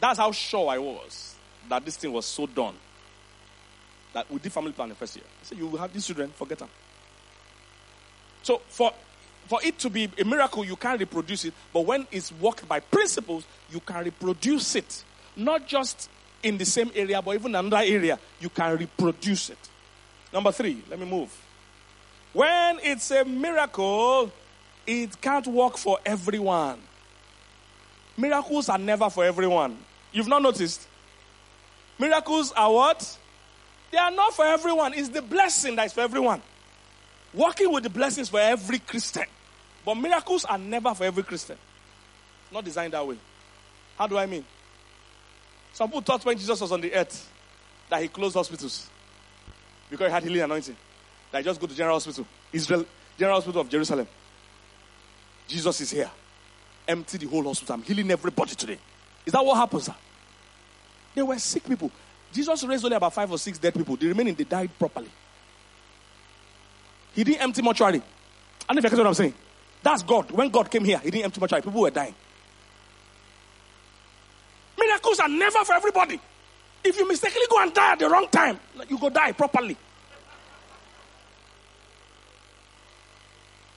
That's 0.01 0.17
how 0.17 0.31
sure 0.31 0.69
I 0.69 0.79
was 0.79 1.35
that 1.69 1.85
this 1.85 1.95
thing 1.95 2.11
was 2.11 2.25
so 2.25 2.47
done. 2.47 2.73
That 4.13 4.29
we 4.31 4.39
did 4.39 4.51
family 4.51 4.71
planning 4.71 4.95
first 4.95 5.15
year. 5.17 5.25
I 5.27 5.45
said, 5.45 5.59
You 5.59 5.67
will 5.67 5.77
have 5.77 5.93
these 5.93 6.07
children, 6.07 6.31
forget 6.31 6.57
them. 6.57 6.69
So 8.41 8.59
for 8.69 8.91
for 9.45 9.59
it 9.63 9.77
to 9.79 9.89
be 9.91 10.09
a 10.17 10.25
miracle, 10.25 10.65
you 10.65 10.75
can't 10.75 10.99
reproduce 10.99 11.45
it. 11.45 11.53
But 11.71 11.81
when 11.81 12.07
it's 12.11 12.31
worked 12.31 12.67
by 12.67 12.79
principles, 12.79 13.45
you 13.69 13.81
can 13.81 14.03
reproduce 14.03 14.75
it. 14.75 15.03
Not 15.35 15.67
just 15.67 16.09
in 16.41 16.57
the 16.57 16.65
same 16.65 16.89
area, 16.95 17.21
but 17.21 17.35
even 17.35 17.53
another 17.53 17.83
area, 17.85 18.17
you 18.39 18.49
can 18.49 18.77
reproduce 18.77 19.51
it. 19.51 19.59
Number 20.33 20.51
three, 20.51 20.81
let 20.89 20.99
me 20.99 21.05
move. 21.05 21.31
When 22.33 22.79
it's 22.83 23.09
a 23.11 23.25
miracle, 23.25 24.31
it 24.85 25.19
can't 25.21 25.47
work 25.47 25.77
for 25.77 25.99
everyone. 26.05 26.79
Miracles 28.17 28.69
are 28.69 28.77
never 28.77 29.09
for 29.09 29.23
everyone. 29.23 29.77
You've 30.11 30.27
not 30.27 30.41
noticed? 30.41 30.87
Miracles 31.97 32.51
are 32.51 32.71
what? 32.71 33.17
They 33.91 33.97
are 33.97 34.11
not 34.11 34.33
for 34.33 34.45
everyone. 34.45 34.93
It's 34.93 35.09
the 35.09 35.21
blessing 35.21 35.75
that 35.77 35.87
is 35.87 35.93
for 35.93 36.01
everyone. 36.01 36.41
Working 37.33 37.71
with 37.71 37.83
the 37.83 37.89
blessings 37.89 38.29
for 38.29 38.39
every 38.39 38.79
Christian. 38.79 39.25
But 39.85 39.95
miracles 39.95 40.45
are 40.45 40.57
never 40.57 40.93
for 40.93 41.05
every 41.05 41.23
Christian. 41.23 41.57
Not 42.51 42.65
designed 42.65 42.93
that 42.93 43.05
way. 43.05 43.17
How 43.97 44.07
do 44.07 44.17
I 44.17 44.25
mean? 44.25 44.45
Some 45.73 45.89
people 45.89 46.01
thought 46.01 46.25
when 46.25 46.37
Jesus 46.37 46.59
was 46.59 46.71
on 46.71 46.81
the 46.81 46.93
earth 46.93 47.29
that 47.89 48.01
he 48.01 48.07
closed 48.07 48.35
hospitals 48.35 48.87
because 49.89 50.07
he 50.07 50.11
had 50.11 50.23
healing 50.23 50.41
anointing. 50.41 50.75
That 51.31 51.43
just 51.43 51.59
go 51.59 51.67
to 51.67 51.75
General 51.75 51.95
Hospital, 51.95 52.25
Israel, 52.51 52.85
General 53.17 53.37
Hospital 53.37 53.61
of 53.61 53.69
Jerusalem. 53.69 54.07
Jesus 55.47 55.81
is 55.81 55.91
here. 55.91 56.09
Empty 56.87 57.17
the 57.19 57.27
whole 57.27 57.43
hospital. 57.43 57.75
I'm 57.75 57.83
healing 57.83 58.09
everybody 58.09 58.55
today. 58.55 58.79
Is 59.25 59.33
that 59.33 59.45
what 59.45 59.55
happens? 59.55 59.85
Sir? 59.85 59.95
They 61.13 61.21
were 61.21 61.37
sick 61.37 61.63
people. 61.67 61.91
Jesus 62.31 62.63
raised 62.63 62.85
only 62.85 62.97
about 62.97 63.13
five 63.13 63.31
or 63.31 63.37
six 63.37 63.57
dead 63.57 63.73
people. 63.73 63.95
The 63.95 64.07
remaining, 64.07 64.35
they 64.35 64.43
died 64.43 64.71
properly. 64.77 65.09
He 67.13 67.23
didn't 67.23 67.41
empty 67.41 67.61
mortuary. 67.61 67.97
I 67.97 68.73
don't 68.73 68.75
know 68.75 68.79
if 68.79 68.83
you 68.83 68.89
get 68.89 68.97
what 68.99 69.07
I'm 69.07 69.13
saying. 69.13 69.33
That's 69.81 70.03
God. 70.03 70.31
When 70.31 70.49
God 70.49 70.69
came 70.69 70.83
here, 70.83 70.99
He 70.99 71.09
didn't 71.11 71.25
empty 71.25 71.39
mortuary. 71.39 71.61
People 71.61 71.81
were 71.81 71.89
dying. 71.89 72.15
Miracles 74.79 75.19
are 75.19 75.29
never 75.29 75.63
for 75.65 75.73
everybody. 75.73 76.19
If 76.83 76.97
you 76.97 77.07
mistakenly 77.07 77.47
go 77.49 77.61
and 77.61 77.73
die 77.73 77.93
at 77.93 77.99
the 77.99 78.09
wrong 78.09 78.27
time, 78.29 78.59
you 78.87 78.97
go 78.97 79.09
die 79.09 79.31
properly. 79.33 79.75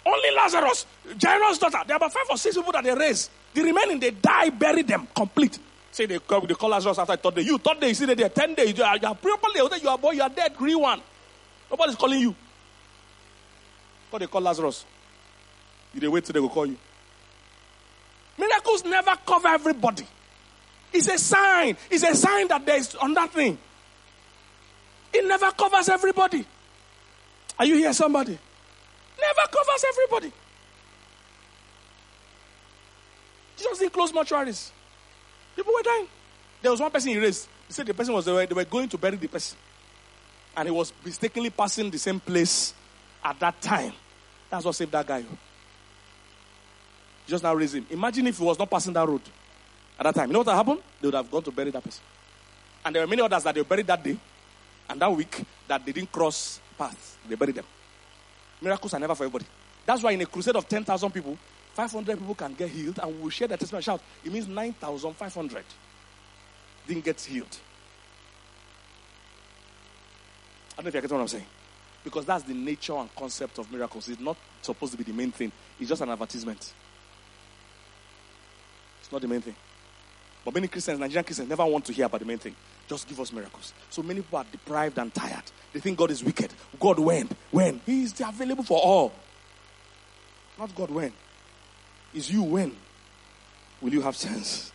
Only 0.04 0.30
Lazarus, 0.34 0.86
Jairus' 1.20 1.58
daughter, 1.58 1.78
there 1.86 1.94
are 1.94 1.98
about 1.98 2.12
five 2.12 2.26
or 2.28 2.36
six 2.36 2.56
people 2.56 2.72
that 2.72 2.82
they 2.84 2.94
raised. 2.94 3.30
The 3.54 3.62
remaining, 3.62 4.00
they 4.00 4.10
die, 4.10 4.50
bury 4.50 4.82
them 4.82 5.06
complete. 5.14 5.58
Say 5.92 6.06
they 6.06 6.18
call, 6.18 6.40
they 6.40 6.54
call 6.54 6.70
Lazarus 6.70 6.98
after 6.98 7.16
third 7.16 7.36
day. 7.36 7.42
You 7.42 7.58
third 7.58 7.78
day, 7.80 7.88
you 7.88 7.94
see 7.94 8.06
that 8.06 8.16
they're 8.16 8.28
ten 8.28 8.54
days. 8.54 8.76
You 8.76 8.82
are, 8.82 8.96
you 8.96 9.06
are 9.06 9.14
properly, 9.14 9.60
you 9.80 9.88
are 9.88 9.98
boy, 9.98 10.12
you 10.12 10.22
are 10.22 10.28
dead, 10.28 10.56
green 10.56 10.80
one. 10.80 11.00
Nobody's 11.70 11.96
calling 11.96 12.20
you. 12.20 12.34
What 14.10 14.18
they 14.18 14.26
call 14.26 14.40
Lazarus. 14.40 14.84
You 15.94 16.00
they 16.00 16.08
wait 16.08 16.24
till 16.24 16.32
they 16.32 16.40
will 16.40 16.48
call 16.48 16.66
you. 16.66 16.76
Miracles 18.38 18.84
never 18.84 19.14
cover 19.26 19.48
everybody. 19.48 20.06
It's 20.92 21.08
a 21.08 21.18
sign. 21.18 21.76
It's 21.90 22.02
a 22.02 22.14
sign 22.14 22.48
that 22.48 22.66
there 22.66 22.76
is 22.76 22.94
on 22.96 23.14
that 23.14 23.32
thing. 23.32 23.58
It 25.12 25.26
never 25.26 25.50
covers 25.52 25.88
everybody. 25.88 26.44
Are 27.58 27.66
you 27.66 27.76
here, 27.76 27.92
somebody? 27.92 28.38
Never 29.20 29.48
covers 29.50 29.84
everybody. 29.88 30.32
Jesus 33.56 33.78
didn't 33.78 33.92
close 33.92 34.12
mortuaries. 34.12 34.70
People 35.54 35.72
were 35.74 35.82
dying. 35.82 36.08
There 36.60 36.70
was 36.70 36.80
one 36.80 36.90
person 36.90 37.10
he 37.10 37.18
raised. 37.18 37.48
He 37.66 37.72
said 37.72 37.86
the 37.86 37.94
person 37.94 38.14
was 38.14 38.24
they 38.24 38.32
were, 38.32 38.46
they 38.46 38.54
were 38.54 38.64
going 38.64 38.88
to 38.88 38.98
bury 38.98 39.16
the 39.16 39.28
person. 39.28 39.56
And 40.56 40.68
he 40.68 40.72
was 40.72 40.92
mistakenly 41.04 41.50
passing 41.50 41.90
the 41.90 41.98
same 41.98 42.20
place 42.20 42.74
at 43.24 43.38
that 43.40 43.60
time. 43.60 43.92
That's 44.50 44.64
what 44.64 44.74
saved 44.74 44.92
that 44.92 45.06
guy. 45.06 45.24
Just 47.26 47.42
now 47.42 47.54
raised 47.54 47.74
him. 47.74 47.86
Imagine 47.90 48.26
if 48.26 48.38
he 48.38 48.44
was 48.44 48.58
not 48.58 48.68
passing 48.68 48.92
that 48.92 49.06
road 49.06 49.22
at 49.98 50.04
that 50.04 50.14
time. 50.14 50.28
You 50.28 50.34
know 50.34 50.40
what 50.40 50.54
happened? 50.54 50.80
They 51.00 51.08
would 51.08 51.14
have 51.14 51.30
gone 51.30 51.42
to 51.42 51.50
bury 51.50 51.70
that 51.70 51.82
person. 51.82 52.02
And 52.84 52.94
there 52.94 53.02
were 53.02 53.06
many 53.06 53.22
others 53.22 53.44
that 53.44 53.54
they 53.54 53.62
buried 53.62 53.86
that 53.86 54.02
day 54.02 54.16
and 54.88 55.00
that 55.00 55.12
week 55.12 55.44
that 55.68 55.84
they 55.86 55.92
didn't 55.92 56.10
cross 56.10 56.60
paths. 56.76 57.16
They 57.28 57.34
buried 57.34 57.54
them. 57.54 57.64
Miracles 58.62 58.94
are 58.94 59.00
never 59.00 59.14
for 59.14 59.24
everybody. 59.24 59.46
That's 59.84 60.02
why 60.02 60.12
in 60.12 60.20
a 60.20 60.26
crusade 60.26 60.56
of 60.56 60.68
10,000 60.68 61.10
people, 61.10 61.36
500 61.74 62.18
people 62.18 62.34
can 62.34 62.54
get 62.54 62.70
healed 62.70 62.98
and 63.02 63.14
we 63.16 63.22
will 63.22 63.30
share 63.30 63.48
the 63.48 63.56
testimony. 63.56 63.82
Shout. 63.82 64.00
It 64.24 64.32
means 64.32 64.46
9,500 64.46 65.64
didn't 66.86 67.04
get 67.04 67.20
healed. 67.20 67.58
I 70.72 70.76
don't 70.76 70.84
know 70.84 70.88
if 70.88 70.94
you're 70.94 71.02
getting 71.02 71.16
what 71.16 71.22
I'm 71.22 71.28
saying. 71.28 71.46
Because 72.04 72.24
that's 72.24 72.44
the 72.44 72.54
nature 72.54 72.94
and 72.94 73.14
concept 73.14 73.58
of 73.58 73.70
miracles. 73.70 74.08
It's 74.08 74.20
not 74.20 74.36
supposed 74.60 74.92
to 74.92 74.98
be 74.98 75.04
the 75.04 75.12
main 75.12 75.30
thing, 75.30 75.52
it's 75.78 75.88
just 75.88 76.02
an 76.02 76.10
advertisement. 76.10 76.72
It's 79.00 79.12
not 79.12 79.20
the 79.20 79.28
main 79.28 79.40
thing. 79.40 79.54
But 80.44 80.54
many 80.54 80.66
Christians, 80.66 80.98
Nigerian 80.98 81.24
Christians, 81.24 81.48
never 81.48 81.64
want 81.64 81.84
to 81.84 81.92
hear 81.92 82.06
about 82.06 82.20
the 82.20 82.26
main 82.26 82.38
thing. 82.38 82.56
Just 82.88 83.08
give 83.08 83.20
us 83.20 83.32
miracles. 83.32 83.72
So 83.90 84.02
many 84.02 84.20
people 84.20 84.38
are 84.38 84.46
deprived 84.50 84.98
and 84.98 85.12
tired. 85.14 85.44
They 85.72 85.80
think 85.80 85.98
God 85.98 86.10
is 86.10 86.22
wicked. 86.22 86.52
God 86.78 86.98
when? 86.98 87.28
When? 87.50 87.80
He 87.86 88.02
is 88.02 88.14
available 88.20 88.64
for 88.64 88.78
all. 88.78 89.12
Not 90.58 90.74
God 90.74 90.90
when. 90.90 91.12
Is 92.14 92.30
you 92.30 92.42
when? 92.42 92.76
Will 93.80 93.92
you 93.92 94.02
have 94.02 94.16
sense 94.16 94.72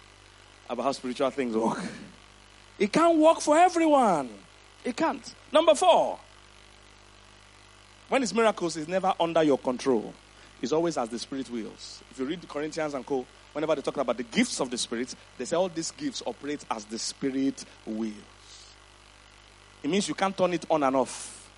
about 0.70 0.84
how 0.84 0.92
spiritual 0.92 1.30
things 1.30 1.56
work? 1.56 1.82
It 2.80 2.92
can't 2.92 3.18
work 3.18 3.40
for 3.42 3.58
everyone. 3.58 4.30
It 4.84 4.96
can't. 4.96 5.34
Number 5.52 5.76
four. 5.76 6.20
When 8.10 8.24
it's 8.24 8.34
miracles, 8.34 8.78
it's 8.78 8.88
never 8.88 9.14
under 9.20 9.44
your 9.44 9.58
control. 9.58 10.14
It's 10.62 10.72
always 10.72 10.98
as 10.98 11.10
the 11.10 11.20
Spirit 11.20 11.50
wills. 11.52 12.02
If 12.10 12.20
you 12.20 12.26
read 12.26 12.42
the 12.42 12.48
Corinthians 12.48 12.94
and 12.94 13.06
co, 13.06 13.26
whenever 13.54 13.76
they 13.76 13.82
talk 13.82 13.98
about 13.98 14.18
the 14.18 14.24
gifts 14.24 14.60
of 14.60 14.70
the 14.70 14.78
Spirit, 14.78 15.14
they 15.38 15.46
say 15.46 15.56
all 15.56 15.70
these 15.70 15.92
gifts 15.92 16.24
operate 16.26 16.64
as 16.70 16.86
the 16.86 17.00
Spirit 17.00 17.64
wills. 17.86 18.14
It 19.84 19.90
means 19.90 20.08
you 20.08 20.16
can't 20.16 20.36
turn 20.36 20.54
it 20.54 20.66
on 20.70 20.84
and 20.84 20.96
off. 20.96 21.50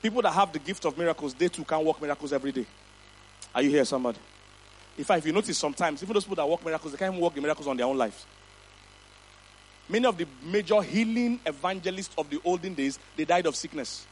People 0.00 0.22
that 0.22 0.32
have 0.32 0.52
the 0.52 0.58
gift 0.58 0.84
of 0.84 0.96
miracles, 0.96 1.34
they 1.34 1.48
too 1.48 1.64
can 1.64 1.84
work 1.84 2.00
miracles 2.00 2.32
every 2.32 2.52
day. 2.52 2.66
Are 3.54 3.62
you 3.62 3.70
here, 3.70 3.84
somebody? 3.84 4.18
In 4.96 5.04
fact, 5.04 5.18
if 5.18 5.26
you 5.26 5.32
notice 5.32 5.58
sometimes, 5.58 6.02
even 6.02 6.14
those 6.14 6.24
people 6.24 6.36
that 6.36 6.48
work 6.48 6.64
miracles, 6.64 6.92
they 6.92 6.98
can't 6.98 7.12
even 7.12 7.22
work 7.22 7.34
the 7.34 7.40
miracles 7.40 7.66
on 7.66 7.76
their 7.76 7.86
own 7.86 7.96
lives. 7.96 8.24
Many 9.88 10.06
of 10.06 10.18
the 10.18 10.26
major 10.42 10.82
healing 10.82 11.40
evangelists 11.46 12.14
of 12.18 12.28
the 12.28 12.40
olden 12.44 12.74
days, 12.74 12.98
they 13.16 13.24
died 13.24 13.46
of 13.46 13.56
sickness. 13.56 14.06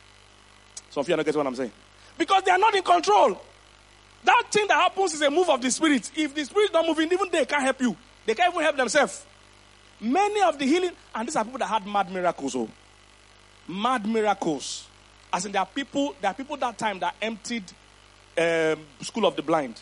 Some 0.90 1.02
of 1.02 1.08
you 1.08 1.14
are 1.14 1.18
not 1.18 1.34
what 1.34 1.46
I'm 1.46 1.54
saying. 1.54 1.72
Because 2.16 2.42
they 2.44 2.50
are 2.50 2.58
not 2.58 2.74
in 2.74 2.82
control. 2.82 3.40
That 4.26 4.42
thing 4.50 4.66
that 4.66 4.74
happens 4.74 5.14
is 5.14 5.22
a 5.22 5.30
move 5.30 5.48
of 5.48 5.62
the 5.62 5.70
spirit. 5.70 6.10
If 6.16 6.34
the 6.34 6.44
spirit 6.44 6.70
is 6.70 6.72
not 6.72 6.84
moving, 6.84 7.10
even 7.12 7.28
they 7.30 7.44
can't 7.44 7.62
help 7.62 7.80
you. 7.80 7.96
They 8.26 8.34
can't 8.34 8.52
even 8.52 8.64
help 8.64 8.76
themselves. 8.76 9.24
Many 10.00 10.42
of 10.42 10.58
the 10.58 10.66
healing, 10.66 10.90
and 11.14 11.28
these 11.28 11.36
are 11.36 11.44
people 11.44 11.60
that 11.60 11.66
had 11.68 11.86
mad 11.86 12.10
miracles. 12.10 12.56
Oh, 12.56 12.68
mad 13.68 14.04
miracles. 14.04 14.88
As 15.32 15.46
in, 15.46 15.52
there 15.52 15.60
are 15.60 15.66
people, 15.66 16.16
there 16.20 16.32
are 16.32 16.34
people 16.34 16.56
that 16.56 16.76
time 16.76 16.98
that 16.98 17.14
emptied 17.22 17.62
um, 18.36 18.80
school 19.00 19.26
of 19.26 19.36
the 19.36 19.42
blind 19.42 19.80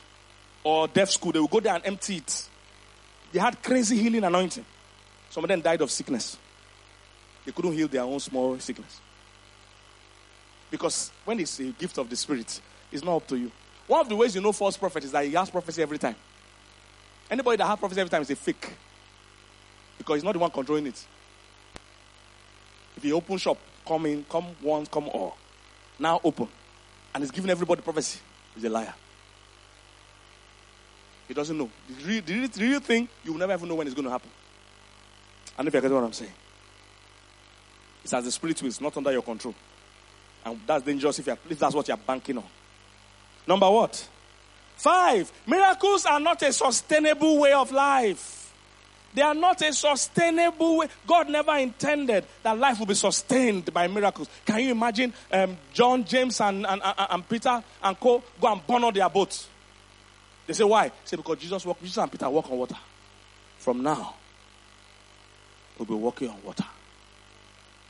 or 0.63 0.89
deaf 0.89 1.09
school. 1.09 1.33
They 1.33 1.41
would 1.41 1.51
go 1.51 1.61
there 1.61 1.75
and 1.75 1.87
empty 1.87 2.17
it. 2.19 2.49
They 3.33 3.41
had 3.41 3.63
crazy 3.63 3.97
healing 3.97 4.25
anointing. 4.25 4.65
Some 5.31 5.43
of 5.43 5.49
them 5.49 5.63
died 5.63 5.81
of 5.81 5.91
sickness. 5.91 6.37
They 7.47 7.53
couldn't 7.53 7.73
heal 7.73 7.89
their 7.89 8.03
own 8.03 8.21
small 8.21 8.59
sickness. 8.59 9.01
Because 10.71 11.11
when 11.25 11.41
it's 11.41 11.59
a 11.61 11.65
gift 11.65 11.97
of 11.97 12.11
the 12.11 12.17
Spirit, 12.17 12.61
it's 12.93 13.03
not 13.03 13.17
up 13.17 13.27
to 13.29 13.39
you. 13.39 13.51
One 13.87 14.01
of 14.01 14.09
the 14.09 14.17
ways 14.17 14.35
you 14.35 14.41
know 14.41 14.53
false 14.53 14.77
prophet 14.77 15.05
is 15.05 15.13
that 15.13 15.25
he 15.25 15.33
has 15.33 15.51
prophecy 15.51 15.83
every 15.83 15.99
time. 15.99 16.17
Anybody 17.31 17.57
that 17.59 17.67
has 17.67 17.79
prophecy 17.79 18.01
every 18.01 18.11
time 18.11 18.23
is 18.23 18.31
a 18.31 18.37
fake. 18.37 18.75
Because 19.99 20.17
he's 20.17 20.25
not 20.25 20.33
the 20.33 20.39
one 20.39 20.51
controlling 20.51 20.87
it. 20.87 21.07
If 22.97 23.03
he 23.03 23.13
open 23.13 23.37
shop, 23.39 23.59
come 23.87 24.07
in, 24.07 24.25
come 24.25 24.47
once, 24.63 24.89
come 24.89 25.09
all. 25.09 25.37
Now 25.99 26.21
open. 26.25 26.49
And 27.15 27.23
he's 27.23 27.31
giving 27.31 27.51
everybody 27.51 27.83
prophecy. 27.83 28.21
He's 28.55 28.65
a 28.65 28.71
liar. 28.71 28.95
He 31.29 31.35
doesn't 31.35 31.57
know. 31.57 31.71
The 31.89 32.05
real, 32.05 32.23
the 32.23 32.51
real, 32.61 32.81
thing, 32.81 33.09
you 33.25 33.33
will 33.33 33.39
never 33.39 33.53
ever 33.53 33.67
know 33.67 33.75
when 33.75 33.87
it's 33.87 33.95
going 33.95 34.05
to 34.05 34.11
happen. 34.11 34.31
Know 35.59 35.67
if 35.67 35.75
you 35.75 35.81
get 35.81 35.91
what 35.91 36.05
I'm 36.05 36.13
saying. 36.13 36.33
It's 38.03 38.13
as 38.13 38.25
the 38.25 38.33
spirit 38.33 38.61
will, 38.61 38.69
it's 38.69 38.81
not 38.81 38.97
under 38.97 39.13
your 39.13 39.23
control. 39.23 39.55
And 40.45 40.61
that's 40.67 40.85
dangerous 40.85 41.19
if, 41.19 41.29
if 41.29 41.59
that's 41.59 41.75
what 41.75 41.89
you're 41.89 41.97
banking 41.97 42.37
on. 42.37 42.45
Number 43.47 43.71
what? 43.71 44.09
Five, 44.77 45.33
miracles 45.47 46.07
are 46.07 46.21
not 46.21 46.43
a 46.43 46.53
sustainable 46.53 47.39
way 47.41 47.53
of 47.53 47.73
life. 47.73 48.35
They 49.15 49.23
are 49.23 49.35
not 49.35 49.63
a 49.63 49.73
sustainable 49.73 50.79
way. 50.79 50.89
God 51.07 51.29
never 51.29 51.57
intended 51.57 52.27
that 52.43 52.59
life 52.59 52.81
will 52.81 52.87
be 52.87 52.95
sustained 52.95 53.73
by 53.73 53.87
miracles. 53.87 54.29
Can 54.45 54.59
you 54.59 54.73
imagine 54.73 55.15
um, 55.31 55.57
John, 55.73 56.05
James, 56.05 56.41
and, 56.41 56.67
and, 56.67 56.83
and, 56.83 56.95
and, 56.99 57.29
Peter 57.29 57.63
and 57.83 58.01
Co. 58.01 58.23
go 58.41 58.53
and 58.53 58.67
burn 58.67 58.83
all 58.83 58.91
their 58.91 59.09
boats? 59.09 59.49
They 60.47 60.53
say, 60.53 60.65
why? 60.65 60.89
They 60.89 60.95
say, 61.05 61.17
because 61.17 61.39
Jesus, 61.39 61.65
walk, 61.65 61.81
Jesus 61.81 61.97
and 61.97 62.11
Peter 62.11 62.29
walk 62.29 62.51
on 62.51 62.59
water. 62.59 62.77
From 63.59 63.83
now, 63.83 64.15
we'll 65.79 65.87
be 65.87 65.95
walking 65.95 66.29
on 66.29 66.43
water. 66.43 66.67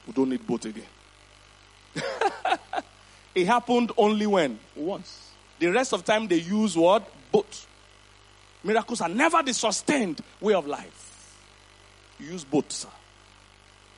We 0.06 0.12
don't 0.12 0.28
need 0.28 0.46
boat 0.46 0.66
again. 0.66 0.84
it 3.34 3.46
happened 3.46 3.92
only 3.96 4.26
when? 4.26 4.58
Once. 4.76 5.30
The 5.58 5.68
rest 5.68 5.92
of 5.92 6.04
time 6.04 6.26
they 6.26 6.36
use 6.36 6.76
what? 6.76 7.08
Boat. 7.30 7.66
Miracles 8.62 9.00
are 9.00 9.08
never 9.08 9.42
the 9.42 9.52
sustained 9.52 10.20
way 10.40 10.54
of 10.54 10.66
life. 10.66 11.36
You 12.18 12.32
use 12.32 12.44
both, 12.44 12.70
sir. 12.72 12.88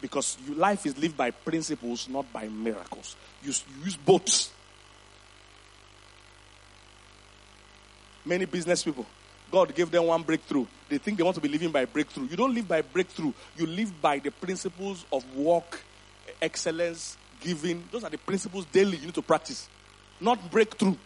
Because 0.00 0.36
you, 0.46 0.54
life 0.54 0.84
is 0.86 0.98
lived 0.98 1.16
by 1.16 1.30
principles, 1.30 2.08
not 2.08 2.30
by 2.32 2.48
miracles. 2.48 3.16
You, 3.42 3.52
you 3.78 3.84
use 3.84 3.96
both. 3.96 4.52
Many 8.24 8.44
business 8.44 8.82
people, 8.82 9.06
God 9.50 9.72
gave 9.74 9.90
them 9.90 10.06
one 10.06 10.22
breakthrough. 10.22 10.66
They 10.88 10.98
think 10.98 11.16
they 11.16 11.22
want 11.22 11.36
to 11.36 11.40
be 11.40 11.48
living 11.48 11.70
by 11.70 11.84
breakthrough. 11.84 12.26
You 12.26 12.36
don't 12.36 12.52
live 12.52 12.66
by 12.66 12.82
breakthrough. 12.82 13.32
You 13.56 13.66
live 13.66 14.00
by 14.02 14.18
the 14.18 14.32
principles 14.32 15.04
of 15.12 15.24
work, 15.36 15.80
excellence, 16.42 17.16
giving. 17.40 17.84
Those 17.92 18.02
are 18.02 18.10
the 18.10 18.18
principles 18.18 18.64
daily 18.66 18.96
you 18.96 19.06
need 19.06 19.14
to 19.14 19.22
practice. 19.22 19.68
Not 20.20 20.50
breakthrough. 20.50 20.96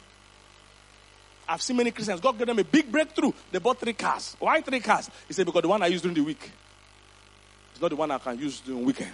I've 1.50 1.60
seen 1.60 1.76
many 1.76 1.90
Christians, 1.90 2.20
God 2.20 2.38
gave 2.38 2.46
them 2.46 2.60
a 2.60 2.64
big 2.64 2.92
breakthrough. 2.92 3.32
They 3.50 3.58
bought 3.58 3.80
three 3.80 3.92
cars. 3.92 4.36
Why 4.38 4.60
three 4.60 4.78
cars? 4.78 5.10
He 5.26 5.34
said, 5.34 5.46
because 5.46 5.62
the 5.62 5.68
one 5.68 5.82
I 5.82 5.88
use 5.88 6.00
during 6.00 6.14
the 6.14 6.22
week. 6.22 6.48
is 7.74 7.80
not 7.80 7.90
the 7.90 7.96
one 7.96 8.08
I 8.12 8.18
can 8.18 8.38
use 8.38 8.60
during 8.60 8.82
the 8.82 8.86
weekend. 8.86 9.10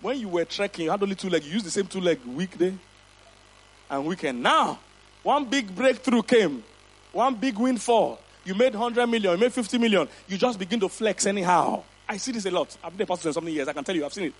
When 0.00 0.18
you 0.18 0.28
were 0.28 0.44
trekking, 0.44 0.86
you 0.86 0.90
had 0.90 1.00
only 1.00 1.14
two 1.14 1.30
legs. 1.30 1.46
You 1.46 1.52
used 1.52 1.64
the 1.64 1.70
same 1.70 1.86
two 1.86 2.00
leg 2.00 2.18
weekday 2.26 2.74
and 3.88 4.04
weekend. 4.04 4.42
Now, 4.42 4.80
one 5.22 5.44
big 5.44 5.72
breakthrough 5.72 6.22
came. 6.22 6.64
One 7.12 7.36
big 7.36 7.56
windfall. 7.56 8.18
You 8.44 8.56
made 8.56 8.74
100 8.74 9.06
million, 9.06 9.32
you 9.32 9.38
made 9.38 9.52
50 9.52 9.78
million. 9.78 10.08
You 10.26 10.38
just 10.38 10.58
begin 10.58 10.80
to 10.80 10.88
flex 10.88 11.26
anyhow. 11.26 11.84
I 12.08 12.16
see 12.16 12.32
this 12.32 12.46
a 12.46 12.50
lot. 12.50 12.76
I've 12.82 12.96
been 12.96 13.04
a 13.04 13.06
pastor 13.06 13.28
for 13.28 13.34
so 13.34 13.40
many 13.40 13.54
years. 13.54 13.68
I 13.68 13.72
can 13.72 13.84
tell 13.84 13.94
you, 13.94 14.04
I've 14.04 14.12
seen 14.12 14.24
it. 14.24 14.34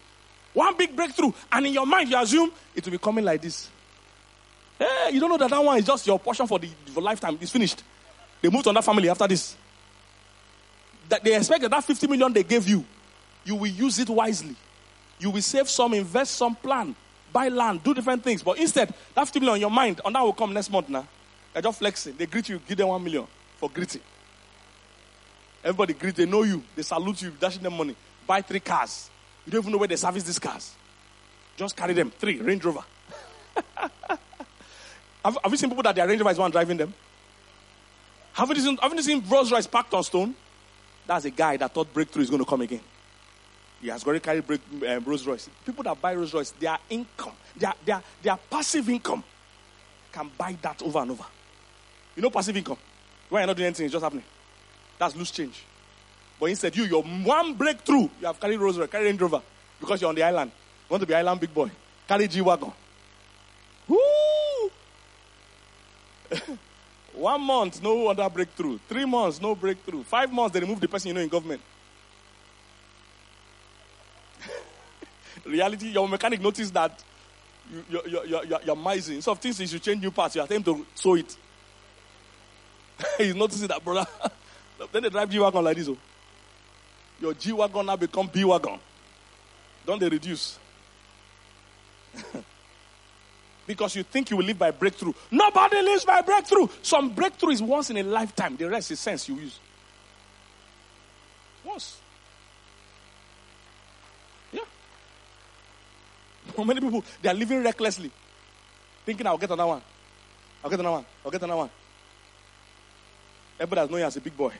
One 0.52 0.76
big 0.76 0.96
breakthrough, 0.96 1.32
and 1.52 1.66
in 1.66 1.72
your 1.72 1.86
mind, 1.86 2.10
you 2.10 2.20
assume 2.20 2.50
it 2.74 2.84
will 2.84 2.92
be 2.92 2.98
coming 2.98 3.24
like 3.24 3.42
this. 3.42 3.70
Hey, 4.78 4.86
eh, 5.06 5.08
you 5.10 5.20
don't 5.20 5.30
know 5.30 5.38
that 5.38 5.50
that 5.50 5.64
one 5.64 5.78
is 5.78 5.86
just 5.86 6.06
your 6.06 6.18
portion 6.18 6.46
for 6.46 6.58
the 6.58 6.68
for 6.92 7.00
lifetime. 7.00 7.38
It's 7.40 7.50
finished. 7.50 7.82
They 8.42 8.50
moved 8.50 8.66
on 8.66 8.74
that 8.74 8.84
family 8.84 9.08
after 9.08 9.26
this. 9.26 9.56
That 11.08 11.24
they 11.24 11.36
expect 11.36 11.62
that 11.62 11.70
that 11.70 11.84
50 11.84 12.06
million 12.08 12.32
they 12.32 12.42
gave 12.42 12.68
you, 12.68 12.84
you 13.44 13.54
will 13.54 13.68
use 13.68 13.98
it 13.98 14.10
wisely. 14.10 14.56
You 15.18 15.30
will 15.30 15.42
save 15.42 15.68
some, 15.70 15.94
invest 15.94 16.34
some, 16.34 16.54
plan, 16.54 16.94
buy 17.32 17.48
land, 17.48 17.82
do 17.82 17.94
different 17.94 18.22
things. 18.22 18.42
But 18.42 18.58
instead, 18.58 18.92
that 19.14 19.24
50 19.24 19.40
million 19.40 19.54
on 19.54 19.60
your 19.60 19.70
mind, 19.70 20.00
and 20.04 20.14
that 20.14 20.22
will 20.22 20.32
come 20.32 20.52
next 20.52 20.70
month 20.70 20.88
now. 20.88 21.06
They're 21.52 21.62
just 21.62 21.78
flexing. 21.78 22.16
They 22.16 22.26
greet 22.26 22.48
you, 22.48 22.60
give 22.66 22.76
them 22.76 22.88
one 22.88 23.02
million 23.02 23.26
for 23.56 23.70
greeting. 23.70 24.02
Everybody 25.64 25.94
greet, 25.94 26.16
they 26.16 26.26
know 26.26 26.42
you, 26.42 26.62
they 26.74 26.82
salute 26.82 27.22
you, 27.22 27.30
dashing 27.30 27.62
them 27.62 27.76
money. 27.76 27.96
Buy 28.26 28.42
three 28.42 28.60
cars. 28.60 29.08
You 29.46 29.52
don't 29.52 29.62
even 29.62 29.72
know 29.72 29.78
where 29.78 29.88
they 29.88 29.96
service 29.96 30.24
these 30.24 30.38
cars. 30.38 30.74
Just 31.56 31.76
carry 31.76 31.94
them. 31.94 32.10
Three, 32.10 32.40
Range 32.40 32.62
Rover. 32.64 32.84
Have, 35.26 35.38
have 35.42 35.50
you 35.50 35.58
seen 35.58 35.70
people 35.70 35.82
that 35.82 35.96
their 35.96 36.06
Range 36.06 36.20
Rover 36.20 36.30
is 36.30 36.38
one 36.38 36.52
driving 36.52 36.76
them? 36.76 36.94
Haven't 38.32 38.56
you 38.58 38.62
seen, 38.62 38.76
haven't 38.76 38.96
you 38.98 39.02
seen 39.02 39.24
Rolls 39.28 39.50
Royce 39.50 39.66
packed 39.66 39.92
on 39.92 40.04
stone? 40.04 40.36
That's 41.04 41.24
a 41.24 41.30
guy 41.30 41.56
that 41.56 41.74
thought 41.74 41.92
breakthrough 41.92 42.22
is 42.22 42.30
going 42.30 42.44
to 42.44 42.48
come 42.48 42.60
again. 42.60 42.80
He 43.82 43.88
has 43.88 44.04
already 44.04 44.20
carried 44.20 44.46
break, 44.46 44.60
um, 44.88 45.02
Rolls 45.04 45.26
Royce. 45.26 45.50
People 45.64 45.82
that 45.82 46.00
buy 46.00 46.14
Rolls 46.14 46.32
Royce, 46.32 46.52
their 46.52 46.78
income, 46.88 47.32
their, 47.56 47.74
their, 47.84 48.00
their 48.22 48.36
passive 48.48 48.88
income 48.88 49.24
can 50.12 50.30
buy 50.38 50.56
that 50.62 50.80
over 50.82 51.00
and 51.00 51.10
over. 51.10 51.24
You 52.14 52.22
know, 52.22 52.30
passive 52.30 52.56
income. 52.56 52.78
When 53.28 53.40
you're 53.40 53.48
not 53.48 53.56
doing 53.56 53.66
anything, 53.66 53.86
it's 53.86 53.92
just 53.94 54.04
happening. 54.04 54.24
That's 54.96 55.16
loose 55.16 55.32
change. 55.32 55.64
But 56.38 56.46
instead, 56.50 56.76
you, 56.76 56.84
your 56.84 57.02
one 57.02 57.54
breakthrough, 57.54 58.08
you 58.20 58.26
have 58.26 58.38
carried 58.38 58.60
Rolls 58.60 58.78
Royce, 58.78 58.90
carried 58.90 59.06
Range 59.06 59.20
Rover 59.20 59.42
because 59.80 60.00
you're 60.00 60.08
on 60.08 60.14
the 60.14 60.22
island. 60.22 60.52
You 60.88 60.94
want 60.94 61.00
to 61.00 61.06
be 61.06 61.14
island 61.14 61.40
big 61.40 61.52
boy. 61.52 61.68
Carry 62.06 62.28
G 62.28 62.40
Wagon. 62.42 62.70
Woo! 63.88 63.98
One 67.16 67.40
month, 67.40 67.82
no 67.82 68.08
other 68.08 68.28
breakthrough. 68.28 68.78
Three 68.86 69.06
months, 69.06 69.40
no 69.40 69.54
breakthrough. 69.54 70.02
Five 70.02 70.30
months, 70.30 70.52
they 70.52 70.60
remove 70.60 70.80
the 70.80 70.88
person 70.88 71.08
you 71.08 71.14
know 71.14 71.20
in 71.20 71.28
government. 71.28 71.62
Reality, 75.46 75.88
your 75.88 76.06
mechanic 76.06 76.42
noticed 76.42 76.74
that 76.74 77.02
you, 77.72 78.02
you're, 78.06 78.26
you're, 78.26 78.44
you're, 78.44 78.60
you're 78.66 78.76
mising. 78.76 79.22
So, 79.22 79.34
things 79.34 79.58
you 79.60 79.66
should 79.66 79.82
change 79.82 80.02
new 80.02 80.10
parts, 80.10 80.36
you 80.36 80.42
attempt 80.42 80.66
to 80.66 80.84
sew 80.94 81.14
it. 81.14 81.36
He's 83.18 83.34
noticing 83.34 83.68
that, 83.68 83.82
brother. 83.82 84.06
then 84.92 85.02
they 85.04 85.08
drive 85.08 85.30
G 85.30 85.38
Wagon 85.38 85.64
like 85.64 85.76
this. 85.76 85.88
Oh. 85.88 85.96
Your 87.18 87.32
G 87.32 87.52
Wagon 87.52 87.86
now 87.86 87.96
become 87.96 88.28
B 88.30 88.44
Wagon. 88.44 88.78
Don't 89.86 89.98
they 89.98 90.08
reduce? 90.08 90.58
Because 93.66 93.96
you 93.96 94.02
think 94.02 94.30
you 94.30 94.36
will 94.36 94.44
live 94.44 94.58
by 94.58 94.70
breakthrough. 94.70 95.12
Nobody 95.30 95.82
lives 95.82 96.04
by 96.04 96.22
breakthrough. 96.22 96.68
Some 96.82 97.10
breakthrough 97.14 97.50
is 97.50 97.62
once 97.62 97.90
in 97.90 97.96
a 97.96 98.02
lifetime, 98.02 98.56
the 98.56 98.68
rest 98.68 98.90
is 98.90 99.00
sense 99.00 99.28
you 99.28 99.36
use. 99.36 99.58
Once. 101.64 101.98
Yeah. 104.52 104.60
For 106.54 106.64
many 106.64 106.80
people, 106.80 107.04
they 107.20 107.28
are 107.28 107.34
living 107.34 107.62
recklessly, 107.62 108.10
thinking 109.04 109.26
I'll 109.26 109.38
get 109.38 109.50
another 109.50 109.66
one. 109.66 109.82
I'll 110.62 110.70
get 110.70 110.80
another 110.80 110.96
one. 110.96 111.06
I'll 111.24 111.30
get 111.30 111.42
another 111.42 111.58
one. 111.58 111.70
Everybody 113.58 113.80
has 113.80 113.90
known 113.90 114.00
you 114.00 114.06
as 114.06 114.16
a 114.16 114.20
big 114.20 114.36
boy. 114.36 114.52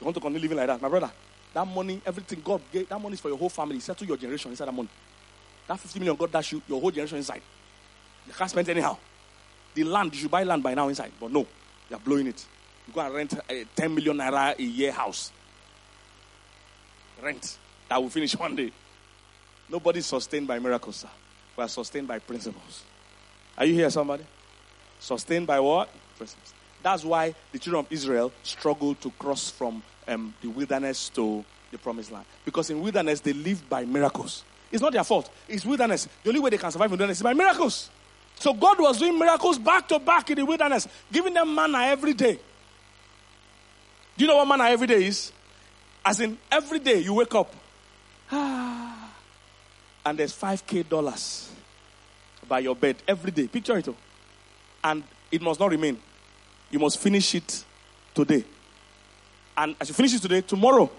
You 0.00 0.04
want 0.04 0.14
to 0.14 0.20
continue 0.20 0.40
living 0.40 0.56
like 0.56 0.66
that. 0.66 0.80
My 0.80 0.88
brother, 0.88 1.10
that 1.54 1.66
money, 1.66 2.00
everything 2.04 2.40
God 2.42 2.62
gave, 2.72 2.88
that 2.88 3.00
money 3.00 3.14
is 3.14 3.20
for 3.20 3.28
your 3.28 3.38
whole 3.38 3.48
family. 3.48 3.78
Settle 3.80 4.06
your 4.06 4.16
generation 4.16 4.50
inside 4.50 4.66
that 4.66 4.74
money. 4.74 4.88
That 5.68 5.78
50 5.78 5.98
million 6.00 6.16
God 6.16 6.32
dash 6.32 6.52
you, 6.52 6.62
your 6.66 6.80
whole 6.80 6.90
generation 6.90 7.18
inside. 7.18 7.42
You 8.26 8.32
can't 8.32 8.50
spend 8.50 8.68
anyhow. 8.68 8.96
The 9.74 9.84
land, 9.84 10.14
you 10.14 10.20
should 10.20 10.30
buy 10.30 10.44
land 10.44 10.62
by 10.62 10.74
now 10.74 10.88
inside. 10.88 11.12
But 11.18 11.32
no, 11.32 11.46
you're 11.88 11.98
blowing 11.98 12.26
it. 12.26 12.44
You 12.86 12.94
go 12.94 13.00
and 13.00 13.14
rent 13.14 13.34
a 13.48 13.64
10 13.64 13.94
million 13.94 14.16
naira 14.16 14.58
a 14.58 14.62
year 14.62 14.92
house. 14.92 15.32
Rent. 17.22 17.58
That 17.88 18.02
will 18.02 18.10
finish 18.10 18.36
one 18.36 18.56
day. 18.56 18.72
Nobody 19.68 20.00
is 20.00 20.06
sustained 20.06 20.46
by 20.46 20.58
miracles, 20.58 20.96
sir. 20.96 21.08
We 21.56 21.64
are 21.64 21.68
sustained 21.68 22.08
by 22.08 22.18
principles. 22.18 22.82
Are 23.56 23.64
you 23.64 23.74
here, 23.74 23.90
somebody? 23.90 24.24
Sustained 24.98 25.46
by 25.46 25.60
what? 25.60 25.88
Principles. 26.16 26.54
That's 26.82 27.04
why 27.04 27.34
the 27.52 27.58
children 27.58 27.84
of 27.84 27.92
Israel 27.92 28.32
struggled 28.42 29.00
to 29.02 29.10
cross 29.12 29.50
from 29.50 29.82
um, 30.08 30.34
the 30.40 30.48
wilderness 30.48 31.08
to 31.10 31.44
the 31.70 31.78
promised 31.78 32.10
land. 32.10 32.24
Because 32.44 32.70
in 32.70 32.80
wilderness, 32.80 33.20
they 33.20 33.32
lived 33.32 33.68
by 33.68 33.84
miracles. 33.84 34.44
It's 34.70 34.82
not 34.82 34.92
their 34.92 35.04
fault. 35.04 35.30
It's 35.48 35.64
wilderness. 35.64 36.08
The 36.22 36.30
only 36.30 36.40
way 36.40 36.50
they 36.50 36.58
can 36.58 36.70
survive 36.70 36.86
in 36.86 36.92
wilderness 36.92 37.18
is 37.18 37.22
by 37.22 37.34
miracles. 37.34 37.90
So 38.42 38.52
God 38.52 38.80
was 38.80 38.98
doing 38.98 39.16
miracles 39.16 39.56
back 39.56 39.86
to 39.86 40.00
back 40.00 40.28
in 40.30 40.36
the 40.36 40.44
wilderness, 40.44 40.88
giving 41.12 41.32
them 41.32 41.54
manna 41.54 41.78
every 41.84 42.12
day. 42.12 42.40
Do 44.16 44.24
you 44.24 44.26
know 44.26 44.38
what 44.38 44.48
manna 44.48 44.64
every 44.64 44.88
day 44.88 45.04
is? 45.04 45.30
As 46.04 46.18
in, 46.18 46.36
every 46.50 46.80
day 46.80 46.98
you 46.98 47.14
wake 47.14 47.32
up, 47.36 47.54
ah, 48.32 49.14
and 50.06 50.18
there's 50.18 50.32
5k 50.36 50.88
dollars 50.88 51.52
by 52.48 52.58
your 52.58 52.74
bed 52.74 52.96
every 53.06 53.30
day. 53.30 53.46
Picture 53.46 53.78
it. 53.78 53.86
All. 53.86 53.96
And 54.82 55.04
it 55.30 55.40
must 55.40 55.60
not 55.60 55.70
remain. 55.70 56.00
You 56.68 56.80
must 56.80 56.98
finish 56.98 57.36
it 57.36 57.64
today. 58.12 58.44
And 59.56 59.76
as 59.80 59.88
you 59.88 59.94
finish 59.94 60.16
it 60.16 60.22
today, 60.22 60.40
tomorrow, 60.40 60.90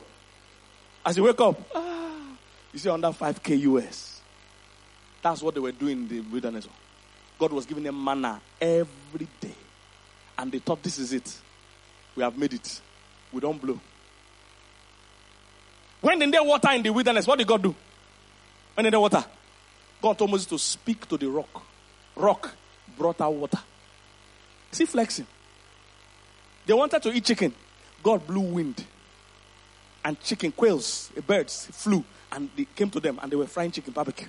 as 1.06 1.18
you 1.18 1.24
wake 1.24 1.42
up, 1.42 1.62
ah, 1.76 2.38
you 2.72 2.80
see 2.80 2.88
under 2.88 3.10
5k 3.10 3.60
US. 3.60 4.22
That's 5.22 5.42
what 5.42 5.54
they 5.54 5.60
were 5.60 5.74
doing 5.74 6.04
in 6.04 6.08
the 6.08 6.22
wilderness. 6.22 6.70
God 7.40 7.52
was 7.52 7.66
giving 7.66 7.84
them 7.84 8.04
manna 8.04 8.42
every 8.60 9.28
day. 9.40 9.56
And 10.38 10.52
they 10.52 10.60
thought, 10.60 10.82
this 10.82 10.98
is 10.98 11.14
it. 11.14 11.40
We 12.16 12.24
have 12.24 12.38
made 12.38 12.54
it. 12.54 12.82
We 13.32 13.40
don't 13.42 13.62
blow. 13.62 13.80
When 16.02 16.22
in 16.22 16.32
there 16.32 16.44
water 16.44 16.72
in 16.72 16.84
the 16.84 16.90
wilderness, 16.90 17.26
what 17.26 17.38
did 17.38 17.48
God 17.48 17.64
do? 17.64 17.76
When 18.76 18.86
in 18.86 18.92
there 18.92 19.00
water? 19.00 19.24
God 20.02 20.18
told 20.18 20.32
Moses 20.32 20.48
to 20.48 20.60
speak 20.60 21.08
to 21.08 21.18
the 21.18 21.30
rock. 21.30 21.64
Rock 22.16 22.52
brought 22.98 23.22
out 23.22 23.34
water. 23.34 23.60
See 24.72 24.86
flexing. 24.86 25.28
They 26.66 26.74
wanted 26.74 27.02
to 27.04 27.12
eat 27.14 27.26
chicken. 27.26 27.54
God 28.02 28.26
blew 28.28 28.42
wind. 28.42 28.84
And 30.04 30.20
chicken, 30.20 30.52
quails, 30.52 31.10
birds 31.26 31.68
flew 31.68 32.04
and 32.34 32.50
they 32.56 32.66
came 32.66 32.90
to 32.90 33.00
them 33.00 33.20
and 33.22 33.32
they 33.32 33.36
were 33.36 33.48
frying 33.48 33.72
chicken 33.72 33.94
barbecue. 33.94 34.28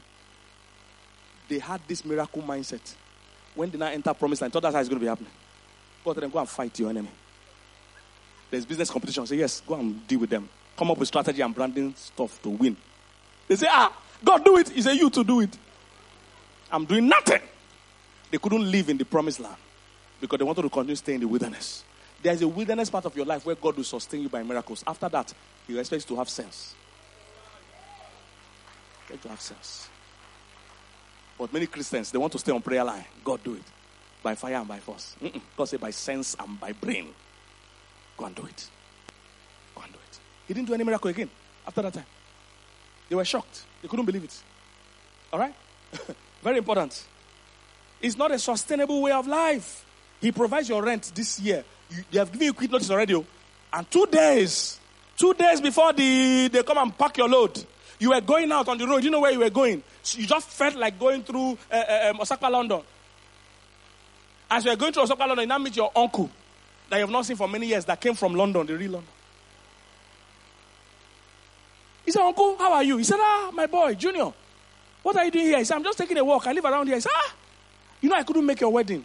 They 1.49 1.59
had 1.59 1.81
this 1.87 2.05
miracle 2.05 2.43
mindset 2.43 2.95
when 3.55 3.71
they 3.71 3.79
now 3.79 3.87
enter 3.87 4.13
promised 4.15 4.43
land, 4.43 4.53
thought 4.53 4.63
that's 4.63 4.75
how 4.75 4.81
it's 4.81 4.89
going 4.89 4.99
to 4.99 5.05
be 5.05 5.09
happening. 5.09 5.31
God 6.05 6.15
told 6.15 6.23
them, 6.23 6.31
go 6.31 6.39
and 6.41 6.49
fight 6.49 6.79
your 6.79 6.91
enemy. 6.91 7.11
There's 8.51 8.67
business 8.67 8.91
competition. 8.91 9.27
Say, 9.27 9.37
yes, 9.37 9.63
go 9.67 9.75
and 9.75 10.07
deal 10.07 10.21
with 10.21 10.31
them. 10.31 10.49
come 10.77 10.91
up 10.91 10.99
with 10.99 11.09
strategy 11.09 11.43
and 11.43 11.55
branding 11.55 11.95
stuff 11.97 12.41
to 12.43 12.51
win. 12.51 12.77
They 13.49 13.57
say, 13.57 13.67
ah, 13.71 13.93
God 14.23 14.45
do 14.45 14.57
it. 14.57 14.69
He 14.71 14.83
said, 14.83 14.95
you 14.95 15.11
to 15.11 15.25
do 15.25 15.41
it. 15.41 15.57
I'm 16.71 16.85
doing 16.85 17.09
nothing. 17.09 17.41
They 18.31 18.39
couldn't 18.39 18.71
live 18.71 18.89
in 18.89 18.99
the 18.99 19.05
promised 19.05 19.41
land 19.41 19.57
because 20.21 20.39
they 20.39 20.45
wanted 20.45 20.63
to 20.63 20.71
continue 20.71 20.97
staying 20.97 21.17
in 21.17 21.21
the 21.23 21.29
wilderness. 21.29 21.85
There 22.23 22.33
is 22.33 22.43
a 22.43 22.49
wilderness 22.49 22.91
part 22.91 23.05
of 23.05 23.15
your 23.17 23.27
life 23.27 23.45
where 23.45 23.55
God 23.55 23.77
will 23.77 23.85
sustain 23.85 24.23
you 24.23 24.29
by 24.29 24.43
miracles. 24.43 24.83
After 24.87 25.09
that, 25.11 25.33
you 25.69 25.83
to 25.83 26.17
have 26.17 26.29
sense. 26.29 26.75
You 29.11 29.17
to 29.19 29.29
have 29.29 29.41
sense. 29.41 29.89
But 31.39 31.53
many 31.53 31.67
Christians, 31.67 32.11
they 32.11 32.19
want 32.19 32.33
to 32.33 32.39
stay 32.39 32.53
on 32.53 32.63
prayer 32.63 32.85
line. 32.85 33.05
God 33.25 33.43
do 33.43 33.55
it. 33.55 33.63
By 34.23 34.35
fire 34.35 34.55
and 34.55 34.69
by 34.69 34.79
force. 34.79 35.17
Mm-mm. 35.23 35.41
God 35.57 35.65
say 35.65 35.77
by 35.77 35.91
sense 35.91 36.37
and 36.39 36.59
by 36.59 36.73
brain. 36.73 37.09
Go 38.17 38.25
and 38.25 38.35
do 38.35 38.45
it. 38.47 38.71
Go 39.75 39.83
and 39.83 39.93
do 39.93 39.99
it. 39.99 40.19
He 40.47 40.55
didn't 40.55 40.69
do 40.69 40.75
any 40.75 40.85
miracle 40.85 41.11
again 41.11 41.29
after 41.67 41.83
that 41.83 41.93
time. 41.93 42.07
They 43.09 43.17
were 43.17 43.25
shocked. 43.25 43.65
They 43.83 43.89
couldn't 43.89 44.07
believe 44.07 44.25
it. 44.25 44.43
All 45.33 45.39
right? 45.39 45.55
Very 46.43 46.59
important. 46.59 47.05
It's 48.01 48.17
not 48.17 48.31
a 48.31 48.39
sustainable 48.39 49.03
way 49.03 49.13
of 49.13 49.27
life. 49.27 49.85
He 50.21 50.33
provides 50.33 50.69
your 50.69 50.83
rent 50.83 51.13
this 51.15 51.41
year. 51.41 51.65
You, 51.91 52.05
they 52.11 52.19
have 52.19 52.33
given 52.33 52.47
you 52.47 52.53
quit 52.53 52.71
notice 52.71 52.91
already. 52.91 53.15
Oh. 53.15 53.27
And 53.73 53.91
two 53.91 54.07
days, 54.07 54.79
two 55.17 55.35
days 55.35 55.61
before 55.61 55.93
the, 55.93 56.49
they 56.49 56.63
come 56.63 56.79
and 56.79 56.97
pack 56.97 57.17
your 57.19 57.29
load, 57.29 57.65
you 57.99 58.11
were 58.11 58.21
going 58.21 58.51
out 58.53 58.69
on 58.69 58.79
the 58.79 58.87
road. 58.87 59.05
You 59.05 59.11
know 59.11 59.21
where 59.21 59.33
you 59.33 59.39
were 59.39 59.51
going. 59.51 59.83
So 60.03 60.19
you 60.19 60.27
just 60.27 60.49
felt 60.49 60.75
like 60.75 60.99
going 60.99 61.23
through 61.23 61.59
uh, 61.71 62.11
um, 62.11 62.19
Osapa, 62.19 62.51
London. 62.51 62.81
As 64.51 64.65
you 64.65 64.71
were 64.71 64.77
going 64.77 64.93
through 64.93 65.05
Osapa, 65.05 65.21
London, 65.21 65.41
you 65.41 65.47
now 65.47 65.59
meet 65.59 65.77
your 65.77 65.91
uncle 65.95 66.31
that 66.89 66.97
you 66.97 67.03
have 67.03 67.11
not 67.11 67.25
seen 67.25 67.37
for 67.37 67.49
many 67.49 67.67
years 67.67 67.85
that 67.87 68.01
came 68.01 68.15
from 68.15 68.35
London, 68.35 68.67
the 68.67 68.77
real 68.77 68.93
London. 68.93 69.11
He 72.05 72.11
said, 72.11 72.23
Uncle, 72.23 72.57
how 72.59 72.73
are 72.75 72.83
you? 72.83 72.99
He 72.99 73.05
said, 73.05 73.19
Ah, 73.19 73.51
my 73.55 73.67
boy, 73.67 73.95
Junior, 73.95 74.33
what 75.03 75.17
are 75.17 75.25
you 75.25 75.31
doing 75.31 75.47
here? 75.47 75.59
He 75.59 75.65
said, 75.65 75.77
I'm 75.77 75.85
just 75.85 75.97
taking 75.97 76.19
a 76.19 76.25
walk. 76.25 76.47
I 76.47 76.53
live 76.53 76.65
around 76.65 76.87
here. 76.87 76.97
He 76.97 77.01
said, 77.01 77.13
Ah, 77.15 77.35
you 78.01 78.11
know, 78.11 78.17
I 78.17 78.23
couldn't 78.23 78.45
make 78.45 78.61
your 78.61 78.71
wedding. 78.71 79.05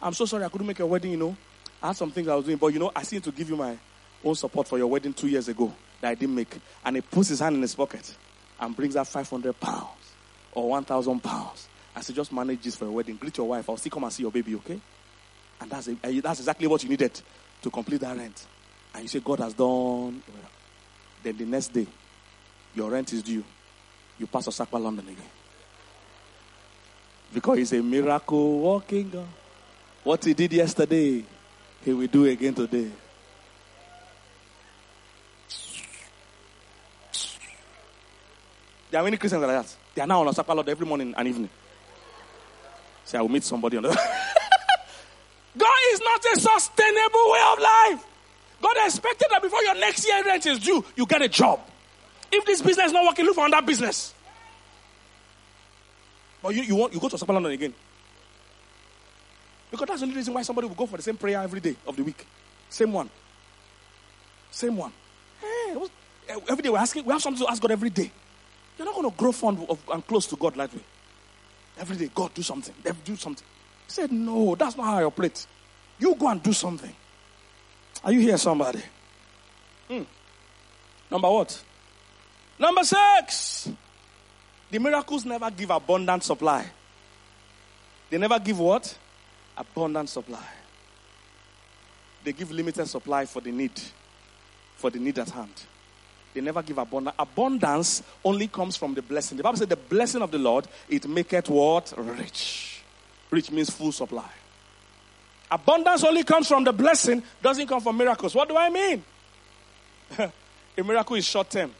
I'm 0.00 0.14
so 0.14 0.24
sorry 0.24 0.44
I 0.44 0.48
couldn't 0.48 0.66
make 0.66 0.78
your 0.78 0.88
wedding, 0.88 1.10
you 1.10 1.18
know. 1.18 1.36
I 1.82 1.88
had 1.88 1.96
some 1.96 2.10
things 2.10 2.28
I 2.28 2.34
was 2.34 2.46
doing, 2.46 2.56
but 2.56 2.68
you 2.68 2.78
know, 2.78 2.90
I 2.96 3.02
seem 3.02 3.20
to 3.20 3.32
give 3.32 3.50
you 3.50 3.56
my 3.56 3.76
own 4.24 4.34
support 4.34 4.66
for 4.68 4.78
your 4.78 4.86
wedding 4.86 5.12
two 5.12 5.28
years 5.28 5.48
ago 5.48 5.72
that 6.00 6.10
I 6.10 6.14
didn't 6.14 6.34
make. 6.34 6.56
And 6.84 6.96
he 6.96 7.02
puts 7.02 7.28
his 7.28 7.40
hand 7.40 7.56
in 7.56 7.62
his 7.62 7.74
pocket 7.74 8.14
and 8.58 8.76
brings 8.76 8.96
out 8.96 9.08
500 9.08 9.58
pounds 9.58 10.12
or 10.52 10.68
1,000 10.68 11.22
pounds. 11.22 11.68
I 11.94 12.00
said, 12.00 12.16
just 12.16 12.32
manage 12.32 12.62
this 12.62 12.76
for 12.76 12.84
your 12.84 12.94
wedding. 12.94 13.16
Greet 13.16 13.36
your 13.36 13.48
wife. 13.48 13.68
I'll 13.68 13.76
still 13.76 13.90
come 13.90 14.04
and 14.04 14.12
see 14.12 14.22
your 14.22 14.32
baby, 14.32 14.54
okay? 14.56 14.80
And 15.60 15.70
that's, 15.70 15.88
a, 15.88 15.94
that's 16.20 16.40
exactly 16.40 16.66
what 16.66 16.82
you 16.82 16.88
needed 16.88 17.20
to 17.62 17.70
complete 17.70 18.00
that 18.00 18.16
rent. 18.16 18.46
And 18.94 19.02
you 19.02 19.08
say, 19.08 19.20
God 19.20 19.40
has 19.40 19.54
done. 19.54 20.22
Then 21.22 21.36
the 21.36 21.44
next 21.44 21.68
day, 21.68 21.86
your 22.74 22.90
rent 22.90 23.12
is 23.12 23.22
due. 23.22 23.44
You 24.18 24.26
pass 24.26 24.46
Osapa, 24.46 24.80
London 24.80 25.08
again. 25.08 25.24
Because 27.32 27.58
he's 27.58 27.72
a 27.72 27.82
miracle 27.82 28.58
walking 28.60 29.10
God. 29.10 29.28
What 30.02 30.24
he 30.24 30.34
did 30.34 30.52
yesterday, 30.52 31.24
he 31.84 31.92
will 31.92 32.06
do 32.06 32.24
again 32.24 32.54
today. 32.54 32.90
There 38.90 39.00
are 39.00 39.04
many 39.04 39.16
Christians 39.16 39.42
like 39.42 39.50
that. 39.50 39.76
They 39.94 40.02
are 40.02 40.06
now 40.06 40.20
on 40.20 40.26
Osapa 40.26 40.54
Lord 40.54 40.68
every 40.68 40.86
morning 40.86 41.14
and 41.16 41.28
evening. 41.28 41.50
Say, 43.04 43.18
I 43.18 43.22
will 43.22 43.28
meet 43.28 43.44
somebody 43.44 43.76
on 43.76 43.84
the. 43.84 43.88
God 45.58 45.78
is 45.92 46.00
not 46.00 46.24
a 46.24 46.40
sustainable 46.40 47.30
way 47.30 47.40
of 47.52 47.58
life. 47.60 48.06
God 48.62 48.76
expected 48.84 49.28
that 49.30 49.42
before 49.42 49.62
your 49.62 49.74
next 49.76 50.06
year 50.06 50.22
rent 50.24 50.44
is 50.46 50.58
due, 50.58 50.84
you 50.96 51.06
get 51.06 51.22
a 51.22 51.28
job. 51.28 51.60
If 52.30 52.44
this 52.44 52.62
business 52.62 52.86
is 52.86 52.92
not 52.92 53.04
working, 53.04 53.24
look 53.24 53.34
for 53.34 53.46
another 53.46 53.66
business. 53.66 54.14
But 56.42 56.54
you, 56.54 56.62
you 56.62 56.76
want 56.76 56.92
you 56.92 57.00
go 57.00 57.08
to 57.08 57.16
Osapa 57.16 57.32
London 57.32 57.52
again. 57.52 57.74
Because 59.70 59.86
that's 59.86 60.00
the 60.00 60.06
only 60.06 60.16
reason 60.16 60.34
why 60.34 60.42
somebody 60.42 60.66
will 60.68 60.74
go 60.74 60.86
for 60.86 60.96
the 60.96 61.02
same 61.02 61.16
prayer 61.16 61.40
every 61.40 61.60
day 61.60 61.76
of 61.86 61.96
the 61.96 62.02
week. 62.02 62.26
Same 62.68 62.92
one. 62.92 63.08
Same 64.50 64.76
one. 64.76 64.92
Hey, 65.40 65.76
eh, 66.28 66.36
every 66.48 66.62
day 66.62 66.68
we're 66.68 66.78
asking, 66.78 67.04
we 67.04 67.12
have 67.12 67.22
something 67.22 67.44
to 67.44 67.50
ask 67.50 67.62
God 67.62 67.70
every 67.70 67.90
day. 67.90 68.10
You're 68.80 68.86
not 68.86 68.94
going 68.94 69.10
to 69.10 69.14
grow 69.14 69.30
fond 69.30 69.58
of, 69.68 69.78
and 69.92 70.06
close 70.06 70.26
to 70.28 70.36
God 70.36 70.54
that 70.54 70.72
way. 70.72 70.80
Every 71.78 71.96
day, 71.96 72.10
God, 72.14 72.32
do 72.32 72.40
something. 72.40 72.74
They 72.82 72.92
do 73.04 73.14
something. 73.14 73.46
He 73.86 73.92
said, 73.92 74.10
No, 74.10 74.54
that's 74.54 74.74
not 74.74 74.86
how 74.86 74.96
I 74.96 75.04
operate. 75.04 75.46
You 75.98 76.14
go 76.14 76.28
and 76.28 76.42
do 76.42 76.54
something. 76.54 76.90
Are 78.02 78.10
you 78.10 78.20
here, 78.20 78.38
somebody? 78.38 78.80
Hmm. 79.86 80.04
Number 81.10 81.28
what? 81.28 81.62
Number 82.58 82.82
six. 82.82 83.68
The 84.70 84.78
miracles 84.78 85.26
never 85.26 85.50
give 85.50 85.68
abundant 85.68 86.24
supply. 86.24 86.64
They 88.08 88.16
never 88.16 88.38
give 88.38 88.58
what? 88.58 88.96
Abundant 89.58 90.08
supply. 90.08 90.46
They 92.24 92.32
give 92.32 92.50
limited 92.50 92.86
supply 92.86 93.26
for 93.26 93.42
the 93.42 93.52
need, 93.52 93.78
for 94.76 94.88
the 94.88 94.98
need 94.98 95.18
at 95.18 95.28
hand. 95.28 95.52
They 96.32 96.40
never 96.40 96.62
give 96.62 96.78
abundance. 96.78 97.16
Abundance 97.18 98.02
only 98.24 98.46
comes 98.46 98.76
from 98.76 98.94
the 98.94 99.02
blessing. 99.02 99.36
The 99.36 99.42
Bible 99.42 99.58
said, 99.58 99.68
The 99.68 99.76
blessing 99.76 100.22
of 100.22 100.30
the 100.30 100.38
Lord, 100.38 100.68
it 100.88 101.08
maketh 101.08 101.48
what? 101.48 101.92
Rich. 101.96 102.82
Rich 103.30 103.50
means 103.50 103.70
full 103.70 103.92
supply. 103.92 104.30
Abundance 105.50 106.04
only 106.04 106.22
comes 106.22 106.46
from 106.46 106.62
the 106.62 106.72
blessing, 106.72 107.22
doesn't 107.42 107.66
come 107.66 107.80
from 107.80 107.96
miracles. 107.96 108.34
What 108.34 108.48
do 108.48 108.56
I 108.56 108.70
mean? 108.70 109.02
A 110.18 110.84
miracle 110.84 111.16
is 111.16 111.24
short 111.26 111.50
term, 111.50 111.72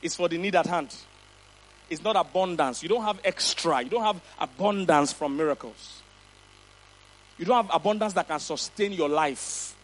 it's 0.00 0.16
for 0.16 0.28
the 0.28 0.38
need 0.38 0.56
at 0.56 0.66
hand. 0.66 0.94
It's 1.90 2.02
not 2.02 2.16
abundance. 2.16 2.82
You 2.82 2.88
don't 2.88 3.02
have 3.02 3.20
extra, 3.24 3.82
you 3.82 3.90
don't 3.90 4.04
have 4.04 4.20
abundance 4.38 5.12
from 5.12 5.36
miracles. 5.36 6.00
You 7.36 7.44
don't 7.44 7.66
have 7.66 7.74
abundance 7.74 8.12
that 8.14 8.28
can 8.28 8.38
sustain 8.38 8.92
your 8.92 9.08
life. 9.08 9.76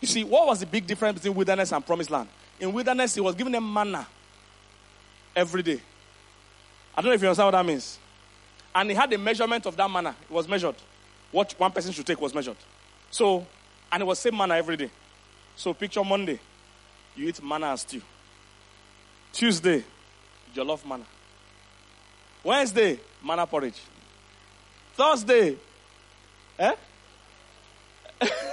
You 0.00 0.08
see, 0.08 0.24
what 0.24 0.46
was 0.46 0.60
the 0.60 0.66
big 0.66 0.86
difference 0.86 1.20
between 1.20 1.34
wilderness 1.34 1.72
and 1.72 1.84
promised 1.84 2.10
land? 2.10 2.28
In 2.60 2.72
wilderness, 2.72 3.14
he 3.14 3.20
was 3.20 3.34
giving 3.34 3.52
them 3.52 3.72
manna 3.72 4.06
every 5.34 5.62
day. 5.62 5.80
I 6.94 7.00
don't 7.00 7.08
know 7.08 7.14
if 7.14 7.22
you 7.22 7.28
understand 7.28 7.46
what 7.46 7.52
that 7.52 7.66
means. 7.66 7.98
And 8.74 8.90
he 8.90 8.94
had 8.94 9.12
a 9.12 9.18
measurement 9.18 9.64
of 9.66 9.76
that 9.76 9.90
manna. 9.90 10.14
It 10.22 10.30
was 10.30 10.46
measured. 10.46 10.76
What 11.32 11.54
one 11.58 11.72
person 11.72 11.92
should 11.92 12.06
take 12.06 12.20
was 12.20 12.34
measured. 12.34 12.56
So, 13.10 13.46
and 13.90 14.02
it 14.02 14.06
was 14.06 14.18
same 14.18 14.36
manna 14.36 14.56
every 14.56 14.76
day. 14.76 14.90
So 15.56 15.72
picture 15.72 16.04
Monday, 16.04 16.38
you 17.16 17.28
eat 17.28 17.42
manna 17.42 17.68
and 17.68 17.78
stew. 17.78 18.02
Tuesday, 19.32 19.82
jollof 20.54 20.86
manna. 20.86 21.06
Wednesday, 22.44 23.00
manna 23.24 23.46
porridge. 23.46 23.80
Thursday, 24.94 25.56
eh? 26.58 26.74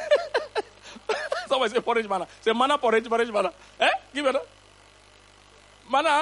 Somebody 1.57 1.73
say 1.73 1.81
porridge 1.81 2.07
manna. 2.07 2.27
Say 2.41 2.53
manna 2.53 2.77
porridge, 2.77 3.05
porridge 3.05 3.31
manna. 3.31 3.51
Eh? 3.79 3.89
Give 4.13 4.27
it. 4.27 4.35
Manna. 5.91 6.21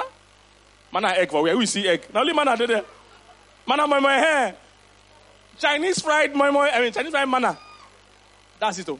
Manna 0.90 1.08
egg 1.08 1.30
for 1.30 1.42
where 1.42 1.56
we 1.56 1.66
see 1.66 1.86
egg. 1.86 2.06
Now 2.12 2.20
only 2.20 2.32
manna 2.32 2.56
there. 2.56 2.82
Manna 3.68 3.86
my 3.86 4.00
my 4.00 4.14
hair. 4.14 4.56
Chinese 5.58 6.00
fried 6.00 6.34
my 6.34 6.50
my. 6.50 6.70
I 6.70 6.80
mean 6.80 6.92
Chinese 6.92 7.10
fried 7.10 7.28
manna. 7.28 7.58
That's 8.58 8.78
it. 8.78 8.88
Oh. 8.88 8.98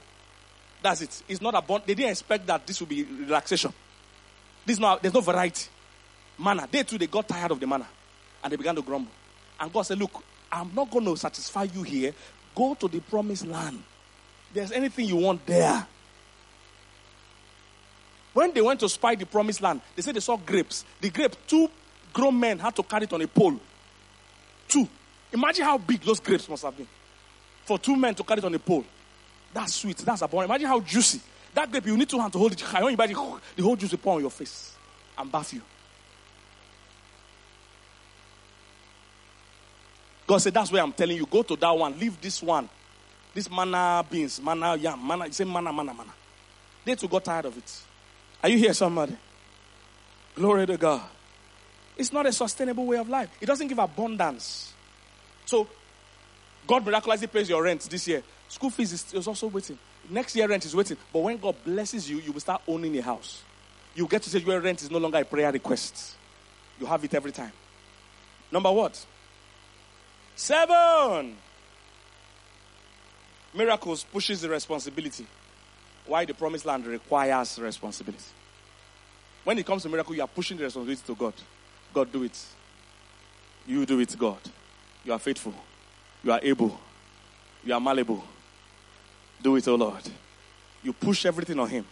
That's 0.82 1.00
it. 1.00 1.22
It's 1.26 1.40
not 1.40 1.54
a 1.54 1.62
bond. 1.62 1.84
They 1.86 1.94
didn't 1.94 2.10
expect 2.10 2.46
that 2.48 2.66
this 2.66 2.80
would 2.80 2.90
be 2.90 3.02
relaxation. 3.02 3.72
This 4.66 4.78
not. 4.78 5.00
There's 5.00 5.14
no 5.14 5.22
variety. 5.22 5.70
Manna. 6.38 6.68
They 6.70 6.82
too. 6.82 6.98
They 6.98 7.06
got 7.06 7.26
tired 7.26 7.50
of 7.50 7.60
the 7.60 7.66
manna, 7.66 7.86
and 8.44 8.52
they 8.52 8.56
began 8.56 8.74
to 8.74 8.82
grumble. 8.82 9.12
And 9.58 9.72
God 9.72 9.82
said, 9.82 9.98
"Look, 9.98 10.22
I'm 10.52 10.70
not 10.74 10.90
going 10.90 11.06
to 11.06 11.16
satisfy 11.16 11.62
you 11.62 11.82
here. 11.82 12.12
Go 12.54 12.74
to 12.74 12.88
the 12.88 13.00
promised 13.00 13.46
land. 13.46 13.82
There's 14.52 14.72
anything 14.72 15.06
you 15.06 15.16
want 15.16 15.46
there. 15.46 15.86
When 18.36 18.52
they 18.52 18.60
went 18.60 18.80
to 18.80 18.88
spy 18.90 19.14
the 19.14 19.24
promised 19.24 19.62
land, 19.62 19.80
they 19.94 20.02
said 20.02 20.14
they 20.14 20.20
saw 20.20 20.36
grapes. 20.36 20.84
The 21.00 21.08
grape, 21.08 21.34
two 21.46 21.70
grown 22.12 22.38
men 22.38 22.58
had 22.58 22.76
to 22.76 22.82
carry 22.82 23.04
it 23.04 23.12
on 23.14 23.22
a 23.22 23.26
pole. 23.26 23.58
Two. 24.68 24.86
Imagine 25.32 25.64
how 25.64 25.78
big 25.78 26.02
those 26.02 26.20
grapes 26.20 26.46
must 26.46 26.62
have 26.62 26.76
been. 26.76 26.86
For 27.64 27.78
two 27.78 27.96
men 27.96 28.14
to 28.14 28.22
carry 28.22 28.40
it 28.40 28.44
on 28.44 28.54
a 28.54 28.58
pole. 28.58 28.84
That's 29.54 29.76
sweet. 29.76 29.96
That's 29.96 30.20
a 30.20 30.26
abundant. 30.26 30.50
Imagine 30.50 30.66
how 30.66 30.80
juicy. 30.80 31.18
That 31.54 31.70
grape, 31.70 31.86
you 31.86 31.96
need 31.96 32.10
two 32.10 32.20
hands 32.20 32.32
to 32.32 32.38
hold 32.38 32.52
it. 32.52 32.60
When 32.60 32.90
you 32.90 32.96
buy 32.98 33.06
the, 33.06 33.40
the 33.56 33.62
whole 33.62 33.74
juice 33.74 33.92
will 33.92 33.98
pour 34.00 34.16
on 34.16 34.20
your 34.20 34.30
face 34.30 34.76
and 35.16 35.32
bath 35.32 35.54
you. 35.54 35.62
God 40.26 40.36
said, 40.36 40.52
That's 40.52 40.70
why 40.70 40.80
I'm 40.80 40.92
telling 40.92 41.16
you. 41.16 41.24
Go 41.24 41.42
to 41.42 41.56
that 41.56 41.70
one. 41.70 41.98
Leave 41.98 42.20
this 42.20 42.42
one. 42.42 42.68
This 43.32 43.50
manna 43.50 44.04
beans, 44.10 44.42
manna 44.42 44.76
yam, 44.76 45.06
manna. 45.06 45.24
You 45.24 45.32
say 45.32 45.44
manna, 45.44 45.72
manna, 45.72 45.94
manna. 45.94 46.12
They 46.84 46.96
too 46.96 47.08
got 47.08 47.24
tired 47.24 47.46
of 47.46 47.56
it. 47.56 47.80
Are 48.46 48.48
you 48.48 48.58
here, 48.58 48.74
somebody? 48.74 49.16
Glory 50.36 50.66
to 50.66 50.76
God. 50.76 51.02
It's 51.96 52.12
not 52.12 52.26
a 52.26 52.32
sustainable 52.32 52.86
way 52.86 52.96
of 52.96 53.08
life. 53.08 53.28
It 53.40 53.46
doesn't 53.46 53.66
give 53.66 53.80
abundance. 53.80 54.72
So, 55.46 55.66
God 56.64 56.86
miraculously 56.86 57.26
pays 57.26 57.48
your 57.48 57.60
rent 57.60 57.80
this 57.90 58.06
year. 58.06 58.22
School 58.48 58.70
fees 58.70 58.92
is, 58.92 59.14
is 59.14 59.26
also 59.26 59.48
waiting. 59.48 59.76
Next 60.08 60.36
year, 60.36 60.46
rent 60.46 60.64
is 60.64 60.76
waiting. 60.76 60.96
But 61.12 61.18
when 61.24 61.38
God 61.38 61.56
blesses 61.64 62.08
you, 62.08 62.18
you 62.18 62.30
will 62.30 62.38
start 62.38 62.62
owning 62.68 62.96
a 62.96 63.02
house. 63.02 63.42
You 63.96 64.06
get 64.06 64.22
to 64.22 64.30
say 64.30 64.38
your 64.38 64.60
rent 64.60 64.80
is 64.80 64.92
no 64.92 64.98
longer 64.98 65.18
a 65.18 65.24
prayer 65.24 65.50
request. 65.50 66.14
You 66.78 66.86
have 66.86 67.02
it 67.02 67.14
every 67.14 67.32
time. 67.32 67.52
Number 68.52 68.70
what? 68.70 69.04
Seven. 70.36 71.36
Miracles 73.52 74.04
pushes 74.04 74.40
the 74.40 74.48
responsibility. 74.48 75.26
Why 76.06 76.24
the 76.24 76.34
promised 76.34 76.64
land 76.64 76.86
requires 76.86 77.58
responsibility. 77.58 78.24
When 79.44 79.58
it 79.58 79.66
comes 79.66 79.82
to 79.82 79.88
miracle, 79.88 80.14
you 80.14 80.22
are 80.22 80.28
pushing 80.28 80.56
the 80.56 80.64
responsibility 80.64 81.02
to 81.06 81.14
God. 81.14 81.34
God, 81.94 82.12
do 82.12 82.22
it. 82.24 82.44
You 83.66 83.86
do 83.86 83.98
it, 84.00 84.16
God. 84.18 84.38
You 85.04 85.12
are 85.12 85.18
faithful. 85.18 85.54
You 86.22 86.32
are 86.32 86.40
able. 86.42 86.78
You 87.64 87.74
are 87.74 87.80
malleable. 87.80 88.22
Do 89.42 89.56
it, 89.56 89.66
oh 89.68 89.74
Lord. 89.74 90.02
You 90.82 90.92
push 90.92 91.26
everything 91.26 91.58
on 91.58 91.68
Him. 91.68 91.84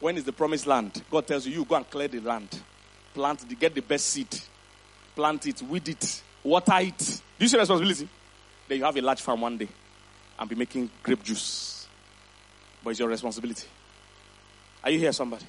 When 0.00 0.16
is 0.16 0.24
the 0.24 0.32
promised 0.32 0.66
land? 0.66 1.02
God 1.10 1.26
tells 1.26 1.46
you, 1.46 1.52
you 1.54 1.64
go 1.64 1.76
and 1.76 1.88
clear 1.88 2.08
the 2.08 2.20
land. 2.20 2.60
Plant 3.14 3.48
the, 3.48 3.54
get 3.54 3.74
the 3.74 3.80
best 3.80 4.06
seed. 4.06 4.28
Plant 5.14 5.46
it, 5.46 5.62
weed 5.62 5.88
it, 5.88 6.22
water 6.42 6.78
it. 6.78 6.98
Do 6.98 7.22
you 7.38 7.48
see 7.48 7.58
responsibility? 7.58 8.08
Then 8.68 8.78
you 8.78 8.84
have 8.84 8.96
a 8.96 9.00
large 9.00 9.20
farm 9.20 9.40
one 9.40 9.56
day 9.56 9.68
and 10.38 10.48
be 10.48 10.56
making 10.56 10.90
grape 11.02 11.22
juice. 11.22 11.83
But 12.84 12.90
it's 12.90 13.00
your 13.00 13.08
responsibility. 13.08 13.66
Are 14.84 14.90
you 14.90 14.98
here, 14.98 15.12
somebody? 15.12 15.46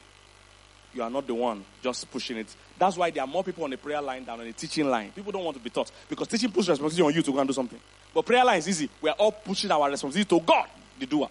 You 0.94 1.04
are 1.04 1.10
not 1.10 1.28
the 1.28 1.36
one 1.36 1.66
just 1.84 2.10
pushing 2.10 2.38
it. 2.38 2.48
That's 2.80 2.96
why 2.96 3.12
there 3.12 3.22
are 3.22 3.28
more 3.28 3.44
people 3.44 3.66
on 3.66 3.70
the 3.70 3.78
prayer 3.78 4.02
line 4.02 4.24
than 4.24 4.40
on 4.40 4.46
the 4.46 4.54
teaching 4.54 4.90
line. 4.90 5.12
People 5.12 5.34
don't 5.34 5.44
want 5.44 5.58
to 5.58 5.62
be 5.62 5.70
taught 5.70 5.92
because 6.10 6.30
teaching 6.30 6.50
puts 6.50 6.70
responsibility 6.70 7.02
on 7.02 7.14
you 7.14 7.22
to 7.22 7.32
go 7.34 7.40
and 7.40 7.48
do 7.50 7.54
something. 7.54 7.80
But 8.14 8.26
prayer 8.26 8.46
line 8.46 8.60
is 8.60 8.70
easy. 8.70 8.90
We 9.02 9.10
are 9.10 9.16
all 9.20 9.34
pushing 9.34 9.70
our 9.72 9.90
responsibility 9.90 10.30
to 10.30 10.46
God, 10.46 10.70
the 10.98 11.06
doer. 11.06 11.28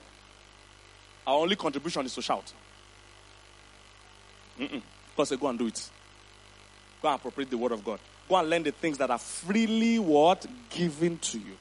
Our 1.26 1.36
only 1.36 1.56
contribution 1.56 2.04
is 2.04 2.14
to 2.14 2.20
shout. 2.20 2.52
Mm-mm. 4.60 4.82
Because 5.10 5.30
say, 5.30 5.36
go 5.36 5.48
and 5.48 5.58
do 5.58 5.66
it. 5.66 5.90
Go 7.00 7.08
and 7.08 7.16
appropriate 7.16 7.48
the 7.48 7.56
word 7.56 7.72
of 7.72 7.82
God. 7.82 7.98
Go 8.28 8.36
and 8.36 8.50
learn 8.50 8.62
the 8.62 8.72
things 8.72 8.98
that 8.98 9.10
are 9.10 9.18
freely 9.18 9.98
what 9.98 10.44
given 10.68 11.18
to 11.18 11.38
you. 11.38 11.56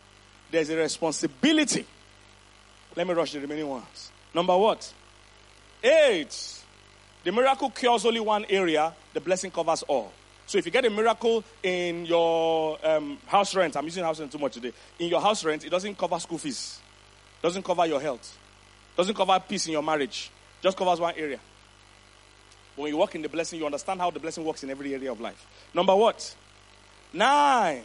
There's 0.51 0.69
a 0.69 0.75
responsibility. 0.75 1.85
Let 2.95 3.07
me 3.07 3.13
rush 3.13 3.31
the 3.31 3.39
remaining 3.39 3.67
ones. 3.67 4.11
Number 4.33 4.57
what? 4.57 4.91
Eight. 5.83 6.63
The 7.23 7.31
miracle 7.31 7.69
cures 7.69 8.05
only 8.05 8.19
one 8.19 8.45
area, 8.49 8.93
the 9.13 9.21
blessing 9.21 9.51
covers 9.51 9.83
all. 9.83 10.11
So 10.45 10.57
if 10.57 10.65
you 10.65 10.71
get 10.71 10.85
a 10.85 10.89
miracle 10.89 11.43
in 11.61 12.05
your 12.05 12.77
um, 12.85 13.17
house 13.27 13.55
rent, 13.55 13.77
I'm 13.77 13.85
using 13.85 14.03
house 14.03 14.19
rent 14.19 14.31
too 14.31 14.37
much 14.37 14.53
today. 14.53 14.73
In 14.99 15.07
your 15.07 15.21
house 15.21 15.45
rent, 15.45 15.63
it 15.65 15.69
doesn't 15.69 15.97
cover 15.97 16.19
school 16.19 16.37
fees, 16.37 16.79
doesn't 17.41 17.63
cover 17.63 17.85
your 17.85 18.01
health, 18.01 18.37
doesn't 18.97 19.15
cover 19.15 19.41
peace 19.47 19.67
in 19.67 19.71
your 19.71 19.83
marriage, 19.83 20.31
just 20.61 20.77
covers 20.77 20.99
one 20.99 21.13
area. 21.15 21.39
When 22.75 22.89
you 22.89 22.97
walk 22.97 23.15
in 23.15 23.21
the 23.21 23.29
blessing, 23.29 23.59
you 23.59 23.65
understand 23.65 24.01
how 24.01 24.11
the 24.11 24.19
blessing 24.19 24.43
works 24.43 24.63
in 24.63 24.69
every 24.69 24.93
area 24.93 25.11
of 25.11 25.21
life. 25.21 25.45
Number 25.73 25.95
what? 25.95 26.35
Nine. 27.13 27.83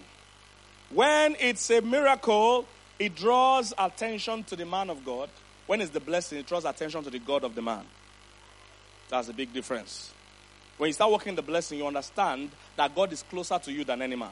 When 0.90 1.36
it's 1.38 1.70
a 1.70 1.80
miracle, 1.82 2.64
it 2.98 3.14
draws 3.14 3.74
attention 3.78 4.44
to 4.44 4.56
the 4.56 4.64
man 4.64 4.90
of 4.90 5.04
God. 5.04 5.28
When 5.68 5.82
it's 5.82 5.90
the 5.90 6.00
blessing, 6.00 6.38
it 6.38 6.46
draws 6.46 6.64
attention 6.64 7.04
to 7.04 7.10
the 7.10 7.18
God 7.18 7.44
of 7.44 7.54
the 7.54 7.60
man. 7.60 7.84
That's 9.10 9.28
a 9.28 9.34
big 9.34 9.52
difference. 9.52 10.12
When 10.78 10.88
you 10.88 10.94
start 10.94 11.12
working 11.12 11.34
the 11.34 11.42
blessing, 11.42 11.78
you 11.78 11.86
understand 11.86 12.50
that 12.76 12.94
God 12.94 13.12
is 13.12 13.22
closer 13.22 13.58
to 13.58 13.70
you 13.70 13.84
than 13.84 14.00
any 14.00 14.16
man. 14.16 14.30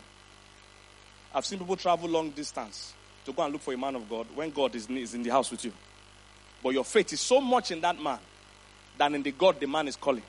I've 1.34 1.44
seen 1.44 1.58
people 1.58 1.76
travel 1.76 2.08
long 2.08 2.30
distance 2.30 2.94
to 3.26 3.32
go 3.34 3.42
and 3.42 3.52
look 3.52 3.60
for 3.60 3.74
a 3.74 3.76
man 3.76 3.96
of 3.96 4.08
God 4.08 4.26
when 4.34 4.50
God 4.50 4.74
is 4.74 4.88
in 4.88 5.22
the 5.22 5.30
house 5.30 5.50
with 5.50 5.64
you. 5.64 5.72
But 6.62 6.70
your 6.70 6.84
faith 6.84 7.12
is 7.12 7.20
so 7.20 7.40
much 7.40 7.70
in 7.70 7.82
that 7.82 8.00
man 8.00 8.18
than 8.96 9.14
in 9.14 9.22
the 9.22 9.32
God 9.32 9.60
the 9.60 9.66
man 9.66 9.88
is 9.88 9.96
calling. 9.96 10.22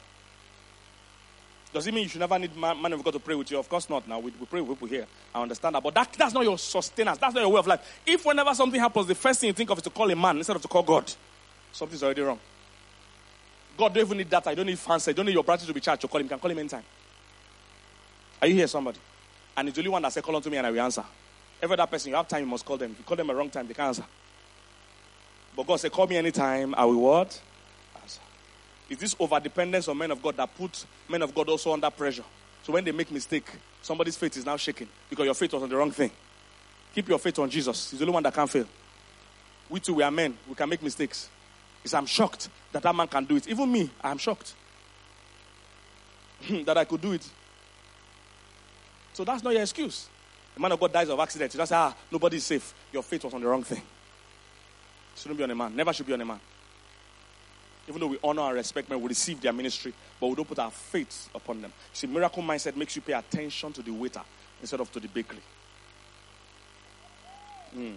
Does 1.73 1.85
it 1.85 1.93
mean 1.93 2.03
you 2.03 2.09
should 2.09 2.21
never 2.21 2.39
need 2.39 2.55
man, 2.55 2.81
man 2.81 2.93
of 2.93 3.03
God 3.03 3.11
to 3.11 3.19
pray 3.19 3.35
with 3.35 3.51
you? 3.51 3.59
Of 3.59 3.69
course 3.69 3.89
not. 3.89 4.07
Now 4.07 4.19
we, 4.19 4.31
we 4.39 4.45
pray 4.45 4.61
with 4.61 4.79
people 4.79 4.87
here. 4.87 5.05
I 5.35 5.41
understand 5.41 5.75
that. 5.75 5.83
But 5.83 5.93
that, 5.95 6.13
that's 6.13 6.33
not 6.33 6.43
your 6.43 6.57
sustenance. 6.57 7.17
That's 7.17 7.33
not 7.35 7.41
your 7.41 7.51
way 7.51 7.59
of 7.59 7.67
life. 7.67 8.01
If 8.05 8.25
whenever 8.25 8.53
something 8.53 8.79
happens, 8.79 9.07
the 9.07 9.15
first 9.15 9.41
thing 9.41 9.47
you 9.47 9.53
think 9.53 9.69
of 9.69 9.77
is 9.77 9.83
to 9.83 9.89
call 9.89 10.09
a 10.09 10.15
man 10.15 10.37
instead 10.37 10.55
of 10.55 10.61
to 10.61 10.67
call 10.67 10.83
God, 10.83 11.11
something's 11.71 12.03
already 12.03 12.21
wrong. 12.21 12.39
God 13.77 13.93
don't 13.93 14.05
even 14.05 14.17
need 14.17 14.29
that. 14.29 14.47
I 14.47 14.55
don't 14.55 14.65
need 14.65 14.79
fancy. 14.79 15.11
I 15.11 15.13
don't 15.13 15.25
need 15.25 15.33
your 15.33 15.43
brother 15.43 15.65
to 15.65 15.73
be 15.73 15.79
charged 15.79 16.01
to 16.01 16.07
call 16.07 16.19
him. 16.19 16.25
You 16.25 16.29
can 16.29 16.39
call 16.39 16.49
him 16.49 16.57
anytime. 16.57 16.83
Are 18.41 18.47
you 18.47 18.55
here, 18.55 18.67
somebody? 18.67 18.99
And 19.55 19.67
it's 19.67 19.75
the 19.75 19.81
only 19.81 19.89
one 19.89 20.01
that 20.01 20.13
said, 20.13 20.23
call 20.23 20.35
on 20.35 20.41
to 20.41 20.49
me 20.49 20.57
and 20.57 20.65
I 20.65 20.71
will 20.71 20.81
answer. 20.81 21.03
Every 21.61 21.73
other 21.73 21.87
person, 21.87 22.09
you 22.09 22.15
have 22.15 22.27
time, 22.27 22.41
you 22.41 22.49
must 22.49 22.65
call 22.65 22.77
them. 22.77 22.91
If 22.91 22.99
you 22.99 23.03
call 23.03 23.17
them 23.17 23.29
a 23.29 23.35
wrong 23.35 23.49
time, 23.49 23.67
they 23.67 23.73
can't 23.73 23.87
answer. 23.87 24.05
But 25.55 25.65
God 25.65 25.77
said, 25.77 25.91
call 25.91 26.07
me 26.07 26.17
anytime. 26.17 26.75
I 26.75 26.85
will 26.85 27.01
what? 27.01 27.41
Is 28.89 28.97
this 28.97 29.15
over 29.19 29.39
dependence 29.39 29.87
on 29.87 29.97
men 29.97 30.11
of 30.11 30.21
God 30.21 30.37
that 30.37 30.55
puts 30.55 30.85
men 31.09 31.21
of 31.21 31.33
God 31.33 31.49
also 31.49 31.73
under 31.73 31.89
pressure? 31.89 32.23
So 32.63 32.73
when 32.73 32.83
they 32.83 32.91
make 32.91 33.11
mistake, 33.11 33.49
somebody's 33.81 34.17
faith 34.17 34.37
is 34.37 34.45
now 34.45 34.57
shaking 34.57 34.87
because 35.09 35.25
your 35.25 35.33
faith 35.33 35.53
was 35.53 35.63
on 35.63 35.69
the 35.69 35.75
wrong 35.75 35.91
thing. 35.91 36.11
Keep 36.93 37.09
your 37.09 37.19
faith 37.19 37.39
on 37.39 37.49
Jesus. 37.49 37.91
He's 37.91 37.99
the 37.99 38.05
only 38.05 38.13
one 38.13 38.23
that 38.23 38.33
can 38.33 38.47
fail. 38.47 38.65
We 39.69 39.79
too, 39.79 39.95
we 39.95 40.03
are 40.03 40.11
men. 40.11 40.37
We 40.47 40.55
can 40.55 40.69
make 40.69 40.81
mistakes 40.81 41.29
is 41.87 41.93
I'm 41.93 42.05
shocked 42.05 42.49
that 42.71 42.83
that 42.83 42.95
man 42.95 43.07
can 43.07 43.25
do 43.25 43.35
it. 43.35 43.47
Even 43.47 43.71
me, 43.71 43.89
I'm 44.01 44.17
shocked 44.17 44.53
that 46.49 46.77
I 46.77 46.85
could 46.85 47.01
do 47.01 47.13
it. 47.13 47.27
So 49.13 49.23
that's 49.23 49.43
not 49.43 49.53
your 49.53 49.63
excuse. 49.63 50.07
The 50.53 50.61
man 50.61 50.71
of 50.71 50.79
God 50.79 50.93
dies 50.93 51.09
of 51.09 51.19
accident. 51.19 51.53
You 51.53 51.59
just 51.59 51.69
say, 51.69 51.75
ah, 51.75 51.95
nobody's 52.11 52.43
safe. 52.43 52.73
Your 52.91 53.03
faith 53.03 53.23
was 53.23 53.33
on 53.33 53.41
the 53.41 53.47
wrong 53.47 53.63
thing. 53.63 53.81
Shouldn't 55.15 55.37
be 55.37 55.43
on 55.43 55.51
a 55.51 55.55
man. 55.55 55.75
Never 55.75 55.93
should 55.93 56.05
be 56.05 56.13
on 56.13 56.21
a 56.21 56.25
man. 56.25 56.39
Even 57.87 58.01
though 58.01 58.07
we 58.07 58.19
honor 58.23 58.41
and 58.41 58.55
respect 58.55 58.89
men, 58.89 59.01
we 59.01 59.07
receive 59.07 59.39
their 59.39 59.53
ministry, 59.53 59.93
but 60.19 60.27
we 60.27 60.35
don't 60.35 60.47
put 60.47 60.59
our 60.59 60.71
faith 60.71 61.29
upon 61.33 61.61
them. 61.61 61.71
See, 61.93 62.07
miracle 62.07 62.43
mindset 62.43 62.75
makes 62.75 62.95
you 62.95 63.01
pay 63.01 63.13
attention 63.13 63.71
to 63.73 63.81
the 63.81 63.91
waiter 63.91 64.21
instead 64.59 64.81
of 64.81 64.91
to 64.91 64.99
the 64.99 65.07
bakery. 65.07 65.39
Mm. 67.75 67.95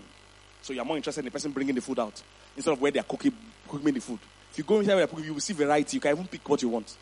So 0.63 0.73
you're 0.73 0.85
more 0.85 0.97
interested 0.97 1.21
in 1.21 1.25
the 1.25 1.31
person 1.31 1.51
bringing 1.51 1.75
the 1.75 1.81
food 1.81 1.99
out 1.99 2.23
instead 2.55 2.73
of 2.73 2.81
where 2.81 2.93
they're 2.93 3.03
cooking, 3.03 3.33
cooking 3.67 3.95
the 3.95 4.01
food. 4.01 4.19
If 4.53 4.59
you 4.59 4.65
go 4.65 4.79
inside 4.79 4.95
where 4.95 4.99
they're 4.99 5.07
cooking, 5.09 5.25
you 5.25 5.35
will 5.35 5.41
see 5.41 5.55
variety. 5.55 5.97
You 5.97 6.01
can 6.01 6.13
even 6.13 6.27
pick 6.27 6.49
what 6.49 6.63
you 6.63 6.69
want. 6.69 6.97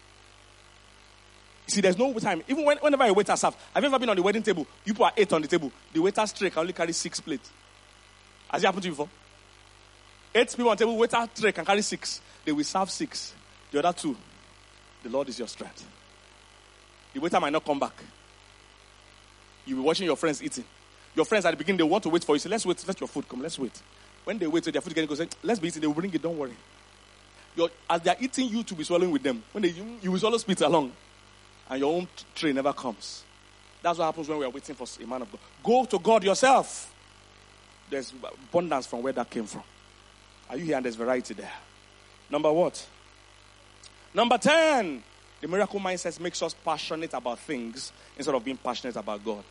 You 1.67 1.73
see, 1.73 1.81
there's 1.83 1.99
no 1.99 2.13
time. 2.15 2.43
Even 2.49 2.65
when, 2.65 2.79
whenever 2.79 3.05
a 3.05 3.13
waiter 3.13 3.37
serves, 3.37 3.57
have 3.75 3.83
you 3.83 3.89
ever 3.89 3.99
been 3.99 4.09
on 4.09 4.17
the 4.17 4.23
wedding 4.23 4.43
table? 4.43 4.67
You 4.85 4.95
put 4.95 5.13
eight 5.17 5.31
on 5.33 5.43
the 5.43 5.49
table. 5.49 5.71
The 5.93 6.01
waiter's 6.01 6.33
tray 6.33 6.49
can 6.49 6.61
only 6.61 6.73
carry 6.73 6.93
six 6.93 7.21
plates. 7.21 7.51
Has 8.51 8.63
it 8.63 8.67
happened 8.67 8.83
to 8.85 8.89
you 8.89 8.93
before? 8.93 9.09
Eight 10.35 10.49
people 10.51 10.71
on 10.71 10.77
the 10.77 10.85
table, 10.85 10.97
waiter 10.97 11.29
tray 11.35 11.53
can 11.53 11.65
carry 11.65 11.83
six. 11.83 12.23
They 12.49 12.53
will 12.53 12.65
serve 12.65 12.91
six. 12.91 13.35
The 13.71 13.79
other 13.79 13.93
two, 13.93 14.17
the 15.03 15.11
Lord 15.11 15.29
is 15.29 15.39
your 15.39 15.49
strength. 15.49 15.87
The 17.13 17.21
waiter 17.21 17.39
might 17.39 17.53
not 17.53 17.63
come 17.63 17.79
back. 17.79 17.93
You'll 19.67 19.81
be 19.81 19.85
watching 19.85 20.07
your 20.07 20.17
friends 20.17 20.43
eating. 20.43 20.65
Your 21.15 21.27
friends 21.27 21.45
at 21.45 21.51
the 21.51 21.59
beginning, 21.59 21.77
they 21.77 21.83
want 21.83 22.05
to 22.05 22.09
wait 22.09 22.25
for 22.25 22.35
you. 22.35 22.39
Say, 22.39 22.49
let's 22.49 22.65
wait, 22.65 22.83
let 22.89 22.99
your 22.99 23.07
food 23.07 23.29
come, 23.29 23.43
let's 23.43 23.59
wait. 23.59 23.83
When 24.25 24.39
they 24.39 24.47
wait 24.47 24.65
till 24.65 24.73
their 24.73 24.81
food 24.81 24.95
getting 24.95 25.15
say, 25.15 25.29
let's 25.43 25.61
be 25.61 25.69
eating, 25.69 25.83
they 25.83 25.87
will 25.87 25.93
bring 25.93 26.11
it, 26.11 26.23
don't 26.23 26.39
worry. 26.39 26.57
Your, 27.55 27.69
as 27.91 28.01
they 28.01 28.13
are 28.13 28.17
eating, 28.19 28.49
you 28.49 28.63
to 28.63 28.75
be 28.75 28.83
swallowing 28.83 29.11
with 29.11 29.23
them. 29.23 29.43
When 29.53 29.61
they, 29.61 29.69
you, 29.69 29.99
you 30.01 30.11
will 30.11 30.19
swallow 30.19 30.39
spit 30.39 30.63
along. 30.63 30.91
And 31.69 31.81
your 31.81 31.95
own 31.95 32.09
tray 32.35 32.55
never 32.55 32.73
comes. 32.73 33.25
That's 33.83 33.99
what 33.99 34.07
happens 34.07 34.27
when 34.27 34.39
we 34.39 34.47
are 34.47 34.51
waiting 34.51 34.75
for 34.75 34.87
a 35.03 35.07
man 35.07 35.21
of 35.21 35.31
God. 35.31 35.41
Go 35.63 35.85
to 35.85 35.99
God 35.99 36.25
yourself. 36.25 36.95
There's 37.91 38.11
abundance 38.49 38.87
from 38.87 39.03
where 39.03 39.13
that 39.13 39.29
came 39.29 39.45
from. 39.45 39.65
Are 40.49 40.57
you 40.57 40.65
here? 40.65 40.77
And 40.77 40.87
there's 40.87 40.97
variety 40.97 41.35
there. 41.35 41.53
Number 42.31 42.53
what? 42.53 42.87
Number 44.15 44.39
10. 44.39 45.03
The 45.41 45.49
miracle 45.49 45.79
mindset 45.79 46.19
makes 46.19 46.43
us 46.43 46.53
passionate 46.53 47.15
about 47.15 47.39
things 47.39 47.93
instead 48.17 48.35
of 48.35 48.45
being 48.45 48.57
passionate 48.57 48.97
about 48.97 49.25
God. 49.25 49.45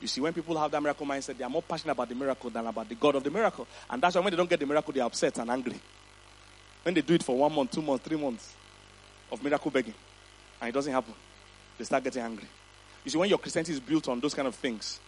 You 0.00 0.08
see, 0.08 0.20
when 0.20 0.32
people 0.32 0.58
have 0.58 0.70
that 0.72 0.82
miracle 0.82 1.06
mindset, 1.06 1.38
they 1.38 1.44
are 1.44 1.50
more 1.50 1.62
passionate 1.62 1.92
about 1.92 2.08
the 2.08 2.14
miracle 2.14 2.50
than 2.50 2.66
about 2.66 2.88
the 2.88 2.96
God 2.96 3.14
of 3.14 3.24
the 3.24 3.30
miracle. 3.30 3.66
And 3.88 4.02
that's 4.02 4.14
why 4.14 4.20
when 4.20 4.32
they 4.32 4.36
don't 4.36 4.50
get 4.50 4.60
the 4.60 4.66
miracle, 4.66 4.92
they're 4.92 5.04
upset 5.04 5.38
and 5.38 5.50
angry. 5.50 5.80
When 6.82 6.94
they 6.94 7.00
do 7.00 7.14
it 7.14 7.22
for 7.22 7.36
one 7.36 7.54
month, 7.54 7.70
two 7.70 7.82
months, 7.82 8.04
three 8.04 8.18
months 8.18 8.54
of 9.30 9.42
miracle 9.42 9.70
begging, 9.70 9.94
and 10.60 10.68
it 10.68 10.72
doesn't 10.72 10.92
happen, 10.92 11.14
they 11.78 11.84
start 11.84 12.04
getting 12.04 12.22
angry. 12.22 12.48
You 13.04 13.10
see, 13.10 13.18
when 13.18 13.28
your 13.28 13.38
Christianity 13.38 13.72
is 13.72 13.80
built 13.80 14.08
on 14.08 14.20
those 14.20 14.34
kind 14.34 14.48
of 14.48 14.54
things, 14.54 15.00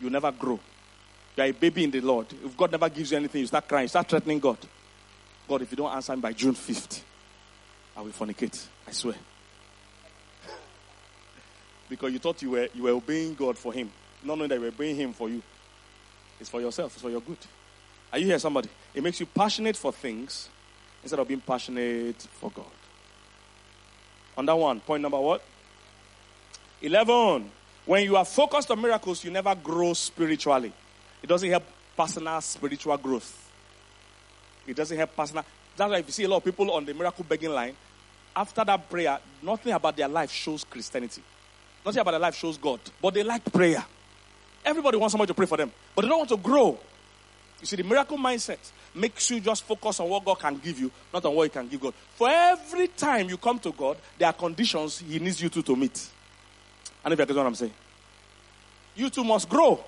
you 0.00 0.10
never 0.10 0.32
grow. 0.32 0.58
You 1.36 1.42
are 1.42 1.46
a 1.46 1.52
baby 1.52 1.84
in 1.84 1.90
the 1.90 2.00
Lord. 2.00 2.26
If 2.44 2.56
God 2.56 2.72
never 2.72 2.88
gives 2.88 3.10
you 3.10 3.16
anything, 3.16 3.42
you 3.42 3.46
start 3.46 3.68
crying, 3.68 3.84
you 3.84 3.88
start 3.88 4.08
threatening 4.08 4.40
God. 4.40 4.58
God, 5.48 5.62
if 5.62 5.70
you 5.70 5.76
don't 5.76 5.92
answer 5.92 6.14
me 6.14 6.20
by 6.20 6.32
June 6.32 6.54
5th, 6.54 7.00
I 7.96 8.02
will 8.02 8.10
fornicate. 8.10 8.66
I 8.86 8.92
swear. 8.92 9.16
because 11.88 12.12
you 12.12 12.18
thought 12.18 12.42
you 12.42 12.50
were, 12.50 12.68
you 12.74 12.82
were 12.82 12.90
obeying 12.90 13.34
God 13.34 13.56
for 13.56 13.72
Him 13.72 13.90
not 14.22 14.38
knowing 14.38 14.50
that 14.50 14.60
we're 14.60 14.70
bringing 14.70 14.96
Him 14.96 15.12
for 15.12 15.28
you. 15.28 15.42
It's 16.40 16.50
for 16.50 16.60
yourself, 16.60 16.92
it's 16.92 17.02
for 17.02 17.10
your 17.10 17.20
good. 17.20 17.38
Are 18.12 18.18
you 18.18 18.26
here, 18.26 18.38
somebody? 18.38 18.68
It 18.94 19.02
makes 19.02 19.20
you 19.20 19.26
passionate 19.26 19.76
for 19.76 19.92
things 19.92 20.48
instead 21.02 21.18
of 21.18 21.28
being 21.28 21.40
passionate 21.40 22.20
for 22.20 22.50
God. 22.50 22.64
On 24.36 24.46
that 24.46 24.56
one, 24.56 24.80
point 24.80 25.02
number 25.02 25.18
what? 25.18 25.42
11. 26.80 27.50
When 27.84 28.04
you 28.04 28.16
are 28.16 28.24
focused 28.24 28.70
on 28.70 28.80
miracles, 28.80 29.24
you 29.24 29.30
never 29.30 29.54
grow 29.54 29.92
spiritually. 29.94 30.72
It 31.22 31.26
doesn't 31.26 31.48
help 31.48 31.64
personal 31.96 32.40
spiritual 32.40 32.96
growth. 32.98 33.47
It 34.68 34.76
doesn't 34.76 34.96
help 34.96 35.16
personal. 35.16 35.44
That's 35.76 35.90
why 35.90 35.98
if 35.98 36.06
you 36.06 36.12
see 36.12 36.24
a 36.24 36.28
lot 36.28 36.38
of 36.38 36.44
people 36.44 36.70
on 36.70 36.84
the 36.84 36.94
miracle 36.94 37.24
begging 37.28 37.50
line, 37.50 37.74
after 38.34 38.64
that 38.64 38.88
prayer, 38.88 39.18
nothing 39.42 39.72
about 39.72 39.96
their 39.96 40.08
life 40.08 40.30
shows 40.30 40.64
Christianity. 40.64 41.22
Nothing 41.84 42.00
about 42.00 42.12
their 42.12 42.20
life 42.20 42.34
shows 42.34 42.56
God. 42.56 42.80
But 43.00 43.14
they 43.14 43.22
like 43.22 43.50
prayer. 43.52 43.84
Everybody 44.64 44.96
wants 44.96 45.12
somebody 45.12 45.28
to 45.28 45.34
pray 45.34 45.46
for 45.46 45.56
them, 45.56 45.72
but 45.94 46.02
they 46.02 46.08
don't 46.08 46.18
want 46.18 46.30
to 46.30 46.36
grow. 46.36 46.78
You 47.60 47.66
see, 47.66 47.76
the 47.76 47.82
miracle 47.82 48.18
mindset 48.18 48.58
makes 48.94 49.30
you 49.30 49.40
just 49.40 49.64
focus 49.64 50.00
on 50.00 50.08
what 50.08 50.24
God 50.24 50.38
can 50.38 50.58
give 50.58 50.78
you, 50.78 50.90
not 51.12 51.24
on 51.24 51.34
what 51.34 51.44
you 51.44 51.50
can 51.50 51.66
give 51.68 51.80
God. 51.80 51.94
For 52.14 52.28
every 52.28 52.88
time 52.88 53.28
you 53.28 53.36
come 53.36 53.58
to 53.60 53.72
God, 53.72 53.96
there 54.18 54.28
are 54.28 54.32
conditions 54.32 54.98
He 54.98 55.18
needs 55.18 55.40
you 55.40 55.48
to, 55.48 55.62
to 55.62 55.74
meet. 55.74 56.06
And 57.04 57.12
if 57.12 57.18
you 57.18 57.26
get 57.26 57.36
what 57.36 57.46
I'm 57.46 57.54
saying, 57.54 57.72
you 58.94 59.10
too 59.10 59.24
must 59.24 59.48
grow. 59.48 59.82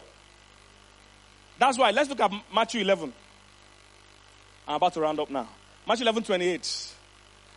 That's 1.58 1.76
why. 1.76 1.90
Let's 1.90 2.08
look 2.08 2.20
at 2.20 2.32
Matthew 2.54 2.80
11. 2.80 3.12
I'm 4.70 4.76
about 4.76 4.94
to 4.94 5.00
round 5.00 5.18
up 5.18 5.28
now. 5.28 5.48
Matthew 5.84 6.04
11, 6.04 6.22
28. 6.22 6.94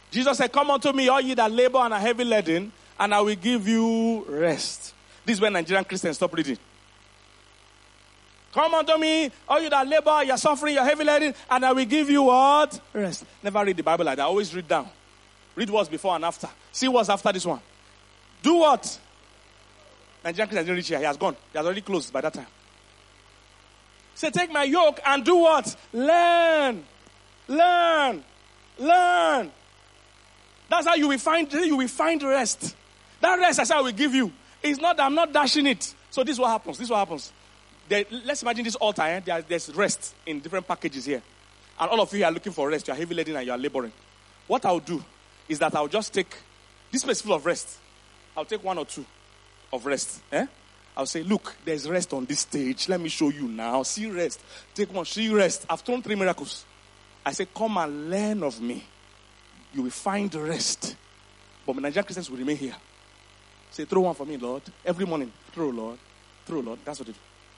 Jesus 0.10 0.38
said, 0.38 0.52
Come 0.52 0.72
unto 0.72 0.92
me, 0.92 1.08
all 1.10 1.22
ye 1.22 1.36
that 1.36 1.52
labor 1.52 1.78
and 1.78 1.94
are 1.94 2.00
heavy 2.00 2.24
laden, 2.24 2.72
and 3.00 3.14
I 3.14 3.22
will 3.22 3.36
give 3.36 3.68
you 3.68 4.26
rest. 4.28 4.96
This 5.24 5.36
is 5.36 5.42
when 5.42 5.54
Nigerian 5.54 5.86
Christians 5.86 6.16
stop 6.16 6.34
reading. 6.34 6.58
Come 8.52 8.74
unto 8.74 8.98
me, 8.98 9.30
all 9.48 9.62
you 9.62 9.70
that 9.70 9.88
labor, 9.88 10.24
you're 10.24 10.38
suffering, 10.38 10.74
you're 10.74 10.84
heavy 10.84 11.04
laden, 11.04 11.36
and 11.52 11.64
I 11.64 11.72
will 11.72 11.86
give 11.86 12.10
you 12.10 12.24
what? 12.24 12.80
Rest. 12.94 13.26
Never 13.44 13.64
read 13.64 13.78
the 13.78 13.84
Bible 13.84 14.06
like 14.06 14.18
that. 14.18 14.24
Always 14.24 14.54
read 14.56 14.68
down. 14.68 14.90
Read 15.56 15.70
what's 15.70 15.90
before 15.90 16.16
and 16.16 16.26
after. 16.26 16.50
See 16.72 16.88
what's 16.88 17.10
after 17.10 17.32
this 17.32 17.46
one. 17.46 17.62
Do 18.42 18.56
what? 18.56 19.00
Nigerian 20.24 20.48
Christian 20.48 20.66
didn't 20.66 20.78
reach 20.78 20.88
here. 20.88 20.98
He 20.98 21.06
has 21.06 21.18
gone. 21.18 21.36
He 21.52 21.58
has 21.60 21.66
already 21.66 21.82
closed 21.82 22.12
by 22.12 22.22
that 22.22 22.34
time. 22.34 22.48
Say, 24.16 24.32
take 24.32 24.52
my 24.52 24.64
yoke 24.64 25.00
and 25.06 25.24
do 25.24 25.36
what? 25.36 25.76
Learn. 25.92 26.86
Learn. 27.48 28.24
Learn. 28.80 29.52
That's 30.70 30.88
how 30.88 30.96
you 30.96 31.08
will 31.08 31.18
find 31.18 31.52
you 31.52 31.78
will 31.78 31.88
find 31.88 32.22
rest. 32.24 32.76
That 33.22 33.40
rest 33.40 33.60
I 33.60 33.64
said 33.64 33.78
I 33.78 33.82
will 33.82 33.92
give 33.92 34.14
you. 34.14 34.32
It's 34.62 34.80
not 34.80 34.98
that 34.98 35.04
I'm 35.04 35.16
not 35.16 35.32
dashing 35.32 35.68
it. 35.68 35.94
So 36.10 36.24
this 36.24 36.34
is 36.34 36.40
what 36.40 36.50
happens. 36.50 36.78
This 36.78 36.86
is 36.86 36.92
what 36.92 37.00
happens. 37.00 37.32
Let's 38.26 38.42
imagine 38.42 38.64
this 38.64 38.76
altar. 38.76 39.02
Eh? 39.02 39.20
There, 39.20 39.42
there's 39.42 39.74
rest 39.76 40.16
in 40.26 40.40
different 40.40 40.68
packages 40.68 41.06
here. 41.06 41.22
And 41.80 41.90
all 41.90 42.02
of 42.02 42.14
you 42.14 42.24
are 42.24 42.32
looking 42.32 42.54
for 42.54 42.70
rest. 42.70 42.88
You 42.88 42.94
are 42.94 42.98
heavy 42.98 43.14
laden 43.14 43.36
and 43.36 43.46
you 43.46 43.52
are 43.52 43.58
laboring. 43.58 43.92
What 44.48 44.66
I'll 44.66 44.80
do 44.80 45.04
is 45.50 45.60
that 45.60 45.76
I'll 45.76 45.88
just 45.88 46.14
take 46.14 46.34
this 46.92 47.04
place 47.04 47.22
full 47.22 47.34
of 47.34 47.46
rest. 47.46 47.78
I'll 48.38 48.46
take 48.46 48.64
one 48.64 48.78
or 48.78 48.86
two 48.86 49.06
of 49.72 49.86
rest. 49.86 50.22
Eh? 50.32 50.46
I'll 50.96 51.06
say, 51.06 51.24
look, 51.24 51.56
there's 51.66 51.90
rest 51.90 52.14
on 52.14 52.26
this 52.26 52.42
stage. 52.42 52.88
Let 52.88 53.02
me 53.02 53.10
show 53.10 53.30
you 53.30 53.48
now. 53.48 53.84
See 53.84 54.10
rest. 54.10 54.40
Take 54.74 54.94
one. 54.94 55.06
See 55.06 55.34
rest. 55.34 55.66
I've 55.70 55.82
thrown 55.82 56.02
three 56.02 56.16
miracles. 56.16 56.66
I 57.26 57.32
say, 57.32 57.48
come 57.54 57.78
and 57.78 58.10
learn 58.10 58.44
of 58.44 58.60
me. 58.60 58.84
You 59.74 59.84
will 59.84 59.92
find 59.92 60.34
rest. 60.36 60.96
But 61.66 61.76
Nigerian 61.78 62.04
Christians 62.04 62.30
will 62.30 62.38
remain 62.38 62.58
here. 62.58 62.76
Say, 63.72 63.86
throw 63.86 64.02
one 64.02 64.14
for 64.14 64.26
me, 64.26 64.38
Lord. 64.38 64.62
Every 64.86 65.06
morning. 65.06 65.32
Throw, 65.52 65.70
Lord. 65.70 65.98
Throw, 66.46 66.60
Lord. 66.60 66.80
That's 66.84 67.00
what 67.00 67.10
it 67.10 67.12
is. 67.12 67.18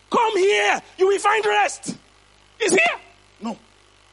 Come 0.09 0.37
here. 0.37 0.81
You 0.97 1.07
will 1.07 1.19
find 1.19 1.45
rest. 1.45 1.97
It's 2.59 2.71
here. 2.71 2.99
No. 3.41 3.57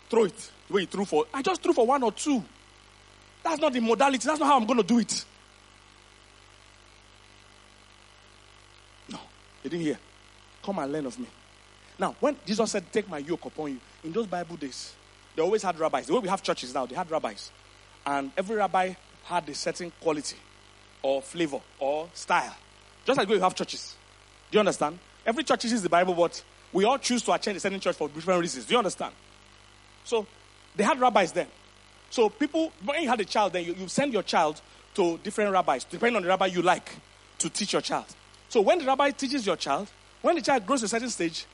Throw 0.09 0.25
it. 0.25 0.51
The 0.69 0.75
way 0.75 0.81
you 0.83 0.87
threw 0.87 1.05
for. 1.05 1.27
I 1.33 1.43
just 1.43 1.63
threw 1.63 1.73
for 1.73 1.87
one 1.87 2.03
or 2.03 2.13
two. 2.13 2.43
That's 3.45 3.61
not 3.61 3.73
the 3.73 3.81
modality. 3.81 4.27
That's 4.27 4.41
not 4.41 4.47
how 4.47 4.57
I'm 4.57 4.67
going 4.67 4.79
to 4.79 4.87
do 4.87 4.99
it. 4.99 5.25
No. 9.11 9.19
They 9.63 9.69
didn't 9.69 9.85
hear. 9.85 9.99
Come 10.63 10.79
and 10.79 10.93
learn 10.93 11.07
of 11.07 11.19
me. 11.19 11.27
Now, 11.99 12.17
when 12.19 12.37
Jesus 12.47 12.71
said, 12.71 12.91
Take 12.93 13.09
my 13.09 13.19
yoke 13.19 13.45
upon 13.45 13.73
you, 13.73 13.81
in 14.03 14.13
those 14.13 14.27
Bible 14.27 14.57
days, 14.57 14.95
they 15.35 15.43
always 15.43 15.63
had 15.63 15.79
rabbis. 15.79 16.07
The 16.07 16.15
way 16.15 16.21
we 16.21 16.29
have 16.29 16.43
churches 16.43 16.75
now, 16.75 16.87
they 16.87 16.95
had 16.95 17.11
rabbis. 17.11 17.51
And 18.05 18.33
every 18.37 18.57
rabbi 18.57 18.95
had 19.25 19.49
a 19.49 19.55
certain 19.55 19.93
quality 20.01 20.37
or 21.03 21.23
flavor 21.23 21.61
or 21.79 22.09
style. 22.15 22.55
Just 23.05 23.19
like 23.19 23.29
we 23.29 23.39
have 23.39 23.55
churches. 23.55 23.97
Do 24.51 24.57
you 24.57 24.61
understand? 24.61 24.99
Every 25.25 25.45
church 25.45 25.65
is 25.65 25.83
the 25.83 25.89
Bible, 25.89 26.15
but 26.15 26.43
we 26.73 26.85
all 26.85 26.99
choose 26.99 27.23
to 27.23 27.33
attend 27.33 27.57
a 27.57 27.61
certain 27.61 27.81
church 27.81 27.97
for 27.97 28.09
different 28.09 28.41
reasons. 28.41 28.67
Do 28.67 28.73
you 28.73 28.79
understand? 28.79 29.15
So 30.05 30.27
they 30.77 30.85
had 30.85 31.01
rabbis 31.01 31.33
then. 31.33 31.47
So 32.11 32.29
people, 32.29 32.73
when 32.85 33.03
you 33.03 33.09
had 33.09 33.21
a 33.21 33.25
child, 33.25 33.53
then 33.55 33.65
you, 33.65 33.75
you 33.75 33.89
send 33.89 34.13
your 34.13 34.23
child 34.23 34.61
to 34.95 35.19
different 35.19 35.53
rabbis, 35.53 35.85
depending 35.85 36.17
on 36.17 36.23
the 36.23 36.29
rabbi 36.29 36.47
you 36.47 36.63
like, 36.63 36.91
to 37.39 37.49
teach 37.49 37.73
your 37.73 37.83
child. 37.83 38.07
So 38.49 38.61
when 38.61 38.79
the 38.79 38.85
rabbi 38.85 39.11
teaches 39.11 39.47
your 39.47 39.57
child, 39.57 39.89
when 40.21 40.37
the 40.37 40.43
child 40.43 40.67
grows 40.67 40.81
to 40.81 40.87
a 40.87 40.89
certain 40.89 41.09
stage, 41.09 41.47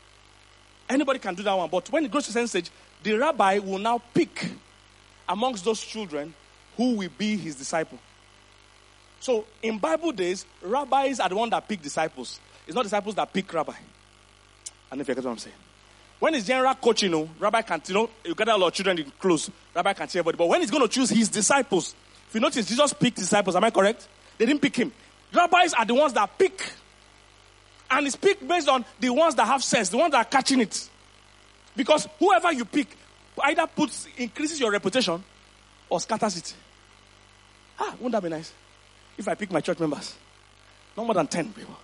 anybody 0.88 1.18
can 1.20 1.34
do 1.34 1.42
that 1.44 1.56
one. 1.56 1.68
But 1.70 1.90
when 1.92 2.04
it 2.04 2.10
grows 2.10 2.24
to 2.24 2.30
a 2.30 2.32
certain 2.32 2.48
stage, 2.48 2.70
the 3.02 3.14
rabbi 3.14 3.58
will 3.58 3.78
now 3.78 4.00
pick 4.12 4.50
amongst 5.28 5.64
those 5.64 5.80
children 5.80 6.34
who 6.76 6.94
will 6.94 7.10
be 7.16 7.36
his 7.36 7.56
disciple. 7.56 7.98
So 9.20 9.44
in 9.62 9.78
Bible 9.78 10.12
days, 10.12 10.46
rabbis 10.62 11.20
are 11.20 11.28
the 11.28 11.36
one 11.36 11.50
that 11.50 11.66
pick 11.68 11.82
disciples. 11.82 12.40
It's 12.66 12.74
not 12.74 12.82
disciples 12.82 13.14
that 13.16 13.32
pick 13.32 13.52
rabbi. 13.52 13.74
And 14.90 15.00
if 15.00 15.08
you 15.08 15.14
get 15.14 15.24
what 15.24 15.32
I'm 15.32 15.38
saying. 15.38 15.56
When 16.18 16.34
it's 16.34 16.46
general 16.46 16.74
coaching, 16.74 17.10
you 17.10 17.18
know, 17.18 17.30
rabbi 17.38 17.62
can, 17.62 17.80
you 17.86 17.94
know, 17.94 18.10
you 18.24 18.34
gather 18.34 18.52
a 18.52 18.56
lot 18.56 18.68
of 18.68 18.72
children 18.74 18.98
in 18.98 19.12
close, 19.18 19.50
rabbi 19.74 19.92
can't 19.92 20.10
see 20.10 20.18
everybody. 20.18 20.36
But 20.36 20.48
when 20.48 20.60
he's 20.60 20.70
going 20.70 20.82
to 20.82 20.88
choose 20.88 21.10
his 21.10 21.28
disciples, 21.28 21.94
if 22.28 22.34
you 22.34 22.40
notice, 22.40 22.66
Jesus 22.66 22.92
picked 22.92 23.16
disciples. 23.16 23.54
Am 23.56 23.64
I 23.64 23.70
correct? 23.70 24.08
They 24.36 24.46
didn't 24.46 24.60
pick 24.60 24.76
him. 24.76 24.92
Rabbis 25.32 25.74
are 25.74 25.84
the 25.84 25.94
ones 25.94 26.12
that 26.14 26.36
pick. 26.38 26.72
And 27.90 28.06
it's 28.06 28.16
picked 28.16 28.46
based 28.46 28.68
on 28.68 28.84
the 29.00 29.10
ones 29.10 29.34
that 29.36 29.46
have 29.46 29.62
sense, 29.62 29.88
the 29.88 29.96
ones 29.96 30.12
that 30.12 30.26
are 30.26 30.28
catching 30.28 30.60
it. 30.60 30.88
Because 31.78 32.08
whoever 32.18 32.52
you 32.52 32.64
pick 32.64 32.88
either 33.40 33.64
puts, 33.68 34.08
increases 34.16 34.58
your 34.58 34.72
reputation 34.72 35.22
or 35.88 36.00
scatters 36.00 36.36
it. 36.36 36.54
Ah, 37.78 37.92
wouldn't 37.92 38.10
that 38.10 38.22
be 38.24 38.28
nice? 38.28 38.52
If 39.16 39.28
I 39.28 39.36
pick 39.36 39.52
my 39.52 39.60
church 39.60 39.78
members, 39.78 40.16
no 40.96 41.04
more 41.04 41.14
than 41.14 41.28
10 41.28 41.52
people. 41.52 41.76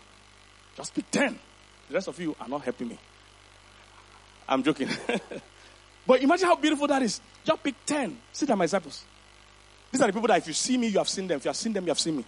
Just 0.77 0.93
pick 0.97 1.09
10. 1.13 1.39
The 1.87 1.95
rest 1.95 2.09
of 2.09 2.19
you 2.19 2.35
are 2.41 2.49
not 2.49 2.65
helping 2.65 2.89
me. 2.89 2.99
I'm 4.49 4.65
joking. 4.65 4.89
but 6.07 6.21
imagine 6.21 6.49
how 6.49 6.57
beautiful 6.57 6.89
that 6.89 7.01
is. 7.03 7.21
Just 7.45 7.63
pick 7.63 7.77
10. 7.87 8.19
Sit 8.33 8.51
at 8.51 8.59
my 8.59 8.65
disciples. 8.65 9.05
These 9.93 10.01
are 10.01 10.09
the 10.09 10.13
people 10.13 10.27
that 10.27 10.39
if 10.39 10.49
you 10.49 10.55
see 10.55 10.77
me, 10.77 10.89
you 10.89 10.99
have 10.99 11.09
seen 11.09 11.29
them. 11.29 11.37
If 11.37 11.45
you 11.45 11.51
have 11.51 11.57
seen 11.57 11.73
them, 11.73 11.85
you 11.85 11.91
have 11.91 12.01
seen 12.01 12.17
me. 12.17 12.25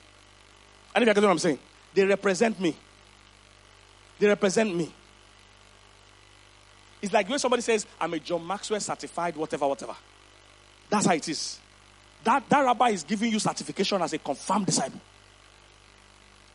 And 0.94 1.02
if 1.02 1.08
you 1.08 1.14
get 1.14 1.20
what 1.20 1.32
I'm 1.32 1.38
saying, 1.40 1.58
they 1.92 2.04
represent 2.04 2.60
me. 2.60 2.76
They 4.20 4.28
represent 4.28 4.72
me. 4.72 4.92
It's 7.02 7.12
like 7.12 7.28
when 7.28 7.38
somebody 7.38 7.62
says, 7.62 7.86
I'm 8.00 8.14
a 8.14 8.18
John 8.18 8.46
Maxwell 8.46 8.80
certified, 8.80 9.36
whatever, 9.36 9.66
whatever. 9.66 9.94
That's 10.88 11.06
how 11.06 11.14
it 11.14 11.28
is. 11.28 11.58
That, 12.24 12.48
that 12.48 12.64
rabbi 12.64 12.90
is 12.90 13.04
giving 13.04 13.30
you 13.30 13.38
certification 13.38 14.00
as 14.02 14.12
a 14.12 14.18
confirmed 14.18 14.66
disciple. 14.66 15.00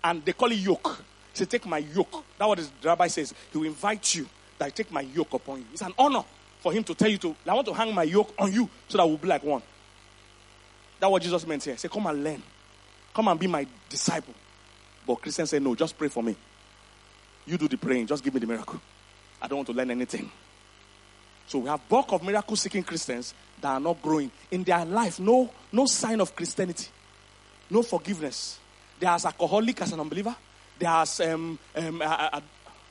And 0.03 0.25
they 0.25 0.33
call 0.33 0.51
it 0.51 0.55
yoke. 0.55 1.03
Said, 1.33 1.49
Take 1.49 1.65
my 1.65 1.77
yoke. 1.77 2.23
That's 2.37 2.47
what 2.47 2.57
the 2.57 2.87
rabbi 2.87 3.07
says. 3.07 3.33
He 3.51 3.57
will 3.57 3.67
invite 3.67 4.15
you 4.15 4.27
that 4.57 4.65
I 4.65 4.69
take 4.69 4.91
my 4.91 5.01
yoke 5.01 5.33
upon 5.33 5.59
you. 5.59 5.65
It's 5.71 5.81
an 5.81 5.93
honor 5.97 6.23
for 6.59 6.73
him 6.73 6.83
to 6.83 6.95
tell 6.95 7.09
you 7.09 7.17
to, 7.19 7.35
I 7.47 7.53
want 7.53 7.67
to 7.67 7.73
hang 7.73 7.93
my 7.93 8.03
yoke 8.03 8.33
on 8.37 8.51
you 8.51 8.69
so 8.87 8.97
that 8.97 9.07
we'll 9.07 9.17
be 9.17 9.27
like 9.27 9.43
one. 9.43 9.61
That's 10.99 11.09
what 11.11 11.21
Jesus 11.21 11.47
meant 11.47 11.63
here. 11.63 11.77
Say, 11.77 11.87
Come 11.87 12.07
and 12.07 12.23
learn. 12.23 12.43
Come 13.13 13.27
and 13.27 13.39
be 13.39 13.47
my 13.47 13.65
disciple. 13.89 14.33
But 15.05 15.15
Christians 15.15 15.49
say, 15.49 15.59
No, 15.59 15.75
just 15.75 15.97
pray 15.97 16.07
for 16.09 16.23
me. 16.23 16.35
You 17.45 17.57
do 17.57 17.67
the 17.67 17.77
praying, 17.77 18.07
just 18.07 18.23
give 18.23 18.33
me 18.33 18.39
the 18.39 18.47
miracle. 18.47 18.79
I 19.41 19.47
don't 19.47 19.57
want 19.57 19.67
to 19.67 19.73
learn 19.73 19.91
anything. 19.91 20.29
So 21.47 21.59
we 21.59 21.69
have 21.69 21.87
bulk 21.89 22.13
of 22.13 22.23
miracle 22.23 22.55
seeking 22.55 22.83
Christians 22.83 23.33
that 23.59 23.69
are 23.69 23.79
not 23.79 24.01
growing. 24.01 24.31
In 24.51 24.63
their 24.63 24.85
life, 24.85 25.19
no, 25.19 25.49
no 25.71 25.85
sign 25.85 26.21
of 26.21 26.35
Christianity, 26.35 26.87
no 27.69 27.81
forgiveness. 27.81 28.59
They 28.99 29.07
are 29.07 29.15
as 29.15 29.25
alcoholic 29.25 29.81
as 29.81 29.91
an 29.91 29.99
unbeliever. 29.99 30.35
They 30.77 30.85
are 30.85 31.01
as 31.01 31.19
um, 31.21 31.57
um, 31.75 32.03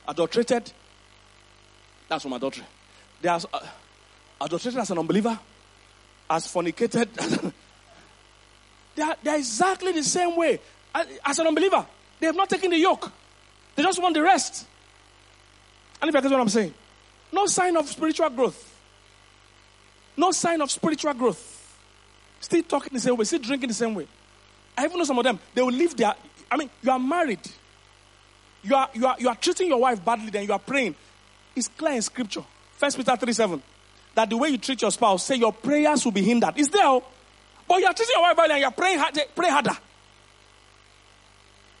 adulterated. 0.07 0.71
That's 2.07 2.23
from 2.23 2.33
adultery. 2.33 2.65
They 3.21 3.29
are 3.29 3.39
uh, 3.53 3.59
adulterated 4.41 4.81
as 4.81 4.91
an 4.91 4.99
unbeliever, 4.99 5.39
as 6.29 6.47
fornicated. 6.47 7.09
they, 8.95 9.01
are, 9.01 9.15
they 9.23 9.31
are 9.31 9.37
exactly 9.37 9.91
the 9.93 10.03
same 10.03 10.35
way 10.35 10.59
as 11.25 11.39
an 11.39 11.47
unbeliever. 11.47 11.85
They 12.19 12.27
have 12.27 12.35
not 12.35 12.49
taken 12.49 12.69
the 12.69 12.77
yoke. 12.77 13.11
They 13.75 13.83
just 13.83 14.01
want 14.01 14.13
the 14.13 14.21
rest. 14.21 14.67
And 16.01 16.09
if 16.09 16.15
you 16.15 16.21
get 16.21 16.31
what 16.31 16.41
I'm 16.41 16.49
saying, 16.49 16.73
no 17.31 17.45
sign 17.45 17.77
of 17.77 17.87
spiritual 17.87 18.29
growth. 18.29 18.67
No 20.17 20.31
sign 20.31 20.61
of 20.61 20.69
spiritual 20.71 21.13
growth. 21.13 21.77
Still 22.39 22.63
talking 22.63 22.93
the 22.93 22.99
same 22.99 23.15
way, 23.15 23.23
still 23.23 23.39
drinking 23.39 23.69
the 23.69 23.73
same 23.73 23.93
way. 23.93 24.07
I 24.77 24.85
even 24.85 24.97
know 24.97 25.03
some 25.03 25.17
of 25.17 25.23
them, 25.23 25.39
they 25.53 25.61
will 25.61 25.71
leave 25.71 25.95
their. 25.95 26.13
I 26.49 26.57
mean, 26.57 26.69
you 26.81 26.91
are 26.91 26.99
married. 26.99 27.39
You 28.63 28.75
are, 28.75 28.89
you 28.93 29.05
are, 29.07 29.15
you 29.19 29.29
are 29.29 29.35
treating 29.35 29.67
your 29.67 29.79
wife 29.79 30.03
badly, 30.03 30.29
then 30.29 30.45
you 30.45 30.53
are 30.53 30.59
praying. 30.59 30.95
It's 31.55 31.67
clear 31.67 31.93
in 31.93 32.01
scripture. 32.01 32.43
First 32.77 32.97
Peter 32.97 33.15
3 33.15 33.33
7. 33.33 33.63
That 34.15 34.29
the 34.29 34.37
way 34.37 34.49
you 34.49 34.57
treat 34.57 34.81
your 34.81 34.91
spouse, 34.91 35.25
say 35.25 35.35
your 35.35 35.53
prayers 35.53 36.03
will 36.03 36.11
be 36.11 36.21
hindered. 36.21 36.53
It's 36.57 36.69
there. 36.69 36.85
Oh. 36.85 37.03
But 37.67 37.79
you 37.79 37.85
are 37.85 37.93
treating 37.93 38.13
your 38.13 38.23
wife 38.23 38.35
badly 38.35 38.53
and 38.53 38.59
you 38.61 38.67
are 38.67 38.71
praying 38.71 38.99
hard, 38.99 39.17
pray 39.35 39.49
harder. 39.49 39.77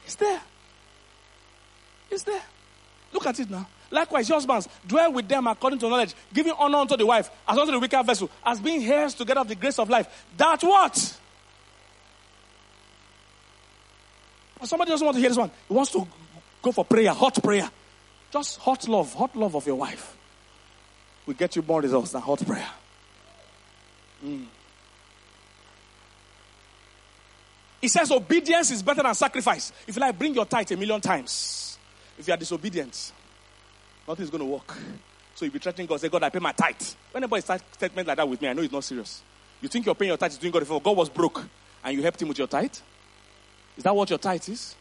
It's 0.05 0.15
there. 0.15 0.41
It's 2.09 2.23
there. 2.23 2.41
Look 3.11 3.25
at 3.25 3.39
it 3.39 3.49
now. 3.49 3.67
Likewise, 3.91 4.29
husbands, 4.29 4.69
dwell 4.87 5.11
with 5.11 5.27
them 5.27 5.47
according 5.47 5.77
to 5.79 5.89
knowledge, 5.89 6.15
giving 6.33 6.53
honor 6.57 6.77
unto 6.77 6.95
the 6.95 7.05
wife, 7.05 7.29
as 7.47 7.57
unto 7.57 7.71
the 7.71 7.79
weaker 7.79 8.01
vessel, 8.03 8.29
as 8.45 8.59
being 8.59 8.83
heirs 8.83 9.13
together 9.13 9.41
of 9.41 9.47
the 9.47 9.55
grace 9.55 9.77
of 9.77 9.89
life. 9.89 10.25
That 10.37 10.63
what? 10.63 11.17
Somebody 14.63 14.91
doesn't 14.91 15.05
want 15.05 15.15
to 15.15 15.19
hear 15.19 15.29
this 15.29 15.37
one. 15.37 15.51
He 15.67 15.73
wants 15.73 15.91
to 15.91 16.07
go 16.61 16.71
for 16.71 16.85
prayer, 16.85 17.11
hot 17.11 17.41
prayer. 17.43 17.69
Just 18.31 18.59
hot 18.59 18.87
love, 18.87 19.13
hot 19.13 19.35
love 19.35 19.55
of 19.55 19.65
your 19.67 19.75
wife 19.75 20.15
will 21.25 21.33
get 21.33 21.55
you 21.55 21.61
more 21.61 21.81
results 21.81 22.11
than 22.11 22.21
hot 22.21 22.45
prayer. 22.45 22.67
Mm. 24.23 24.45
He 27.81 27.87
says 27.87 28.11
obedience 28.11 28.71
is 28.71 28.83
better 28.83 29.01
than 29.01 29.15
sacrifice. 29.15 29.71
If 29.87 29.95
you 29.95 30.01
like, 30.01 30.17
bring 30.17 30.35
your 30.35 30.45
tithe 30.45 30.71
a 30.71 30.77
million 30.77 31.01
times. 31.01 31.77
If 32.17 32.27
you 32.27 32.33
are 32.33 32.37
disobedient, 32.37 33.11
nothing 34.07 34.23
is 34.23 34.29
going 34.29 34.43
to 34.43 34.45
work. 34.45 34.77
So 35.35 35.45
you'll 35.45 35.53
be 35.53 35.59
threatening 35.59 35.87
God, 35.87 35.99
say, 35.99 36.09
God, 36.09 36.23
I 36.23 36.29
pay 36.29 36.39
my 36.39 36.51
tithe. 36.51 36.81
Whenever 37.11 37.35
you 37.35 37.41
start 37.41 37.61
statement 37.73 38.07
like 38.07 38.17
that 38.17 38.27
with 38.27 38.41
me, 38.41 38.47
I 38.47 38.53
know 38.53 38.61
it's 38.61 38.73
not 38.73 38.83
serious. 38.83 39.21
You 39.61 39.69
think 39.69 39.85
you're 39.85 39.95
paying 39.95 40.09
your 40.09 40.17
tithe 40.17 40.31
is 40.31 40.37
doing 40.37 40.51
God 40.51 40.63
a 40.63 40.65
favor. 40.65 40.79
God 40.79 40.97
was 40.97 41.09
broke 41.09 41.43
and 41.83 41.95
you 41.95 42.03
helped 42.03 42.21
him 42.21 42.27
with 42.27 42.37
your 42.37 42.47
tithe? 42.47 42.75
Is 43.77 43.83
that 43.83 43.95
what 43.95 44.09
your 44.09 44.19
tithe 44.19 44.47
is? 44.49 44.75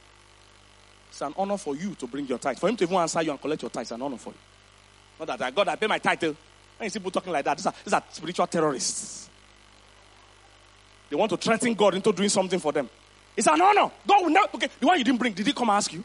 It's 1.08 1.20
an 1.22 1.34
honor 1.36 1.56
for 1.56 1.76
you 1.76 1.94
to 1.96 2.06
bring 2.06 2.26
your 2.26 2.38
tithe. 2.38 2.58
For 2.58 2.68
him 2.68 2.76
to 2.76 2.84
even 2.84 2.96
answer 2.96 3.22
you 3.22 3.30
and 3.30 3.40
collect 3.40 3.62
your 3.62 3.70
tithe 3.70 3.84
is 3.84 3.92
an 3.92 4.02
honor 4.02 4.16
for 4.16 4.30
you. 4.30 4.38
Not 5.18 5.28
that, 5.28 5.42
I, 5.42 5.50
God, 5.50 5.68
I 5.68 5.76
pay 5.76 5.86
my 5.86 5.98
title. 5.98 6.30
Oh. 6.30 6.36
When 6.78 6.86
you 6.86 6.90
see 6.90 6.98
people 6.98 7.10
talking 7.10 7.32
like 7.32 7.44
that, 7.44 7.58
these 7.58 7.66
are, 7.66 7.74
these 7.84 7.92
are 7.92 8.02
spiritual 8.10 8.46
terrorists. 8.46 9.28
They 11.10 11.16
want 11.16 11.30
to 11.30 11.36
threaten 11.36 11.74
God 11.74 11.94
into 11.94 12.12
doing 12.12 12.28
something 12.28 12.58
for 12.58 12.72
them. 12.72 12.88
It's 13.36 13.46
an 13.46 13.60
honor. 13.60 13.90
God 14.06 14.22
will 14.22 14.30
not. 14.30 14.54
Okay, 14.54 14.68
the 14.78 14.86
one 14.86 14.98
you 14.98 15.04
didn't 15.04 15.18
bring, 15.18 15.32
did 15.32 15.46
he 15.46 15.52
come 15.52 15.68
ask 15.70 15.92
you? 15.92 16.04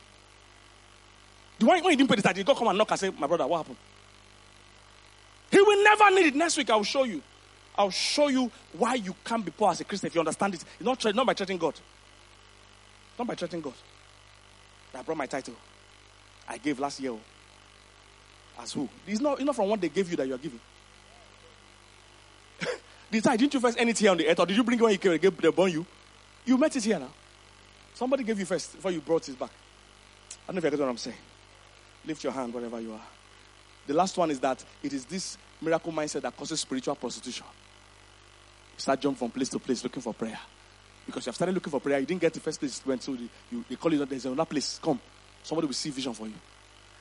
The 1.66 1.70
one 1.70 1.84
when 1.84 1.92
you 1.94 1.98
didn't 1.98 2.10
pay 2.12 2.16
the 2.18 2.22
tithe, 2.22 2.46
God 2.46 2.58
come 2.58 2.68
and 2.68 2.78
knock 2.78 2.92
and 2.92 3.00
say, 3.00 3.10
My 3.10 3.26
brother, 3.26 3.48
what 3.48 3.58
happened? 3.58 3.78
He 5.50 5.60
will 5.60 5.84
never 5.84 6.12
need 6.12 6.28
it. 6.28 6.36
Next 6.36 6.58
week, 6.58 6.70
I 6.70 6.76
will 6.76 6.84
show 6.84 7.06
you. 7.06 7.24
I'll 7.76 7.90
show 7.90 8.28
you 8.28 8.52
why 8.74 8.94
you 8.94 9.16
can't 9.24 9.44
be 9.44 9.50
poor 9.50 9.72
as 9.72 9.82
a 9.82 9.84
Christian 9.84 10.06
if 10.06 10.14
you 10.14 10.22
understand 10.22 10.54
it. 10.54 10.64
It's 10.80 10.86
not, 10.86 11.16
not 11.16 11.26
by 11.26 11.34
threatening 11.34 11.58
God. 11.58 11.74
Not 13.18 13.28
by 13.28 13.34
threatening 13.34 13.64
God. 13.64 13.74
I 14.94 15.02
brought 15.02 15.18
my 15.18 15.26
title. 15.26 15.56
I 16.48 16.60
gave 16.60 16.80
last 16.80 17.00
year. 17.00 17.14
Oh. 17.14 17.20
As 18.60 18.72
who? 18.72 18.88
It's 19.08 19.20
not, 19.20 19.40
it's 19.40 19.46
not 19.46 19.56
from 19.56 19.68
what 19.68 19.82
they 19.82 19.90
gave 19.90 20.08
you 20.12 20.18
that 20.18 20.28
you 20.28 20.36
are 20.36 20.38
giving. 20.38 20.60
the 23.10 23.22
time, 23.22 23.38
didn't 23.38 23.56
you 23.56 23.60
first 23.60 23.80
end 23.80 23.90
it 23.90 23.98
here 23.98 24.12
on 24.12 24.18
the 24.18 24.28
earth, 24.28 24.40
or 24.40 24.46
did 24.46 24.56
you 24.56 24.64
bring 24.64 24.78
it 24.78 24.84
when 24.84 24.92
you 24.92 25.00
came 25.00 25.36
they 25.42 25.50
born 25.50 25.72
you? 25.72 25.84
You 26.46 26.60
met 26.60 26.76
it 26.76 26.84
here 26.84 27.00
now. 27.00 27.12
Somebody 27.96 28.24
gave 28.24 28.38
you 28.38 28.46
first 28.46 28.76
before 28.76 28.92
you 28.92 29.02
brought 29.02 29.28
it 29.28 29.40
back. 29.40 29.50
I 29.50 30.52
don't 30.52 30.58
know 30.58 30.60
if 30.60 30.64
you 30.66 30.70
get 30.70 30.80
what 30.80 30.90
I'm 30.90 30.98
saying. 30.98 31.18
Lift 32.08 32.24
your 32.24 32.34
hand 32.34 32.54
wherever 32.54 32.80
you 32.80 32.94
are. 32.94 33.02
The 33.88 33.94
last 33.94 34.18
one 34.18 34.32
is 34.32 34.40
that 34.40 34.64
it 34.84 34.94
is 34.94 35.06
this 35.06 35.38
miracle 35.62 35.92
mindset 35.92 36.22
that 36.22 36.36
causes 36.36 36.60
spiritual 36.60 36.96
prostitution. 36.96 37.46
You 38.76 38.80
start 38.80 39.00
jumping 39.00 39.20
from 39.20 39.32
place 39.32 39.50
to 39.50 39.60
place 39.60 39.84
looking 39.84 40.02
for 40.02 40.14
prayer. 40.14 40.40
Because 41.06 41.26
you 41.26 41.30
have 41.30 41.36
started 41.36 41.54
looking 41.54 41.72
for 41.72 41.80
prayer, 41.80 42.00
you 42.00 42.06
didn't 42.06 42.22
get 42.22 42.34
the 42.34 42.40
first 42.40 42.60
place 42.60 42.82
you 42.84 42.90
went, 42.90 43.04
so 43.04 43.14
the, 43.14 43.28
you, 43.52 43.64
they 43.70 43.76
call 43.76 43.94
you, 43.94 44.04
there's 44.06 44.26
another 44.26 44.46
place. 44.46 44.80
Come. 44.82 45.00
Somebody 45.44 45.68
will 45.68 45.74
see 45.74 45.92
vision 45.92 46.14
for 46.14 46.28
you. 46.28 46.34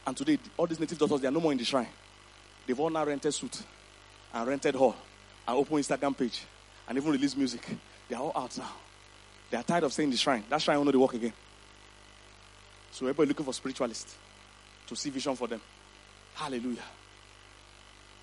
And 0.06 0.16
today, 0.16 0.38
all 0.56 0.66
these 0.66 0.78
native 0.78 0.98
daughters, 0.98 1.20
they 1.22 1.28
are 1.28 1.30
no 1.30 1.40
more 1.40 1.52
in 1.52 1.58
the 1.58 1.64
shrine. 1.64 1.88
They've 2.66 2.78
all 2.78 2.90
now 2.90 3.04
rented 3.04 3.32
suit 3.32 3.62
and 4.32 4.46
rented 4.46 4.74
hall 4.74 4.94
and 5.48 5.56
open 5.56 5.78
Instagram 5.78 6.16
page 6.16 6.44
and 6.86 6.98
even 6.98 7.10
release 7.10 7.34
music. 7.36 7.66
They 8.08 8.14
are 8.14 8.22
all 8.22 8.32
out 8.34 8.56
now. 8.58 8.72
They 9.50 9.56
are 9.56 9.62
tired 9.62 9.84
of 9.84 9.92
staying 9.92 10.08
in 10.08 10.12
the 10.12 10.18
shrine. 10.18 10.44
That 10.50 10.60
shrine 10.60 10.78
will 10.78 10.84
not 10.84 10.96
work 10.96 11.14
again. 11.14 11.32
So 12.90 13.06
everybody 13.06 13.28
looking 13.28 13.46
for 13.46 13.54
spiritualists 13.54 14.16
to 14.86 14.96
see 14.96 15.10
vision 15.10 15.34
for 15.36 15.48
them. 15.48 15.60
Hallelujah. 16.34 16.82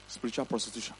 Spiritual 0.07 0.45
prostitution. 0.45 0.95